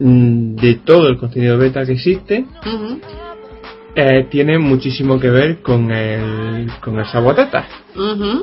[0.00, 2.46] mm, de todo el contenido beta que existe,
[3.94, 7.06] eh, tiene muchísimo que ver con el, con el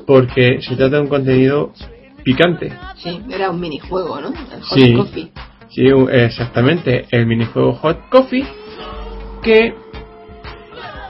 [0.07, 1.73] porque se trata de un contenido
[2.23, 2.71] picante.
[2.95, 4.29] Sí, era un minijuego, ¿no?
[4.29, 4.93] El Hot Sí.
[4.93, 5.31] Coffee.
[5.67, 8.45] Sí, exactamente, el minijuego Hot Coffee,
[9.43, 9.75] que,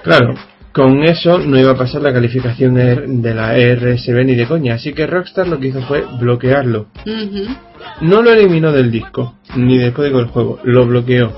[0.03, 0.33] claro,
[0.75, 4.73] con eso no iba a pasar la calificación er- de la ERSB ni de coña,
[4.75, 6.87] así que Rockstar lo que hizo fue bloquearlo.
[8.01, 11.31] No lo eliminó del disco, ni del código del juego, lo bloqueó.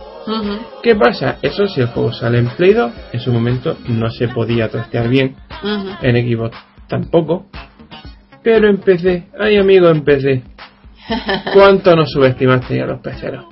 [0.81, 1.37] ¿Qué pasa?
[1.43, 5.07] Eso si el juego sale en Play 2, en su momento no se podía trastear
[5.07, 5.35] bien,
[6.01, 6.57] en Xbox
[6.87, 7.45] tampoco,
[8.43, 10.41] pero en PC, ay amigo en PC,
[11.53, 13.45] ¿cuánto nos subestimaste a los peceros?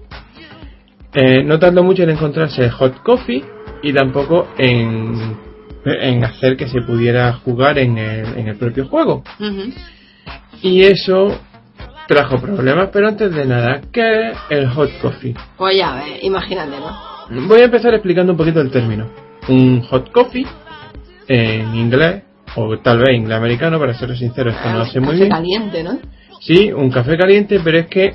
[1.14, 3.44] Eh, no tardó mucho en encontrarse Hot Coffee
[3.84, 5.38] y tampoco en,
[5.86, 9.24] en hacer que se pudiera jugar en el, en el propio juego.
[10.62, 11.40] Y eso
[12.08, 15.36] trajo problemas, pero antes de nada, ¿qué es el Hot Coffee?
[15.58, 17.48] Pues ya ves, imagínate, ¿no?
[17.48, 19.10] Voy a empezar explicando un poquito el término.
[19.48, 20.46] Un hot coffee
[21.28, 22.24] en inglés,
[22.56, 25.30] o tal vez inglés americano, para ser sincero, esto no lo sé muy Café bien.
[25.30, 26.00] caliente, ¿no?
[26.40, 28.14] Sí, un café caliente, pero es que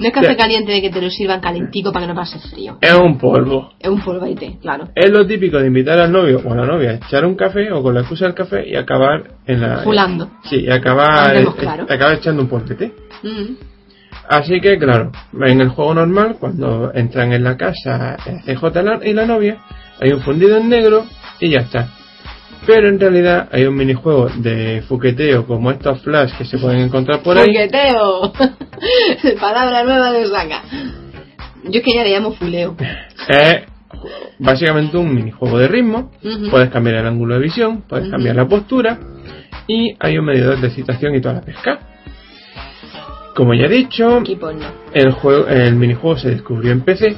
[0.00, 2.78] No es café caliente de que te lo sirvan calentico para que no pase frío.
[2.80, 3.72] es un polvo.
[3.78, 4.88] Es un polvaite, claro.
[4.94, 7.70] Es lo típico de invitar al novio o a la novia a echar un café
[7.70, 9.78] o con la excusa del café y acabar en la.
[9.78, 10.30] Fulando.
[10.44, 11.82] Sí, y acabar, claro.
[11.88, 12.92] eh, acabar echando un polvete.
[13.22, 13.56] Ujú.
[14.28, 15.10] Así que, claro,
[15.40, 19.58] en el juego normal, cuando entran en la casa CJ la- y la novia,
[20.00, 21.04] hay un fundido en negro
[21.40, 21.88] y ya está.
[22.72, 27.20] Pero en realidad hay un minijuego de fuqueteo como estos flash que se pueden encontrar
[27.20, 27.46] por ahí.
[27.46, 28.32] Fuqueteo.
[29.40, 30.62] Palabra nueva de Osaka.
[31.64, 32.76] Yo es que ya le llamo fuleo.
[33.28, 33.62] Es
[34.38, 36.12] básicamente un minijuego de ritmo.
[36.48, 39.00] Puedes cambiar el ángulo de visión, puedes cambiar la postura
[39.66, 41.80] y hay un medidor de excitación y toda la pesca.
[43.34, 44.22] Como ya he dicho,
[44.94, 47.16] el, juego, el minijuego se descubrió en PC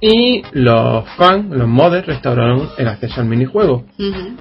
[0.00, 3.84] y los fans, los modders, restauraron el acceso al minijuego.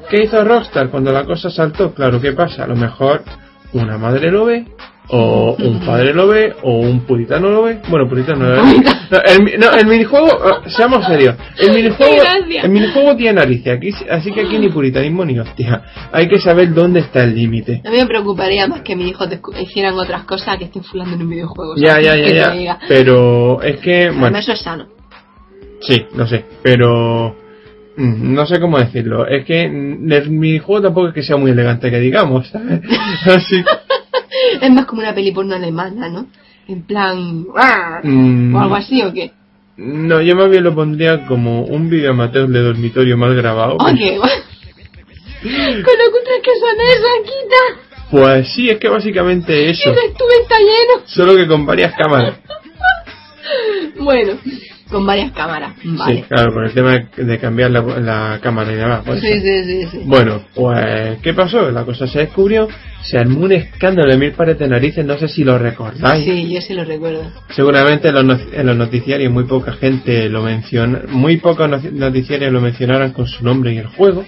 [0.09, 1.93] ¿Qué hizo Rockstar cuando la cosa saltó?
[1.93, 2.63] Claro, ¿qué pasa?
[2.63, 3.23] A lo mejor
[3.73, 4.65] una madre lo ve,
[5.09, 7.79] o un padre lo ve, o un puritano lo ve.
[7.89, 8.71] Bueno, puritano no, no,
[9.25, 12.23] el, no, el minijuego, eh, seamos serios, el minijuego,
[12.63, 15.81] el minijuego tiene narices, aquí, así que aquí ni puritanismo ni hostia.
[16.11, 17.81] Hay que saber dónde está el límite.
[17.85, 19.29] A mí me preocuparía más que mis hijos
[19.59, 21.75] hicieran otras cosas que estén fulando en un videojuego.
[21.77, 22.79] Ya, ya, ya.
[22.87, 24.96] Pero es que, bueno, eso es sano.
[25.81, 27.35] Sí, no sé, pero
[27.97, 29.27] mm, no sé cómo decirlo.
[29.27, 32.47] Es que el minijuego tampoco es que sea muy elegante, que digamos.
[32.49, 32.81] ¿sabes?
[33.25, 33.63] Así,
[34.61, 36.27] Es más como una peli porno alemana, ¿no?
[36.67, 37.45] En plan...
[37.55, 38.05] ¡rar!
[38.05, 39.31] mm, O algo así, ¿o qué?
[39.77, 43.77] No, yo más bien lo pondría como un video amateur de dormitorio mal grabado.
[43.79, 44.31] ¡Oh, qué guay!
[45.41, 47.87] Con lo cutres que son esas, quita.
[48.09, 49.89] Pues sí, es que básicamente eso.
[49.91, 51.03] el estuve está lleno.
[51.05, 52.39] Solo que con varias cámaras.
[53.99, 54.33] Bueno,
[54.89, 55.73] con varias cámaras.
[55.83, 56.15] Vale.
[56.15, 59.03] Sí, claro, con el tema de cambiar la, la cámara y demás.
[59.19, 60.01] Sí, sí, sí, sí.
[60.05, 61.69] Bueno, pues, ¿qué pasó?
[61.71, 62.67] La cosa se descubrió,
[63.03, 66.25] se armó un escándalo de mil pares de narices, no sé si lo recordáis.
[66.25, 67.31] Sí, yo sí lo recuerdo.
[67.49, 72.61] Seguramente en los, en los noticiarios muy poca gente lo menciona, muy pocos noticiarios lo
[72.61, 74.25] mencionaron con su nombre y el juego.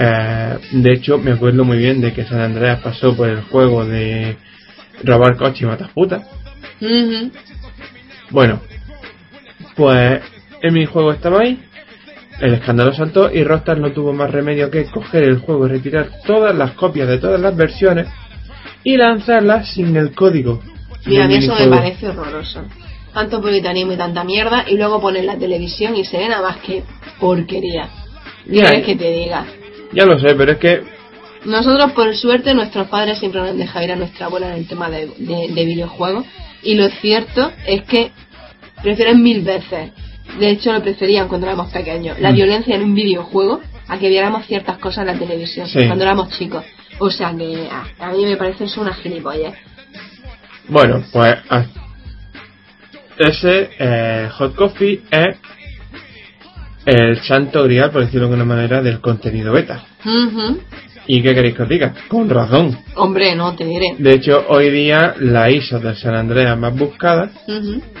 [0.00, 3.84] Eh, de hecho, me acuerdo muy bien de que San Andreas pasó por el juego
[3.84, 4.36] de
[5.02, 6.22] robar coche y matar putas.
[8.30, 8.60] Bueno,
[9.78, 10.20] pues
[10.60, 11.58] el minijuego estaba ahí,
[12.40, 16.10] el escándalo saltó y Rockstar no tuvo más remedio que coger el juego y retirar
[16.26, 18.08] todas las copias de todas las versiones
[18.84, 20.60] y lanzarlas sin el código.
[21.06, 22.64] Mira, a mí eso me parece horroroso.
[23.14, 26.56] Tanto puritanismo y tanta mierda, y luego poner la televisión y se ve nada más
[26.58, 26.82] que
[27.18, 27.88] porquería.
[28.44, 29.46] ¿Qué Ya, quieres que te diga?
[29.92, 30.82] ya lo sé, pero es que
[31.44, 34.68] Nosotros, por suerte, nuestros padres siempre nos han dejado ir a nuestra abuela en el
[34.68, 36.26] tema de, de- de videojuegos.
[36.62, 38.10] Y lo cierto es que
[38.82, 39.92] prefieren mil veces.
[40.38, 42.18] De hecho, lo preferían cuando éramos pequeños.
[42.20, 42.34] La Mm.
[42.34, 45.78] violencia en un videojuego a que viéramos ciertas cosas en la televisión Sí.
[45.86, 46.64] cuando éramos chicos.
[46.98, 49.54] O sea que ah, a mí me parece eso una gilipollez.
[50.68, 51.64] Bueno, pues ah,
[53.18, 55.36] ese eh, Hot Coffee es
[56.84, 59.84] el santo grial, por decirlo de alguna manera, del contenido beta.
[60.04, 60.60] Ujú.
[61.08, 61.94] ¿Y qué queréis que os diga?
[62.08, 62.78] Con razón.
[62.94, 63.96] Hombre, no te diré.
[63.98, 67.30] De hecho, hoy día las ISO del San Andreas más buscadas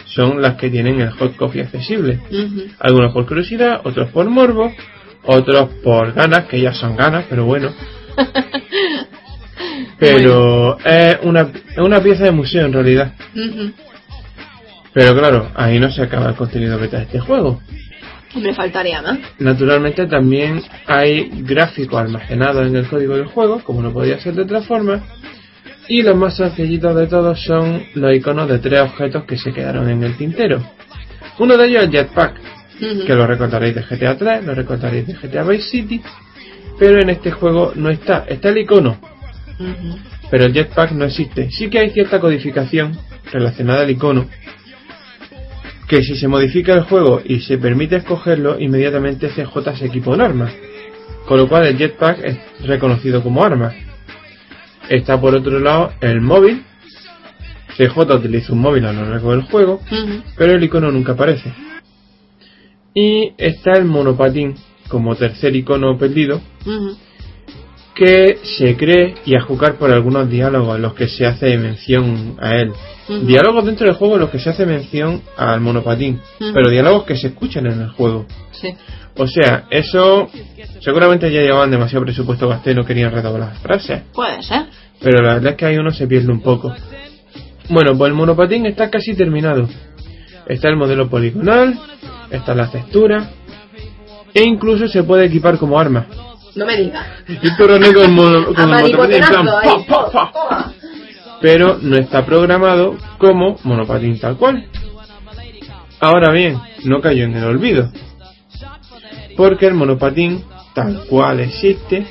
[0.04, 2.20] son las que tienen el hot coffee accesible.
[2.30, 2.66] ujú.
[2.78, 4.70] Algunos por curiosidad, otros por morbo,
[5.24, 7.72] otros por ganas, que ya son ganas, pero bueno.
[9.98, 11.40] Pero es una,
[11.70, 13.14] es una pieza de museo en realidad.
[14.92, 17.60] Pero claro, ahí no se acaba el contenido beta de este juego.
[18.42, 19.18] Me faltaría más.
[19.38, 24.42] Naturalmente también hay gráficos almacenados en el código del juego, como no podía ser de
[24.42, 25.02] otra forma.
[25.88, 29.88] Y los más sencillitos de todos son los iconos de tres objetos que se quedaron
[29.88, 30.62] en el tintero.
[31.38, 32.34] Uno de ellos es Jetpack,
[32.80, 33.04] Ujú.
[33.06, 36.00] que lo recordaréis de GTA 3, lo recordaréis de GTA Vice City,
[36.78, 38.98] pero en este juego no está, está el icono,
[40.30, 41.50] pero el jetpack no existe.
[41.50, 42.96] Sí que hay cierta codificación
[43.32, 44.28] relacionada al icono,
[45.88, 50.20] que si se modifica el juego y se permite escogerlo, inmediatamente CJ se equipa un
[50.20, 50.50] arma,
[51.26, 53.72] con lo cual el jetpack es reconocido como arma.
[54.90, 56.62] Está por otro lado el móvil,
[57.76, 59.80] CJ utiliza un móvil a lo largo del juego,
[60.36, 61.52] pero el icono nunca aparece.
[62.92, 64.56] Y está el monopatín
[64.88, 66.40] como tercer icono perdido.
[67.98, 72.36] Que se cree y a juzgar por algunos diálogos en los que se hace mención
[72.40, 72.70] a él.
[73.26, 77.16] Diálogos dentro del juego en los que se hace mención al monopatín, pero diálogos que
[77.16, 78.24] se escuchan en el juego.
[78.52, 78.72] Sí.
[79.16, 80.28] O sea, eso
[80.80, 84.66] seguramente ya llevaban demasiado presupuesto gasté y no querían redoblar las frases, Puede ser.
[85.00, 86.72] pero la verdad es que ahí uno se pierde un poco.
[87.68, 89.68] Bueno, pues el monopatín está casi terminado.
[90.46, 91.76] Está el modelo poligonal,
[92.30, 93.30] está la textura
[94.32, 96.06] e incluso se puede equipar como arma.
[96.58, 97.06] No me digas.
[97.28, 99.84] Y tú René con, mono- con A el monopatín en plan, maripotenazo ahí.
[99.88, 100.72] pa, pa, pa.
[101.40, 104.66] pero no está programado como monopatín tal cual.
[106.00, 107.90] Ahora bien, no cayó en el olvido,
[109.36, 110.44] porque el monopatín
[110.74, 112.06] tal cual existe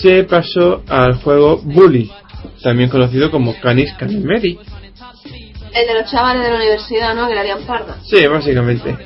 [0.00, 2.10] se pasó al juego Bully,
[2.62, 4.58] también conocido como Canis Canimeri.
[5.74, 7.28] El de los chavales de la universidad, ¿no?
[7.28, 7.96] Que le harían parda.
[8.04, 8.96] Sí, básicamente.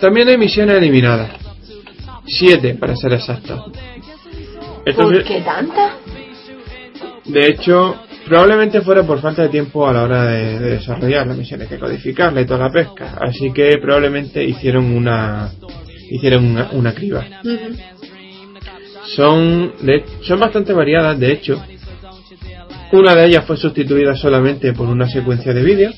[0.00, 1.30] También hay misiones eliminadas.
[2.32, 3.72] Siete, para ser exacto.
[4.96, 5.96] ¿Por qué tanta?
[7.26, 7.96] De hecho,
[8.26, 11.78] probablemente fuera por falta de tiempo a la hora de, de desarrollar las misiones, que
[11.78, 13.18] codificarla y toda la pesca.
[13.20, 15.50] Así que probablemente hicieron una
[16.10, 17.24] hicieron una, una criba.
[19.14, 21.62] Son de- son bastante variadas, de hecho.
[22.92, 25.94] Una de ellas fue sustituida solamente por una secuencia de vídeos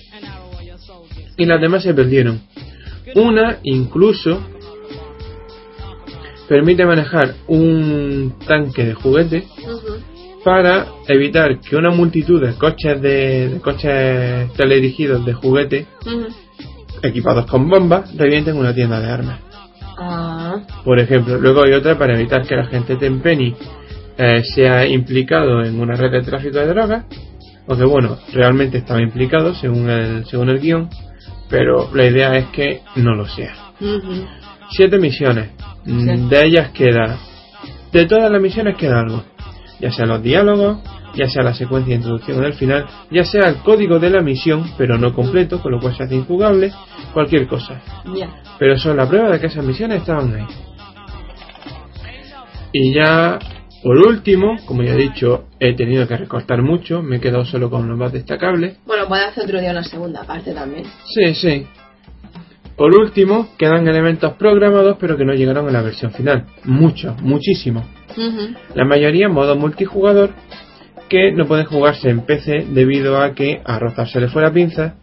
[1.36, 2.40] y las demás se perdieron.
[3.14, 4.42] Una incluso
[6.52, 9.44] permite manejar un tanque de juguete
[10.44, 15.86] para evitar que una multitud de coches de, de coches teledirigidos de juguete
[17.02, 19.40] equipados con bombas revienten una tienda de armas.
[19.96, 20.60] Ah.
[20.84, 23.56] Por ejemplo, luego hay otra para evitar que la gente Tempeni
[24.18, 27.06] eh, sea implicado en una red de tráfico de drogas,
[27.66, 30.90] o que bueno, realmente estaba implicado según el, según el guion,
[31.48, 33.54] pero la idea es que no lo sea.
[33.80, 34.26] Ujú.
[34.70, 35.50] Siete misiones,
[35.84, 35.92] Sí.
[35.92, 37.18] de ellas queda,
[37.92, 39.24] de todas las misiones queda algo,
[39.80, 40.78] ya sea los diálogos,
[41.14, 44.70] ya sea la secuencia de introducción del final, ya sea el código de la misión,
[44.78, 46.72] pero no completo, con lo cual se hace injugable,
[47.12, 47.80] cualquier cosa.
[48.58, 50.46] Pero son la prueba de que esas misiones estaban ahí.
[52.72, 53.38] Y ya,
[53.82, 57.68] por último, como ya he dicho, he tenido que recortar mucho, me he quedado solo
[57.68, 58.76] con lo más destacable.
[58.86, 60.84] Bueno, puede hacer otro día una segunda parte también.
[61.14, 61.66] Sí, sí.
[62.76, 66.46] Por último, quedan elementos programados pero que no llegaron a la versión final.
[66.64, 67.84] Muchos, muchísimos.
[68.74, 70.30] La mayoría en modo multijugador
[71.08, 74.52] que no pueden jugarse en PC debido a que a Rozar se le fue la
[74.52, 74.96] pinza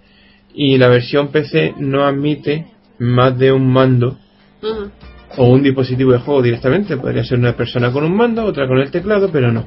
[0.53, 2.65] y la versión PC no admite
[2.97, 4.17] más de un mando
[5.37, 6.97] o un dispositivo de juego directamente.
[6.97, 9.65] Podría ser una persona con un mando, otra con el teclado, pero no.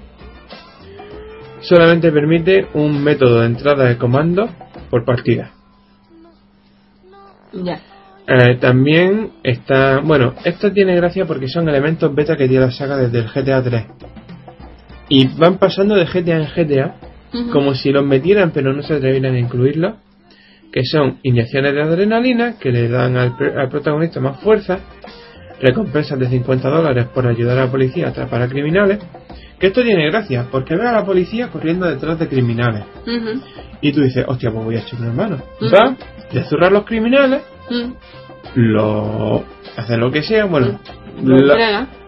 [1.61, 4.49] Solamente permite un método de entrada de comando
[4.91, 5.53] por partida.
[7.53, 7.81] Ya.
[8.27, 12.97] Eh, también está, bueno, esto tiene gracia porque son elementos beta que tiene la saga
[12.97, 13.85] desde el GTA 3.
[15.09, 16.95] Y van pasando de GTA en GTA
[17.51, 19.95] como si los metieran pero no se atrevieran a incluirlos.
[20.73, 24.79] Que son inyecciones de adrenalina que le dan al, al protagonista más fuerza,
[25.61, 28.99] recompensas de 50 dólares por ayudar a la policía a atrapar a criminales.
[29.59, 32.85] Que esto tiene gracia porque ve a la policía corriendo detrás de criminales.
[33.83, 35.43] Y tú dices, hostia, pues voy a echar una mano.
[35.61, 35.71] Ujú.
[35.71, 35.97] Va,
[36.33, 37.43] le zurra a los criminales,
[38.55, 39.45] Lo
[39.77, 40.79] hace lo que sea, bueno.
[41.23, 41.57] Lo-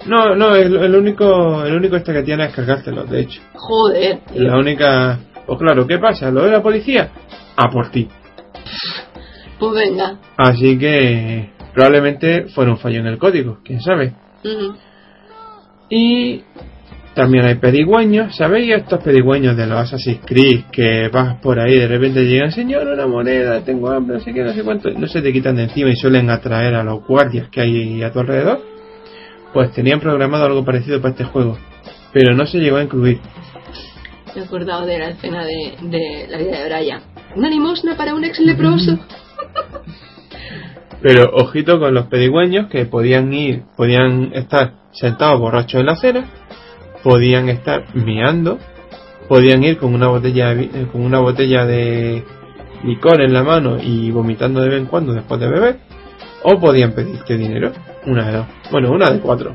[0.06, 3.40] no, no, el, el único el único este que tiene es cargártelos, de hecho.
[3.54, 4.42] Joder, tío.
[4.42, 5.18] La única...
[5.46, 6.30] Pues claro, ¿qué pasa?
[6.30, 7.10] ¿Lo de la policía?
[7.56, 8.08] A por ti.
[9.58, 10.18] Pues venga.
[10.36, 14.14] Así que probablemente fuera un fallo en el código, quién sabe.
[15.90, 16.42] Y
[17.14, 18.36] también hay pedigüeños.
[18.36, 22.86] ¿Sabéis estos pedigüeños de los Assassin's Creed que vas por ahí de repente llegan, señor,
[22.88, 25.64] una moneda, tengo hambre, no sé qué, no sé cuánto, no se te quitan de
[25.64, 28.60] encima y suelen atraer a los guardias que hay a tu alrededor?
[29.52, 31.56] Pues tenían programado algo parecido para este juego,
[32.12, 33.20] pero no se llegó a incluir.
[34.34, 37.00] Me he acordado de la escena de, de la vida de Brian.
[37.36, 38.98] Una limosna para un ex leproso.
[41.04, 46.24] Pero ojito con los pedigüeños que podían ir, podían estar sentados borrachos en la acera,
[47.04, 48.58] podían estar meando,
[49.28, 52.24] podían ir con una botella de, eh, con una botella de
[52.82, 55.78] licor en la mano y vomitando de vez en cuando después de beber,
[56.42, 57.72] o podían pedirte dinero,
[58.06, 59.54] una de dos, bueno, una de cuatro.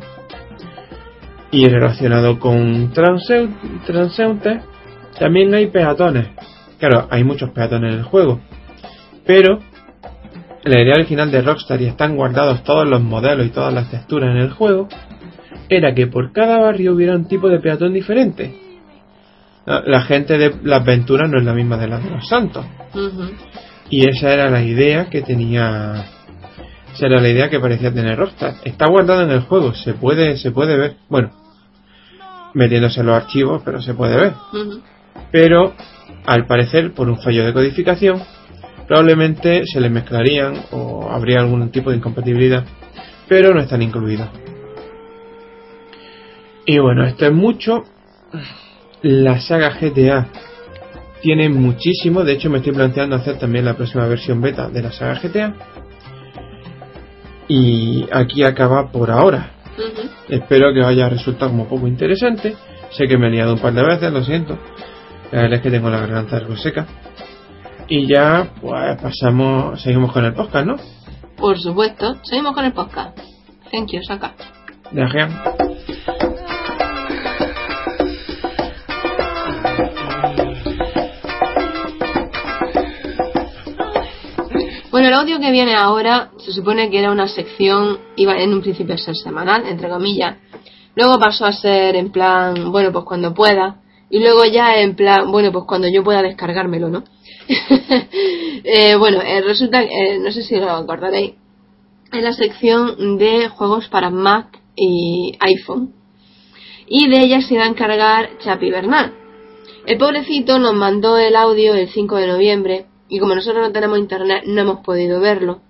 [1.52, 4.64] Y relacionado con transeúntes,
[5.20, 6.28] también hay peatones.
[6.78, 8.40] Claro, hay muchos peatones en el juego,
[9.26, 9.60] pero
[10.64, 14.30] la idea original de Rockstar y están guardados todos los modelos y todas las texturas
[14.30, 14.88] en el juego,
[15.70, 18.54] era que por cada barrio hubiera un tipo de peatón diferente.
[19.66, 22.66] La la gente de las Venturas no es la misma de las de los Santos.
[23.90, 26.06] Y esa era la idea que tenía.
[26.94, 28.56] Esa era la idea que parecía tener Rockstar.
[28.64, 30.96] Está guardado en el juego, se puede, se puede ver.
[31.08, 31.32] Bueno,
[32.54, 34.34] metiéndose en los archivos, pero se puede ver.
[35.32, 35.74] Pero,
[36.26, 38.22] al parecer, por un fallo de codificación,
[38.88, 42.64] probablemente se les mezclarían o habría algún tipo de incompatibilidad,
[43.28, 44.30] pero no están incluidos.
[46.72, 47.84] Y bueno, esto es mucho.
[49.02, 50.28] La saga GTA
[51.20, 54.92] tiene muchísimo, de hecho me estoy planteando hacer también la próxima versión beta de la
[54.92, 55.56] saga GTA.
[57.48, 59.50] Y aquí acaba por ahora.
[60.28, 62.56] Espero que os haya resultado como poco interesante.
[62.92, 64.56] Sé que me he liado un par de veces, lo siento.
[65.32, 66.86] La verdad es que tengo la garganta algo seca.
[67.88, 70.76] Y ya, pues pasamos, seguimos con el podcast, ¿no?
[71.36, 72.18] Por supuesto.
[72.22, 73.18] Seguimos con el podcast.
[73.72, 74.36] Thank you, Saka.
[74.92, 75.02] De
[85.00, 88.60] Bueno, el audio que viene ahora se supone que era una sección, iba en un
[88.60, 90.36] principio a ser semanal, entre comillas.
[90.94, 93.80] Luego pasó a ser en plan, bueno, pues cuando pueda.
[94.10, 97.06] Y luego ya en plan, bueno, pues cuando yo pueda descargármelo, ¿no?
[98.66, 101.36] Eh, bueno, eh, resulta, eh, no sé si lo acordaréis,
[102.12, 105.94] en la sección de juegos para Mac y iPhone.
[106.88, 109.14] Y de ella se iba a encargar Chapi Bernal.
[109.86, 113.98] El pobrecito nos mandó el audio el 5 de noviembre y como nosotros no tenemos
[113.98, 115.62] internet no hemos podido verlo.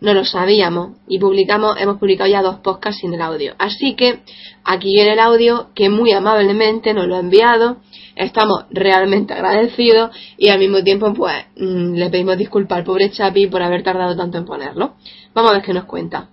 [0.00, 3.54] No lo sabíamos y publicamos, hemos publicado ya dos podcasts sin el audio.
[3.58, 4.22] Así que
[4.64, 7.76] aquí viene el audio que muy amablemente nos lo ha enviado.
[8.16, 13.46] Estamos realmente agradecidos y al mismo tiempo pues mm, le pedimos disculpas al pobre Chapi
[13.46, 14.94] por haber tardado tanto en ponerlo.
[15.34, 16.28] Vamos a ver qué nos cuenta.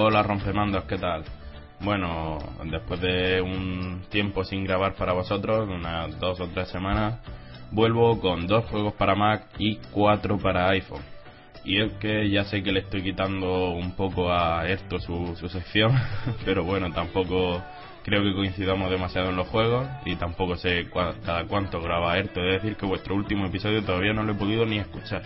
[0.00, 1.24] Hola rompemandos, ¿qué tal?
[1.80, 2.38] Bueno,
[2.70, 7.18] después de un tiempo sin grabar para vosotros, unas dos o tres semanas,
[7.72, 11.02] vuelvo con dos juegos para Mac y cuatro para iPhone.
[11.64, 15.48] Y es que ya sé que le estoy quitando un poco a esto su, su
[15.48, 15.90] sección,
[16.44, 17.60] pero bueno, tampoco
[18.04, 20.88] creo que coincidamos demasiado en los juegos y tampoco sé
[21.24, 22.40] cada cuánto graba Erto.
[22.44, 25.22] Es decir, que vuestro último episodio todavía no lo he podido ni escuchar.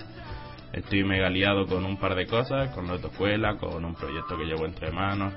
[0.72, 4.44] Estoy mega liado con un par de cosas, con la autoescuela, con un proyecto que
[4.44, 5.34] llevo entre manos,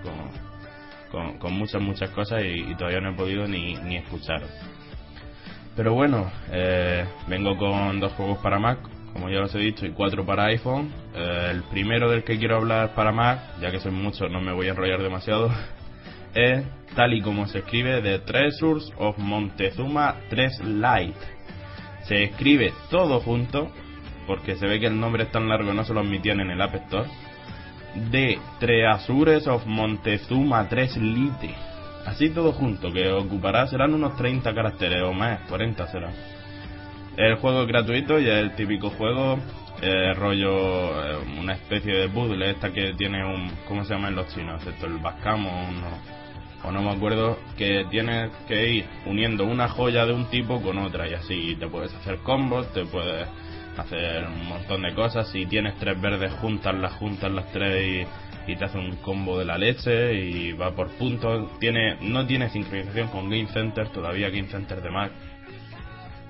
[1.11, 4.49] con, con, muchas, muchas cosas y, todavía no he podido ni, ni escucharos.
[5.75, 8.79] Pero bueno, eh, vengo con dos juegos para Mac,
[9.11, 10.89] como ya os he dicho, y cuatro para iPhone.
[11.13, 14.53] Eh, el primero del que quiero hablar para Mac, ya que son muchos, no me
[14.53, 15.51] voy a enrollar demasiado,
[16.33, 16.63] es,
[16.95, 21.15] tal y como se escribe, The Treasures of Montezuma 3 Light.
[22.03, 23.69] Se escribe todo junto,
[24.25, 26.61] porque se ve que el nombre es tan largo no se lo admitían en el
[26.61, 27.09] App Store.
[28.11, 31.55] The Treasures of Montezuma 3 Lite.
[32.05, 36.11] Así todo junto, que ocupará, serán unos 30 caracteres o más, 40 será.
[37.17, 39.39] El juego es gratuito y es el típico juego,
[39.81, 44.27] eh, rollo, eh, una especie de puzzle, esta que tiene un, ¿cómo se llaman los
[44.35, 44.65] chinos?
[44.67, 50.05] Esto, el backgammon o, o no me acuerdo, que tienes que ir uniendo una joya
[50.05, 53.27] de un tipo con otra y así te puedes hacer combos, te puedes
[53.77, 58.07] hacer un montón de cosas, si tienes tres verdes juntas, las juntas las tres
[58.47, 62.49] y, te hace un combo de la leche y va por puntos, tiene, no tiene
[62.49, 65.11] sincronización con Game Center, todavía Game Center de Mac,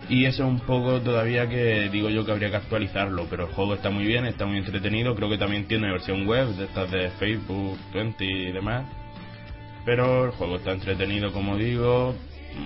[0.08, 3.54] y eso es un poco todavía que digo yo que habría que actualizarlo, pero el
[3.54, 6.92] juego está muy bien, está muy entretenido, creo que también tiene versión web de estas
[6.92, 8.86] de Facebook, 20 y demás.
[9.84, 12.16] Pero el juego está entretenido como digo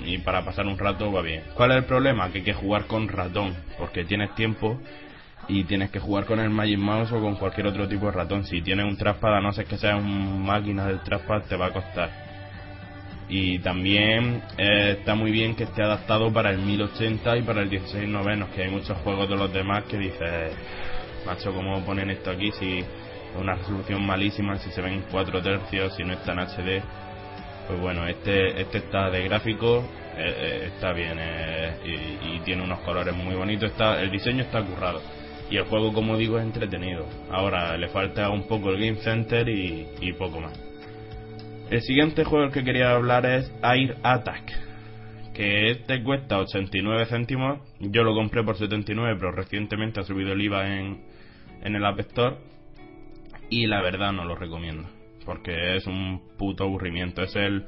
[0.05, 1.43] y para pasar un rato va bien.
[1.55, 2.31] ¿Cuál es el problema?
[2.31, 4.79] Que hay que jugar con ratón, porque tienes tiempo
[5.47, 8.45] y tienes que jugar con el Magic Mouse o con cualquier otro tipo de ratón.
[8.45, 11.67] Si tienes un trackpad, a no ser que sea una máquina del trackpad, te va
[11.67, 12.29] a costar
[13.29, 17.69] y también eh, está muy bien que esté adaptado para el 1080 y para el
[17.69, 20.51] 16 novenos que hay muchos juegos de los demás que dices
[21.27, 22.85] macho cómo ponen esto aquí si es
[23.39, 26.83] una resolución malísima si se ven en 4 tercios si no está en HD
[27.69, 29.85] pues bueno este este está de gráfico
[30.17, 34.61] eh, eh, está bien eh, y, tiene unos colores muy bonitos está el diseño está
[34.63, 35.01] currado
[35.51, 39.47] y el juego como digo es entretenido ahora le falta un poco el Game Center
[39.47, 40.69] y, y poco más
[41.69, 44.51] el siguiente juego del que quería hablar es Air Attack.
[45.35, 47.59] Que este cuesta 89 céntimos.
[47.79, 51.03] Yo lo compré por 79, pero recientemente ha subido el IVA en,
[51.61, 52.37] en el App Store.
[53.51, 54.89] Y la verdad no lo recomiendo.
[55.29, 57.21] Porque es un puto aburrimiento.
[57.21, 57.63] Es el,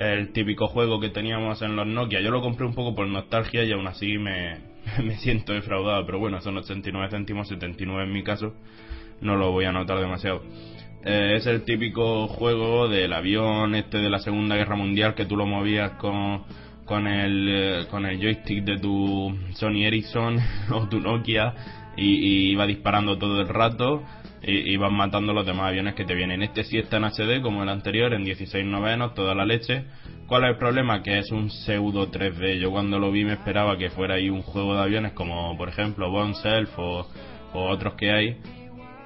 [0.00, 2.22] el típico juego que teníamos en los Nokia.
[2.22, 4.60] Yo lo compré un poco por nostalgia y aún así me,
[5.04, 6.06] me siento defraudado.
[6.06, 8.54] Pero bueno, son 89 céntimos, 79 en mi caso.
[9.20, 10.42] No lo voy a notar demasiado.
[11.04, 15.36] Eh, es el típico juego del avión este de la Segunda Guerra Mundial que tú
[15.36, 16.44] lo movías con,
[16.86, 20.38] con, el, eh, con el joystick de tu Sony Ericsson
[20.72, 21.52] o tu Nokia
[21.94, 24.02] y, y iba disparando todo el rato
[24.42, 26.42] y ibas matando los demás aviones que te vienen.
[26.42, 29.84] Este sí está en HD como el anterior, en 16 novenos, toda la leche.
[30.26, 31.02] ¿Cuál es el problema?
[31.02, 32.58] Que es un pseudo 3D.
[32.58, 35.68] Yo cuando lo vi me esperaba que fuera ahí un juego de aviones como por
[35.68, 37.06] ejemplo Bone Self o,
[37.54, 38.36] otros que hay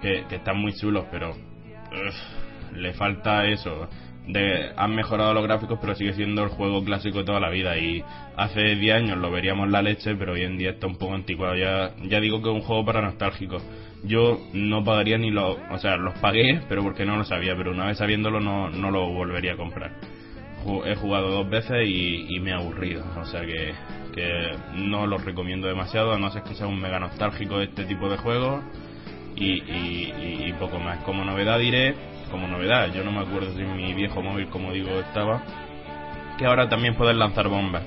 [0.00, 3.88] que, que están muy chulos, pero Ugh, le falta eso.
[4.26, 7.78] De, han mejorado los gráficos, pero sigue siendo el juego clásico de toda la vida.
[7.78, 8.02] Y
[8.36, 11.54] hace 10 años lo veríamos la leche, pero hoy en día está un poco anticuado.
[11.54, 13.62] Ya, ya digo que es un juego para nostálgicos.
[14.04, 15.56] Yo no pagaría ni los.
[15.70, 17.56] O sea, los pagué, pero porque no lo sabía.
[17.56, 19.92] Pero una vez sabiéndolo, no, no lo volvería a comprar.
[20.84, 23.04] He jugado dos veces y, y me ha aburrido.
[23.20, 23.72] O sea que,
[24.14, 27.84] que no los recomiendo demasiado, a no ser que sea un mega nostálgico de este
[27.84, 28.62] tipo de juegos
[29.36, 30.98] y- y- y poco más.
[31.04, 31.94] Como novedad diré,
[32.30, 35.42] como novedad, yo no me acuerdo si mi viejo móvil, como digo, estaba,
[36.38, 37.82] que ahora también puedes lanzar bombas.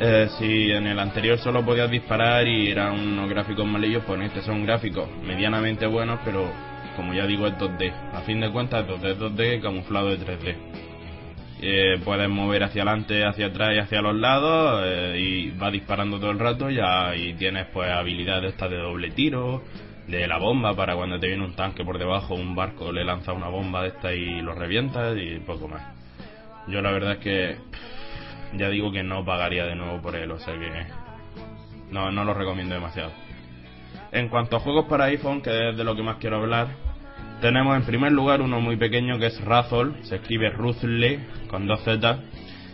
[0.00, 4.26] Eh, si en el anterior solo podías disparar y eran unos gráficos malillos, pues en
[4.26, 6.48] este son gráficos medianamente buenos, pero
[6.94, 7.92] como ya digo es 2D.
[8.12, 10.56] A fin de cuentas 2D, 2D camuflado de 3D.
[11.60, 16.20] Eh, puedes mover hacia adelante, hacia atrás y hacia los lados eh, y va disparando
[16.20, 19.64] todo el rato ya y tienes pues habilidades estas de doble tiro,
[20.06, 23.32] de la bomba para cuando te viene un tanque por debajo, un barco le lanza
[23.32, 25.82] una bomba de esta y lo revientas y poco más.
[26.68, 27.56] Yo la verdad es que
[28.54, 30.86] ya digo que no pagaría de nuevo por él, o sea que
[31.90, 33.12] no, no lo recomiendo demasiado.
[34.12, 36.68] En cuanto a juegos para iPhone, que es de lo que más quiero hablar,
[37.40, 41.80] tenemos en primer lugar uno muy pequeño que es Razzle, se escribe Ruthle con dos
[41.84, 42.20] Z.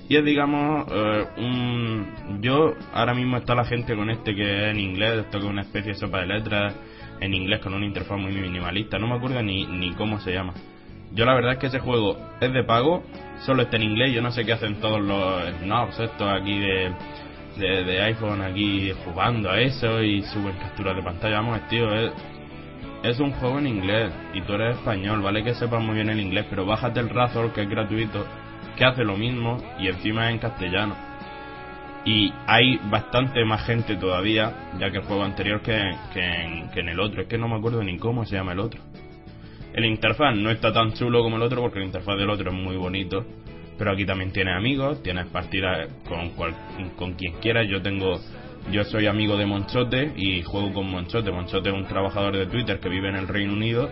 [0.08, 2.40] Y es, digamos, eh, un.
[2.42, 5.50] Yo, ahora mismo está la gente con este que es en inglés, esto que es
[5.50, 6.74] una especie de sopa de letras,
[7.20, 10.52] en inglés con una interfaz muy minimalista, no me acuerdo ni, ni cómo se llama.
[11.14, 13.04] Yo la verdad es que ese juego es de pago,
[13.46, 16.92] solo está en inglés, yo no sé qué hacen todos los snobs estos aquí de,
[17.56, 22.12] de, iPhone aquí jugando a eso y suben capturas de pantalla, vamos, tío, es,
[23.04, 26.18] es un juego en inglés y tú eres español, vale que sepas muy bien el
[26.18, 28.26] inglés, pero bájate el Razor que es gratuito,
[28.76, 30.96] que hace lo mismo y encima es en castellano.
[32.04, 35.80] Y hay bastante más gente todavía, ya que el juego anterior que,
[36.12, 37.22] que, que en el otro.
[37.22, 38.78] Es que no me acuerdo ni cómo se llama el otro.
[39.74, 42.56] El interfaz no está tan chulo como el otro porque el interfaz del otro es
[42.56, 43.24] muy bonito.
[43.76, 46.30] Pero aquí también tienes amigos, tienes partidas con,
[46.90, 47.66] con quien quieras.
[47.68, 48.20] Yo tengo,
[48.70, 51.32] yo soy amigo de Monchote y juego con Monchote.
[51.32, 53.90] Monchote es un trabajador de Twitter que vive en el Reino Unido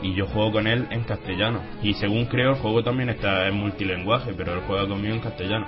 [0.00, 1.60] y yo juego con él en castellano.
[1.82, 5.66] Y según creo, el juego también está en multilenguaje, pero él juega conmigo en castellano.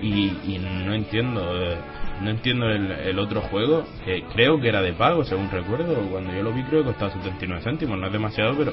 [0.00, 1.76] Y, y no entiendo, eh,
[2.20, 5.94] no entiendo el, el otro juego, que creo que era de pago, según recuerdo.
[6.10, 8.72] Cuando yo lo vi, creo que costaba 79 céntimos, no es demasiado, pero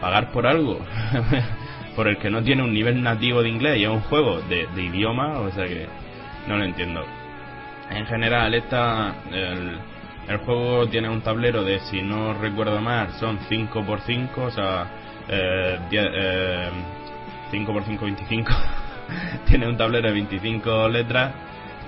[0.00, 0.78] pagar por algo
[1.96, 4.66] por el que no tiene un nivel nativo de inglés y es un juego de,
[4.74, 5.86] de idioma, o sea que
[6.46, 7.04] no lo entiendo.
[7.90, 9.78] En general, esta, el,
[10.28, 14.86] el juego tiene un tablero de, si no recuerdo mal, son 5x5, o sea,
[15.28, 16.70] eh, 10, eh,
[17.52, 18.52] 5x5, 25.
[19.46, 21.32] tiene un tablero de 25 letras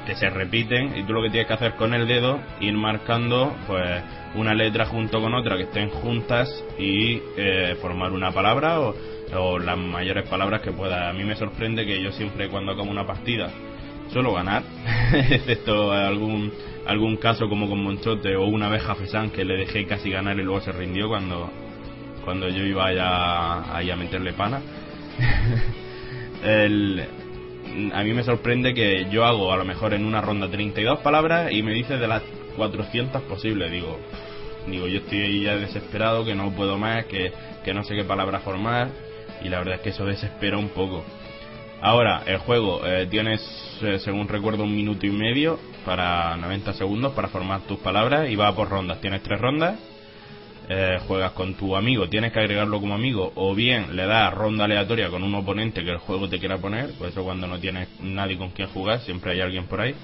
[0.07, 3.55] que se repiten y tú lo que tienes que hacer con el dedo ir marcando
[3.66, 4.03] pues
[4.35, 8.95] una letra junto con otra que estén juntas y eh, formar una palabra o,
[9.59, 11.11] las mayores palabras que pueda.
[11.11, 13.51] A mí me sorprende que yo siempre cuando acabo una partida
[14.12, 14.62] suelo ganar,
[15.31, 16.53] excepto algún
[16.87, 20.45] algún caso como con Monchote o una vez Jafesán que le dejé casi ganar y
[20.45, 21.51] luego se rindió cuando
[22.24, 24.61] cuando yo iba ya ahí a meterle pana.
[26.45, 27.05] El,
[27.93, 31.52] a mí me sorprende que yo hago a lo mejor en una ronda 32 palabras
[31.52, 32.22] y me dice de las
[32.56, 33.70] 400 posibles.
[33.70, 33.98] Digo,
[34.66, 37.32] digo yo estoy ya desesperado, que no puedo más, que,
[37.64, 38.88] que no sé qué palabra formar
[39.43, 41.05] y la verdad es que eso desespera un poco.
[41.80, 43.40] Ahora, el juego, eh, tienes,
[43.82, 48.36] eh, según recuerdo, un minuto y medio para 90 segundos para formar tus palabras y
[48.36, 49.01] va por rondas.
[49.01, 49.78] Tienes tres rondas,
[50.68, 54.64] eh, juegas con tu amigo, tienes que agregarlo como amigo, o bien le das ronda
[54.64, 57.88] aleatoria con un oponente que el juego te quiera poner, por eso cuando no tienes
[58.01, 59.94] nadie con quien jugar, siempre hay alguien por ahí.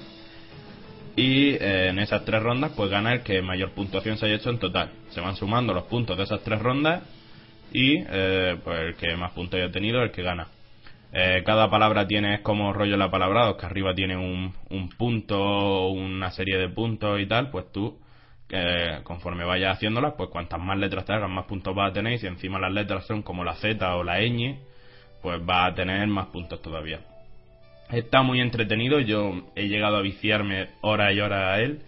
[1.15, 4.49] Y eh, en esas tres rondas, pues gana el que mayor puntuación se haya hecho
[4.49, 4.89] en total.
[5.09, 7.03] Se van sumando los puntos de esas tres rondas
[7.71, 10.47] y eh, pues el que más puntos haya tenido el que gana.
[11.11, 15.89] Eh, cada palabra tiene es como rollo la palabra, que arriba tiene un, un punto,
[15.89, 17.99] una serie de puntos y tal, pues tú,
[19.03, 22.17] conforme vayas haciéndolas, pues cuantas más letras te hagan, más puntos vas a tener, y
[22.19, 24.59] si encima las letras son como la Z o la ñ,
[25.21, 26.99] pues vas a tener más puntos todavía.
[27.91, 31.81] Está muy entretenido, yo he llegado a viciarme horas y horas a él.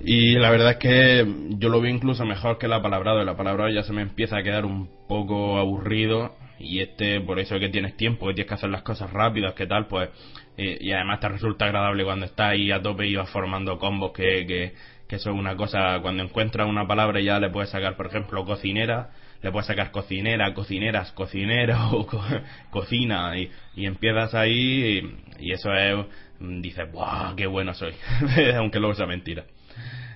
[0.00, 1.26] Y la verdad es que
[1.58, 3.24] yo lo veo incluso mejor que la palabrado.
[3.24, 6.36] La palabrado ya se me empieza a quedar un poco aburrido.
[6.60, 9.66] Y este, por eso que tienes tiempo, que tienes que hacer las cosas rápidas, que
[9.66, 10.10] tal, pues.
[10.56, 14.12] eh, y además te resulta agradable cuando estás ahí a tope y vas formando combos
[14.12, 14.72] que, que,
[15.08, 15.98] que eso es una cosa.
[16.00, 19.10] Cuando encuentras una palabra ya le puedes sacar, por ejemplo, cocinera,
[19.42, 22.24] le puedes sacar cocinera, cocineras, cocinero, co-
[22.70, 25.10] cocina, y, y empiezas ahí
[25.40, 26.06] y, eso es.
[26.40, 27.34] Dices, ¡guau!
[27.34, 27.94] ¡Qué bueno soy!
[28.56, 29.44] Aunque luego sea mentira.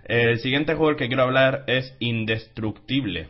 [0.05, 3.28] El siguiente juego del que quiero hablar es Indestructible.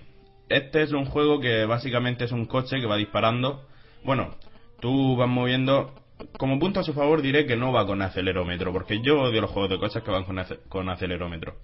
[0.48, 3.66] Este es un juego que básicamente es un coche que va disparando.
[4.04, 4.34] Bueno,
[4.80, 5.94] tú vas moviendo.
[6.38, 9.50] Como punto a su favor diré que no va con acelerómetro, porque yo odio los
[9.50, 11.56] juegos de coches que van con, ace- con acelerómetro.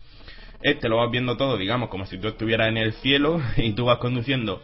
[0.62, 3.86] Este lo vas viendo todo, digamos, como si tú estuvieras en el cielo y tú
[3.86, 4.62] vas conduciendo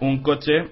[0.00, 0.68] un coche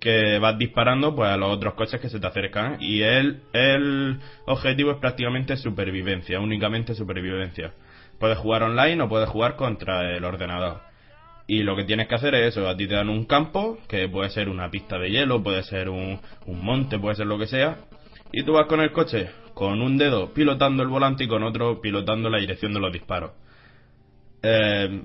[0.00, 4.20] que vas disparando pues a los otros coches que se te acercan y el, el
[4.46, 7.72] objetivo es prácticamente supervivencia, únicamente supervivencia.
[8.18, 10.80] Puedes jugar online o puedes jugar contra el ordenador.
[11.46, 14.08] Y lo que tienes que hacer es eso, a ti te dan un campo, que
[14.08, 17.78] puede ser una pista de hielo, puede ser un monte, puede ser lo que sea,
[18.36, 21.80] y tú vas con el coche, con un dedo pilotando el volante y con otro
[21.80, 23.30] pilotando la dirección de los disparos.
[24.42, 25.02] Eh,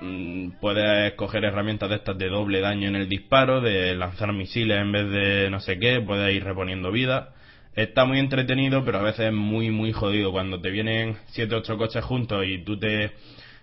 [0.00, 4.80] mm, puedes coger herramientas de estas de doble daño en el disparo, de lanzar misiles
[4.80, 7.34] en vez de no sé qué, puedes ir reponiendo vida.
[7.74, 10.32] Está muy entretenido, pero a veces es muy, muy jodido.
[10.32, 13.04] Cuando te vienen 7 8 coches juntos y tú te.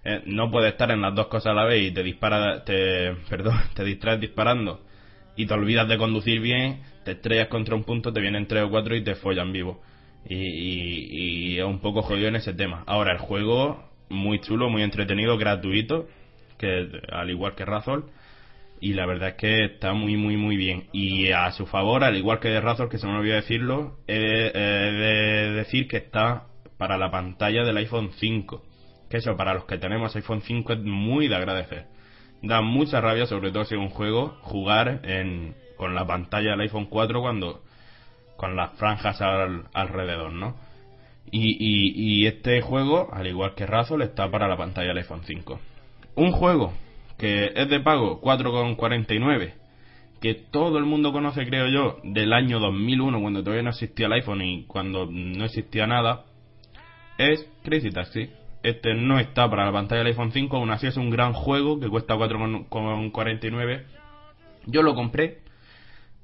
[0.04, 3.16] eh, no puedes estar en las dos cosas a la vez y te dispara, te,
[3.30, 4.82] perdón, te distraes disparando
[5.36, 8.70] y te olvidas de conducir bien, te estrellas contra un punto, te vienen 3 o
[8.70, 9.82] 4 y te follan vivo.
[10.28, 12.84] Y, y, y es un poco jodido en ese tema.
[12.86, 16.08] Ahora, el juego, muy chulo, muy entretenido, gratuito,
[16.58, 18.10] que al igual que Razor,
[18.82, 22.16] y la verdad es que está muy muy muy bien y a su favor al
[22.16, 25.98] igual que de Razor que se me olvidó decirlo he de, he de decir que
[25.98, 26.46] está
[26.78, 28.64] para la pantalla del iPhone 5
[29.10, 31.88] que eso para los que tenemos iPhone 5 es muy de agradecer
[32.42, 36.62] da mucha rabia sobre todo si es un juego jugar en, con la pantalla del
[36.62, 37.64] iPhone 4 cuando
[38.38, 40.56] con las franjas al- alrededor no
[41.32, 45.22] y, y, y este juego al igual que Razor está para la pantalla del iPhone
[45.26, 45.60] 5
[46.16, 46.74] un juego
[47.18, 49.54] que es de pago 4,49
[50.22, 54.14] que todo el mundo conoce creo yo del año 2001 cuando todavía no existía el
[54.14, 56.26] iPhone y cuando no existía nada
[57.18, 58.30] es Crazy Taxi.
[58.64, 61.80] Este no está para la pantalla del iPhone 5 aún así es un gran juego
[61.80, 63.84] que cuesta 4,49
[64.66, 65.40] yo lo compré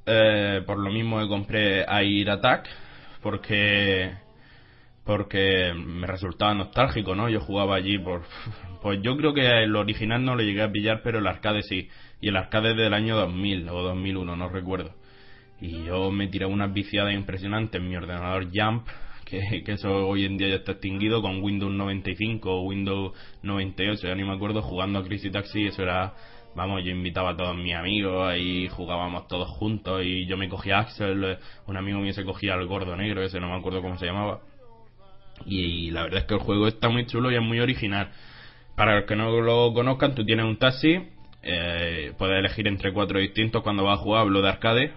[0.06, 2.68] eh, por lo mismo compré Air Attack
[3.22, 4.12] porque
[5.06, 7.30] porque me resultaba nostálgico, ¿no?
[7.30, 8.24] Yo jugaba allí por...
[8.82, 11.90] Pues yo creo que el original no lo llegué a pillar, pero el arcade sí.
[12.22, 14.94] Y el arcade es del año 2000 o 2001, no recuerdo.
[15.60, 18.88] Y yo me tiré unas viciadas impresionantes en mi ordenador Jump,
[19.26, 24.08] que, que eso hoy en día ya está extinguido, con Windows 95 o Windows 98,
[24.08, 26.14] ya ni me acuerdo, jugando a Crazy Taxi, eso era...
[26.56, 30.78] Vamos, yo invitaba a todos mis amigos, ahí jugábamos todos juntos y yo me cogía
[30.78, 31.38] a Axel,
[31.68, 34.40] un amigo mío se cogía al gordo negro, ese no me acuerdo cómo se llamaba.
[35.46, 38.10] Y la verdad es que el juego está muy chulo y es muy original.
[38.78, 41.10] Para los que no lo conozcan, tú tienes un taxi,
[41.44, 44.94] eh, puedes elegir entre cuatro distintos cuando vas a jugar, hablo de arcade.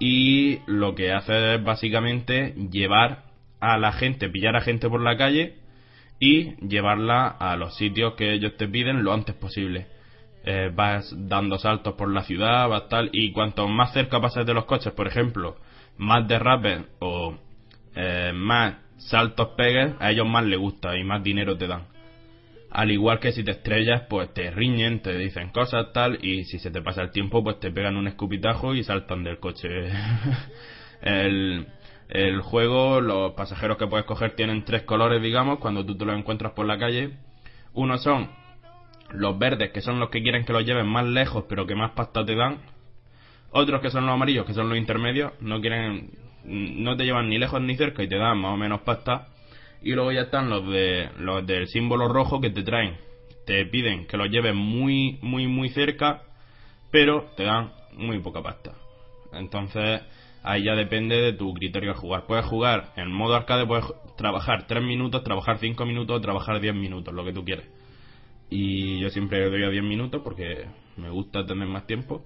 [0.00, 3.26] Y lo que hace es básicamente llevar
[3.60, 5.54] a la gente, pillar a gente por la calle
[6.18, 9.99] y llevarla a los sitios que ellos te piden lo antes posible.
[10.42, 14.54] Eh, vas dando saltos por la ciudad, vas tal, y cuanto más cerca pases de
[14.54, 15.56] los coches, por ejemplo,
[15.98, 17.36] más derrapes o
[17.94, 21.84] eh, más saltos pegues, a ellos más les gusta y más dinero te dan.
[22.70, 26.58] Al igual que si te estrellas, pues te riñen, te dicen cosas tal, y si
[26.58, 29.68] se te pasa el tiempo, pues te pegan un escupitajo y saltan del coche.
[31.02, 31.66] el,
[32.08, 36.16] el juego, los pasajeros que puedes coger tienen tres colores, digamos, cuando tú te los
[36.16, 37.10] encuentras por la calle.
[37.74, 38.30] Uno son
[39.12, 41.92] los verdes, que son los que quieren que los lleven más lejos, pero que más
[41.92, 42.58] pasta te dan.
[43.50, 46.10] Otros que son los amarillos, que son los intermedios, no quieren,
[46.44, 49.28] no te llevan ni lejos ni cerca y te dan más o menos pasta.
[49.82, 52.96] Y luego ya están los de los del símbolo rojo que te traen,
[53.46, 56.22] te piden que los lleves muy muy muy cerca,
[56.90, 58.74] pero te dan muy poca pasta.
[59.32, 60.02] Entonces
[60.42, 62.26] ahí ya depende de tu criterio de jugar.
[62.26, 67.12] Puedes jugar en modo arcade, puedes trabajar 3 minutos, trabajar 5 minutos, trabajar 10 minutos,
[67.12, 67.66] lo que tú quieres.
[68.50, 70.66] Y yo siempre doy a 10 minutos porque
[70.96, 72.24] me gusta tener más tiempo.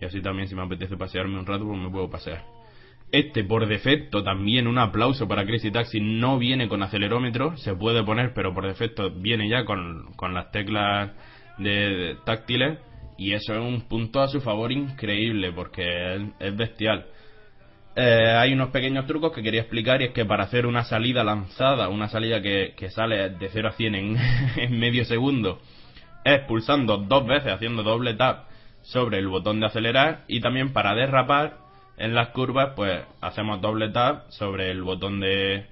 [0.00, 2.44] Y así también si me apetece pasearme un rato, pues me puedo pasear.
[3.10, 8.04] Este por defecto también un aplauso para Crazy Taxi no viene con acelerómetro, se puede
[8.04, 11.12] poner, pero por defecto viene ya con, con las teclas
[11.56, 12.78] de, táctiles
[13.16, 17.06] y eso es un punto a su favor increíble porque es bestial.
[18.00, 21.24] Eh, hay unos pequeños trucos que quería explicar y es que para hacer una salida
[21.24, 24.16] lanzada, una salida que, sale de 0 a 100 en,
[24.56, 25.60] en medio segundo,
[26.24, 28.44] es pulsando dos veces, haciendo doble tap
[28.82, 31.56] sobre el botón de acelerar y también para derrapar
[31.96, 35.66] en las curvas pues hacemos doble tap sobre el botón de,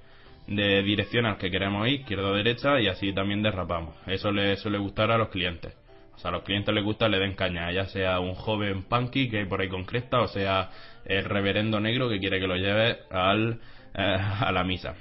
[0.48, 3.94] de dirección al que queremos ir, izquierda o derecha y así también derrapamos.
[4.08, 5.74] Eso le suele gustar a los clientes.
[6.16, 9.28] O sea, a los clientes les gusta le den caña, ya sea un joven punky
[9.28, 10.70] que hay por ahí con cresta o sea
[11.05, 13.60] el reverendo negro que quiere que lo lleve al,
[13.94, 14.94] eh, a la misa.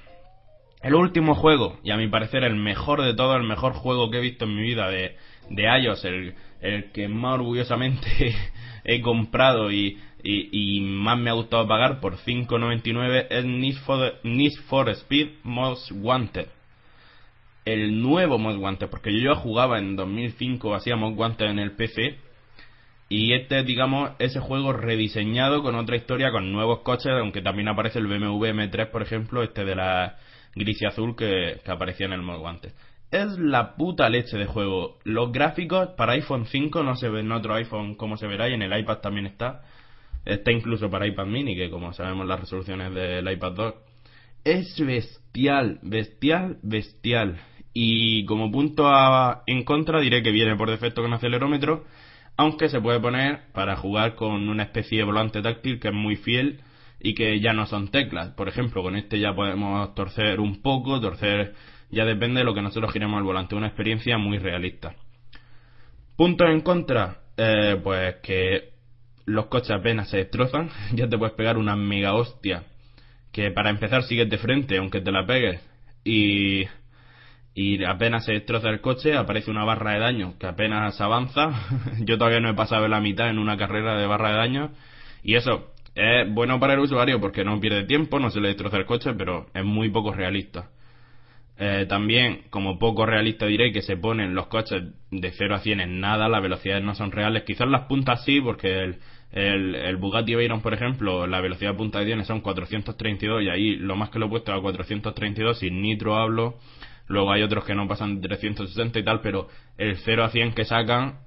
[0.82, 4.18] El último juego, y a mi parecer el mejor de todo, el mejor juego que
[4.18, 5.16] he visto en mi vida de,
[5.50, 8.36] de iOS, el, el que más orgullosamente
[8.84, 14.14] he comprado y, y, y más me ha gustado pagar por 5.99 es Need for,
[14.24, 16.50] Need for Speed Most Wanted.
[17.66, 21.72] El nuevo Most Wanted, porque yo ya jugaba en 2005, hacía Most Wanted en el
[21.72, 22.18] PC.
[23.10, 27.68] Y este es, digamos, ese juego rediseñado con otra historia, con nuevos coches, aunque también
[27.68, 30.18] aparece el BMW M3, por ejemplo, este de la
[30.56, 32.72] gris y azul que, que aparecía en el Most Wanted.
[33.12, 34.98] Es la puta leche de juego.
[35.04, 38.54] Los gráficos para iPhone 5 no se ven en otro iPhone como se verá y
[38.54, 39.64] en el iPad también está.
[40.26, 43.74] Está incluso para iPad mini, que como sabemos las resoluciones del iPad 2.
[44.44, 47.40] Es bestial, bestial, bestial.
[47.78, 51.84] Y como punto a- en contra diré que viene por defecto con acelerómetro,
[52.38, 56.16] aunque se puede poner para jugar con una especie de volante táctil que es muy
[56.16, 56.62] fiel
[57.02, 58.30] y que ya no son teclas.
[58.30, 61.54] Por ejemplo, con este ya podemos torcer un poco, torcer
[61.92, 64.96] ya depende de lo que nosotros giremos al volante, una experiencia muy realista.
[66.16, 68.70] Puntos en contra, eh, pues que
[69.26, 72.64] los coches apenas se destrozan, ya te puedes pegar una mega hostia,
[73.34, 75.60] que para empezar sigues de frente aunque te la pegues
[76.06, 76.64] y
[77.58, 81.52] y apenas se destroza el coche, aparece una barra de daño que apenas avanza.
[82.00, 84.72] Yo todavía no he pasado de la mitad en una carrera de barra de daño.
[85.24, 88.76] Y eso es bueno para el usuario porque no pierde tiempo, no se le destroza
[88.76, 90.70] el coche, pero es muy poco realista.
[91.58, 95.80] Eh, también, como poco realista diré que se ponen los coches de 0 a 100
[95.80, 97.44] en nada, las velocidades no son reales.
[97.44, 98.98] Quizás las puntas sí, porque el,
[99.32, 103.50] el, el Bugatti Veyron, por ejemplo, la velocidad de punta que tiene son 432 y
[103.50, 106.60] ahí lo más que lo he puesto a 432, sin nitro hablo.
[107.08, 110.54] Luego hay otros que no pasan de 360 y tal, pero el 0 a 100
[110.54, 111.20] que sacan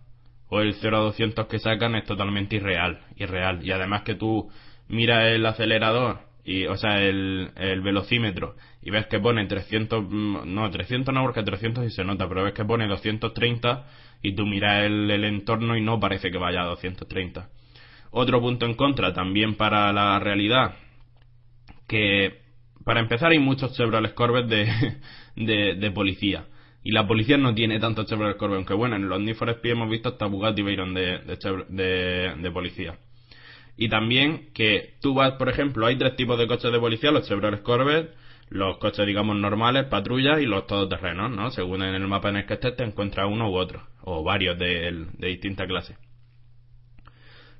[0.49, 3.65] o el 0 a 200 que sacan es totalmente irreal, irreal.
[3.65, 4.51] Y además que tú
[4.89, 10.37] miras el acelerador y o sea, el, el velocímetro y ves que pone 300 mm,
[10.47, 13.87] no, 300 no porque 300 sí se nota, pero ves que pone 230
[14.23, 17.51] y tú miras el, el entorno y no parece que vaya a 230.
[18.11, 20.77] Otro punto en contra también para la realidad
[21.87, 22.41] que
[22.85, 24.67] Para empezar, hay muchos Chevrolet Corvette de,
[25.47, 26.47] de, policía.
[26.83, 29.91] Y la policía no tiene tantos Chevrolet Corvette, aunque bueno, en los Need for hemos
[29.91, 32.99] visto hasta Bugatti Veyron de, de, de, de policía.
[33.77, 37.29] Y también que tú vas, por ejemplo, hay tres tipos de coches de policía, los
[37.29, 38.15] Chevrolet Corvette,
[38.51, 41.51] los coches, digamos, normales, patrullas y los todoterrenos, ¿no?
[41.51, 44.59] Según en el mapa en el que estés, te encuentras uno u otro, o varios
[44.59, 45.97] de, de distinta clase.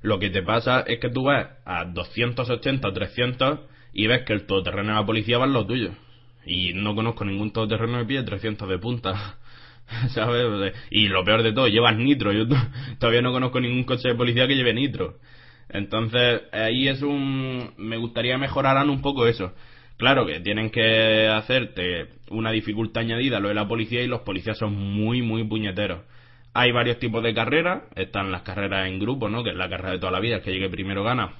[0.01, 3.59] Lo que te pasa es que tú vas a 280 o 300
[3.93, 5.91] y ves que el todoterreno de la policía va en lo tuyo.
[6.45, 9.37] Y no conozco ningún todoterreno que pide 300 de punta.
[10.09, 10.73] ¿Sabes?
[10.91, 12.31] Y lo peor de todo, llevas nitro.
[12.31, 12.45] Yo
[12.99, 15.17] todavía no conozco ningún coche de policía que lleve nitro.
[15.69, 17.73] Entonces, ahí es un...
[17.77, 19.53] Me gustaría mejorar un poco eso.
[19.97, 24.57] Claro que tienen que hacerte una dificultad añadida lo de la policía y los policías
[24.57, 26.01] son muy, muy puñeteros.
[26.53, 27.83] Hay varios tipos de carreras.
[27.95, 29.43] Están las carreras en grupo, ¿no?
[29.43, 31.33] Que es la carrera de toda la vida, el que llegue primero gana.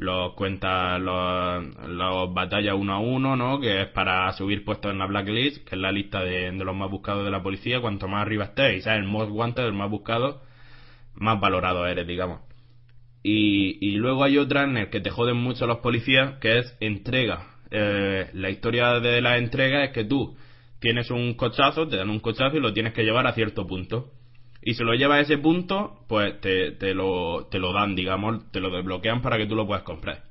[0.00, 3.60] Los cuenta los, los batallas uno a uno, ¿no?
[3.60, 6.74] Que es para subir puestos en la blacklist, que es la lista de, de los
[6.74, 7.82] más buscados de la policía.
[7.82, 10.40] Cuanto más arriba estés, sabes, el most wanted, el más buscado,
[11.16, 12.40] más valorado eres, digamos.
[13.22, 16.76] Y, y luego hay otra en el que te joden mucho los policías, que es
[16.80, 17.56] entrega.
[17.70, 20.34] Eh, la historia de la entrega es que tú
[20.78, 24.12] tienes un cochazo, te dan un cochazo y lo tienes que llevar a cierto punto.
[24.62, 28.50] Y si lo llevas a ese punto, pues te, te, lo, te lo dan, digamos,
[28.52, 30.24] te lo desbloquean para que tú lo puedas comprar.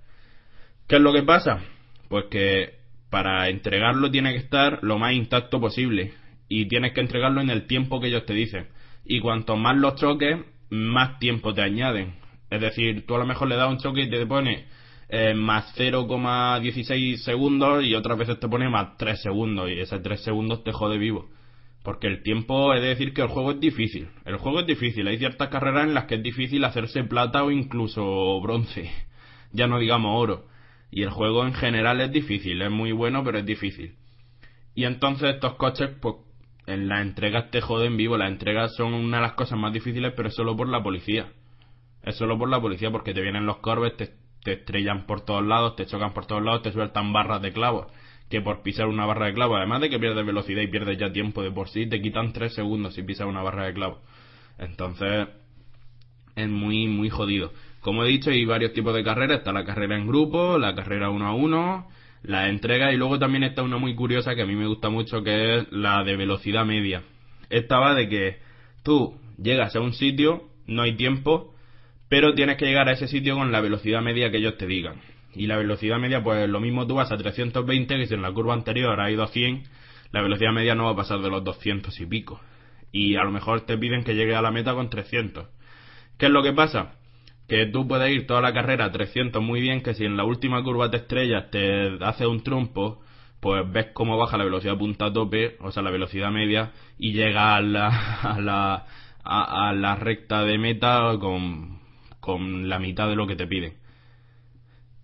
[0.88, 1.62] ¿Qué es lo que pasa?
[2.10, 2.80] Pues que
[3.10, 6.14] para entregarlo tiene que estar lo más intacto posible.
[6.48, 8.68] Y tienes que entregarlo en el tiempo que ellos te dicen.
[9.06, 10.38] Y cuanto más los choques,
[10.70, 12.14] más tiempo te añaden.
[12.50, 14.66] Es decir, tú a lo mejor le das un choque y te pone
[15.10, 19.70] eh, más 0,16 segundos y otras veces te pone más 3 segundos.
[19.70, 21.30] Y esos 3 segundos te jode vivo.
[21.84, 24.10] Porque el tiempo, es decir, que el juego es difícil.
[24.26, 25.08] El juego es difícil.
[25.08, 28.90] Hay ciertas carreras en las que es difícil hacerse plata o incluso bronce.
[29.52, 30.46] Ya no digamos oro.
[30.92, 32.62] Y el juego en general es difícil.
[32.62, 33.96] Es muy bueno, pero es difícil.
[34.76, 36.18] Y entonces estos coches, pues,
[36.68, 38.16] en las entregas te joden vivo.
[38.16, 41.32] Las entregas son una de las cosas más difíciles, pero es solo por la policía.
[42.04, 44.12] Es solo por la policía, porque te vienen los corbes, te,
[44.44, 47.88] te estrellan por todos lados, te chocan por todos lados, te sueltan barras de clavos.
[48.30, 51.12] Que por pisar una barra de clavo, además de que pierdes velocidad y pierdes ya
[51.12, 54.02] tiempo de por sí, te quitan 3 segundos si pisas una barra de clavo.
[54.58, 55.28] Entonces,
[56.36, 57.52] es muy, muy jodido.
[57.82, 59.40] Como he dicho, hay varios tipos de carreras.
[59.40, 61.88] Está la carrera en grupo, la carrera uno a uno,
[62.24, 65.24] la entrega y luego también está una muy curiosa que a mí me gusta mucho
[65.24, 67.04] que es la de velocidad media.
[67.50, 68.38] Esta va de que
[68.84, 71.56] tú llegas a un sitio, no hay tiempo,
[72.10, 74.96] pero tienes que llegar a ese sitio con la velocidad media que ellos te digan.
[75.36, 78.32] Y la velocidad media, pues lo mismo tú vas a 320, que si en la
[78.32, 79.64] curva anterior ha ido a 100,
[80.12, 82.42] la velocidad media no va a pasar de los 200 y pico.
[82.92, 85.48] Y a lo mejor te piden que llegue a la meta con 300.
[86.18, 86.96] ¿Qué es lo que pasa?
[87.48, 90.24] Que tú puedes ir toda la carrera a 300 muy bien, que si en la
[90.24, 93.02] última curva te estrellas, te hace un trompo,
[93.40, 97.14] pues ves cómo baja la velocidad punta a tope, o sea, la velocidad media, y
[97.14, 97.88] llega a la,
[98.22, 98.86] a la,
[99.24, 101.80] a, a la recta de meta con,
[102.20, 103.79] con la mitad de lo que te piden.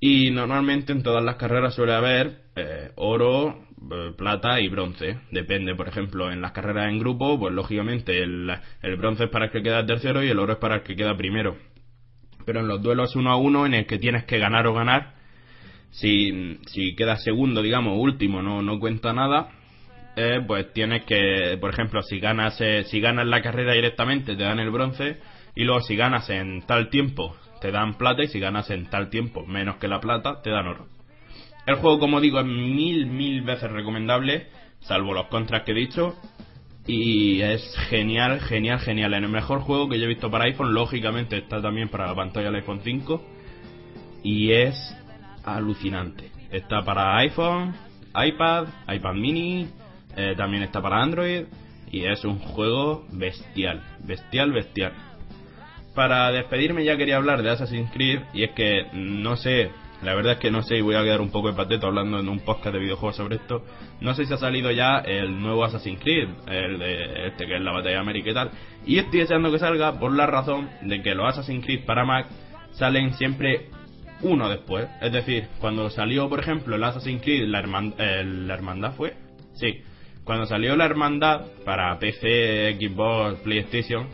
[0.07, 5.17] Y normalmente en todas las carreras suele haber eh, oro, eh, plata y bronce.
[5.31, 9.45] Depende, por ejemplo, en las carreras en grupo, pues lógicamente el, el bronce es para
[9.45, 11.57] el que queda tercero y el oro es para el que queda primero.
[12.45, 15.15] Pero en los duelos uno a uno, en el que tienes que ganar o ganar,
[15.89, 19.49] si, si quedas segundo, digamos, último, no, no cuenta nada,
[20.15, 24.43] eh, pues tienes que, por ejemplo, si ganas, eh, si ganas la carrera directamente te
[24.43, 25.17] dan el bronce
[25.55, 27.35] y luego si ganas en tal tiempo
[27.65, 30.67] te dan plata y si ganas en tal tiempo menos que la plata te dan
[30.67, 30.85] oro.
[31.65, 34.49] El juego, como digo, es mil, mil veces recomendable,
[34.81, 36.15] salvo los contras que he dicho.
[36.85, 39.15] Y es genial, genial, genial.
[39.15, 42.13] En el mejor juego que yo he visto para iPhone, lógicamente está también para la
[42.13, 43.25] pantalla del iPhone 5.
[44.21, 44.75] Y es
[45.43, 46.29] alucinante.
[46.51, 47.73] Está para iPhone,
[48.13, 49.67] iPad, iPad mini,
[50.15, 51.45] eh, también está para Android.
[51.91, 54.93] Y es un juego bestial, bestial, bestial.
[55.95, 59.71] Para despedirme ya quería hablar de Assassin's Creed y es que no sé,
[60.03, 62.19] la verdad es que no sé y voy a quedar un poco de pateto hablando
[62.19, 63.63] en un podcast de videojuegos sobre esto.
[64.01, 67.61] No sé si ha salido ya el nuevo Assassin's Creed, el de este que es
[67.61, 68.51] la batalla de América y tal.
[68.85, 72.27] Y estoy deseando que salga por la razón de que los Assassin's Creed para Mac
[72.73, 73.67] salen siempre
[74.21, 74.87] uno después.
[75.01, 79.13] Es decir, cuando salió, por ejemplo, el Assassin's Creed, la, hermand- la hermandad fue,
[79.53, 79.81] sí,
[80.25, 84.07] cuando salió la hermandad para PC, Xbox, PlayStation,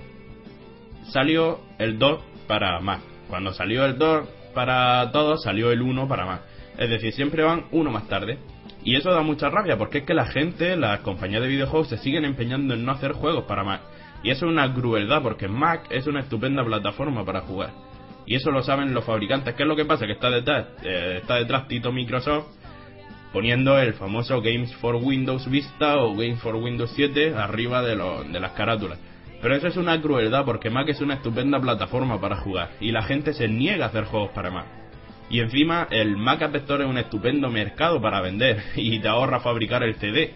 [1.10, 3.02] salió el 2 para Mac.
[3.30, 6.42] Cuando salió el 2 para todos, salió el 1 para Mac.
[6.78, 8.40] Es decir, siempre van uno más tarde.
[8.84, 11.98] Y eso da mucha rabia, porque es que la gente, las compañías de videojuegos, se
[11.98, 13.82] siguen empeñando en no hacer juegos para Mac.
[14.24, 17.72] Y eso es una crueldad, porque Mac es una estupenda plataforma para jugar.
[18.26, 19.54] Y eso lo saben los fabricantes.
[19.56, 20.06] ¿Qué es lo que pasa?
[20.06, 22.46] Que está detrás, eh, está detrás Tito Microsoft
[23.34, 28.24] poniendo el famoso Games for Windows Vista o Games for Windows 7 arriba de, lo-
[28.24, 29.00] de las carátulas.
[29.42, 33.02] Pero eso es una crueldad porque Mac es una estupenda plataforma para jugar y la
[33.04, 34.66] gente se niega a hacer juegos para Mac.
[35.30, 39.40] Y encima el Mac App Store es un estupendo mercado para vender y te ahorra
[39.40, 40.34] fabricar el CD.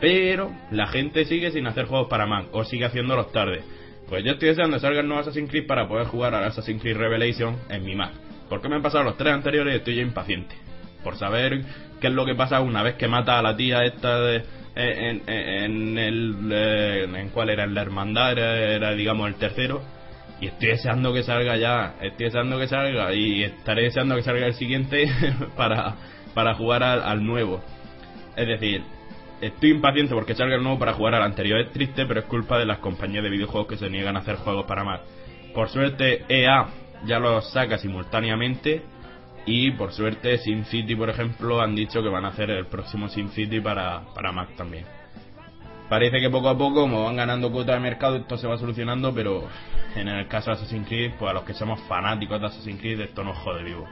[0.00, 3.62] Pero la gente sigue sin hacer juegos para Mac o sigue haciéndolos tarde.
[4.08, 6.82] Pues yo estoy deseando que salga el nuevo Assassin's Creed para poder jugar al Assassin's
[6.82, 8.12] Creed Revelation en mi Mac.
[8.48, 10.54] Porque me han pasado los tres anteriores y estoy ya impaciente.
[11.02, 11.64] Por saber
[12.00, 14.44] qué es lo que pasa una vez que mata a la tía esta de,
[14.74, 16.50] en, en, en el...
[16.52, 17.66] eh, ¿En cuál era?
[17.66, 19.82] La hermandad era, era, digamos el tercero.
[20.40, 21.94] Y estoy deseando que salga ya.
[22.00, 25.08] Estoy deseando que salga y estaré deseando que salga el siguiente
[25.56, 25.94] para,
[26.34, 27.62] para jugar al, al nuevo.
[28.36, 28.82] Es decir,
[29.40, 31.60] estoy impaciente porque salga el nuevo para jugar al anterior.
[31.60, 34.36] Es triste, pero es culpa de las compañías de videojuegos que se niegan a hacer
[34.36, 35.02] juegos para Mac.
[35.54, 36.66] Por suerte, EA
[37.06, 38.82] ya los saca simultáneamente.
[39.46, 43.60] Y por suerte, SimCity, por ejemplo, han dicho que van a hacer el próximo SimCity
[43.60, 44.84] para, para Mac también.
[45.88, 49.14] Parece que poco a poco, como van ganando cuota de mercado, esto se va solucionando,
[49.14, 49.46] pero
[49.94, 53.00] en el caso de Assassin's Creed, pues a los que somos fanáticos de Assassin's Creed,
[53.00, 53.86] esto nos jode vivo.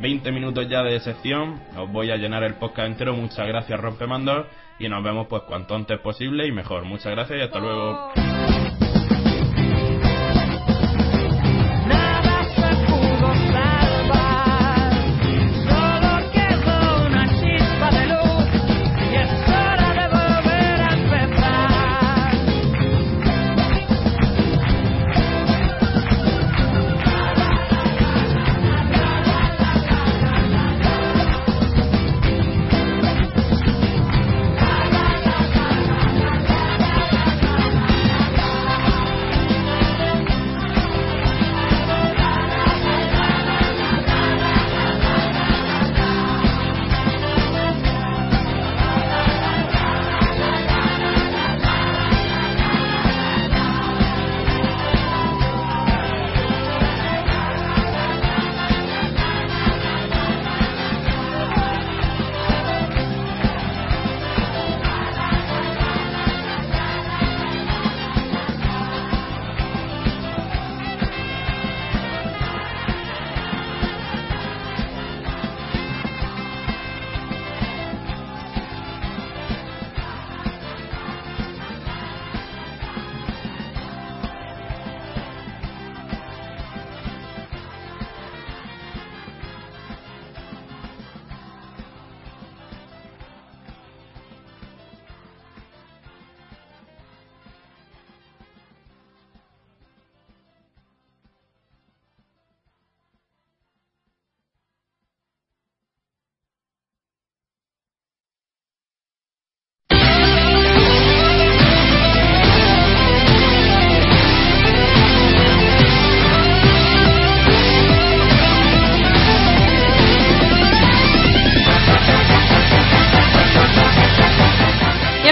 [0.00, 4.46] 20 minutos ya de sección, os voy a llenar el podcast entero, muchas gracias Rompemandos,
[4.78, 6.84] y nos vemos pues cuanto antes posible y mejor.
[6.84, 8.12] Muchas gracias y hasta luego.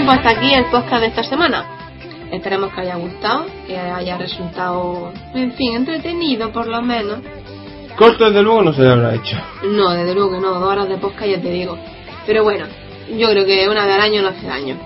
[0.05, 1.64] Bien, pues hasta aquí el podcast de esta semana.
[2.31, 7.20] Esperemos que haya gustado, que haya resultado, en fin, entretenido por lo menos.
[7.97, 9.39] Corto desde luego no se le habrá hecho.
[9.62, 11.78] No, desde luego que no, dos horas de podcast ya te digo.
[12.26, 12.66] Pero bueno,
[13.16, 14.76] yo creo que una vez al año no hace daño.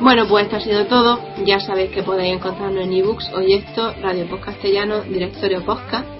[0.00, 1.20] Bueno, pues esto ha sido todo.
[1.44, 6.19] Ya sabéis que podéis encontrarnos en ebooks, esto Radio Post Castellano, Directorio Podcast.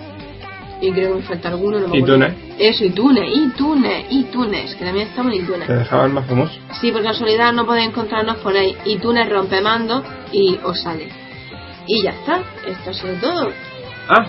[0.82, 2.26] Y creo que me falta alguno, no me acuerdo.
[2.58, 5.66] Eso, iTunes, iTunes, iTunes, que también estamos en iTunes.
[5.66, 6.58] Te dejaba el más famoso.
[6.80, 10.02] Sí, por casualidad no podéis encontrarnos, ponéis iTunes rompemando
[10.32, 11.08] y os sale.
[11.86, 13.50] Y ya está, esto ha sido todo.
[14.08, 14.26] Ah,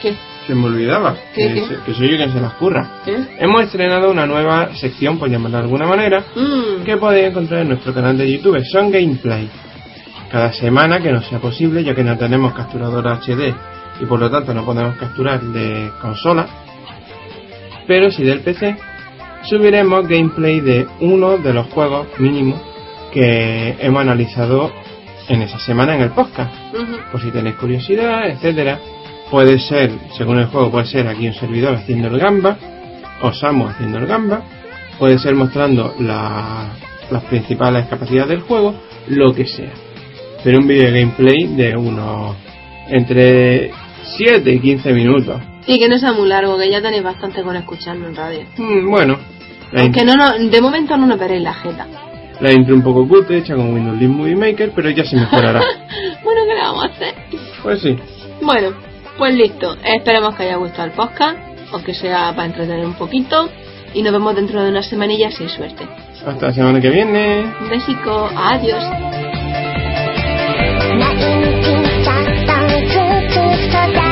[0.00, 0.14] ¿Qué?
[0.46, 1.14] se me olvidaba.
[1.34, 1.66] ¿Qué, que, qué?
[1.66, 3.02] se- que soy yo quien se las curra.
[3.06, 3.36] ¿Eh?
[3.38, 7.68] Hemos estrenado una nueva sección, por llamarla de alguna manera, Mm, que podéis encontrar en
[7.68, 8.60] nuestro canal de YouTube.
[8.72, 9.48] Son Gameplay.
[10.32, 13.54] Cada semana que no sea posible, ya que no tenemos capturadora HD
[14.00, 16.46] y por lo tanto no podemos capturar de consola,
[17.86, 18.76] pero sí del PC,
[19.44, 22.60] subiremos gameplay de uno de los juegos mínimos
[23.12, 24.72] que hemos analizado
[25.28, 26.52] en esa semana en el podcast.
[27.10, 28.78] por si tenéis curiosidad, etcétera.
[29.30, 32.56] Puede ser, según el juego, puede ser aquí un servidor haciendo el gamba,
[33.22, 34.42] o Samu haciendo el gamba,
[34.98, 36.70] puede ser mostrando la-
[37.10, 38.74] las principales capacidades del juego,
[39.08, 39.72] lo que sea.
[40.42, 42.34] Pero un vídeo de gameplay de unos
[42.88, 43.70] entre
[44.16, 45.40] 7 y 15 minutos.
[45.66, 48.40] Y que no sea muy largo, que ya tenéis bastante con escucharnos en radio.
[48.56, 49.16] Mm, bueno,
[49.76, 51.86] Aunque no, no, de momento no nos veréis la jeta.
[52.40, 55.60] la intro un poco cutre, hecha con Windows 10 Movie Maker, pero ya se mejorará.
[56.24, 57.14] bueno, ¿qué le vamos a hacer?
[57.62, 57.96] pues sí.
[58.42, 58.70] Bueno,
[59.18, 59.76] pues listo.
[59.84, 61.38] Esperemos que haya gustado el podcast,
[61.72, 63.48] aunque sea para entretener un poquito.
[63.94, 65.84] y nos vemos dentro de unas semanillas si hay suerte.
[66.26, 67.44] Hasta la semana que viene.
[67.60, 68.82] Un besico, adiós.
[70.94, 71.91] Nothing can
[72.92, 74.11] secreto total.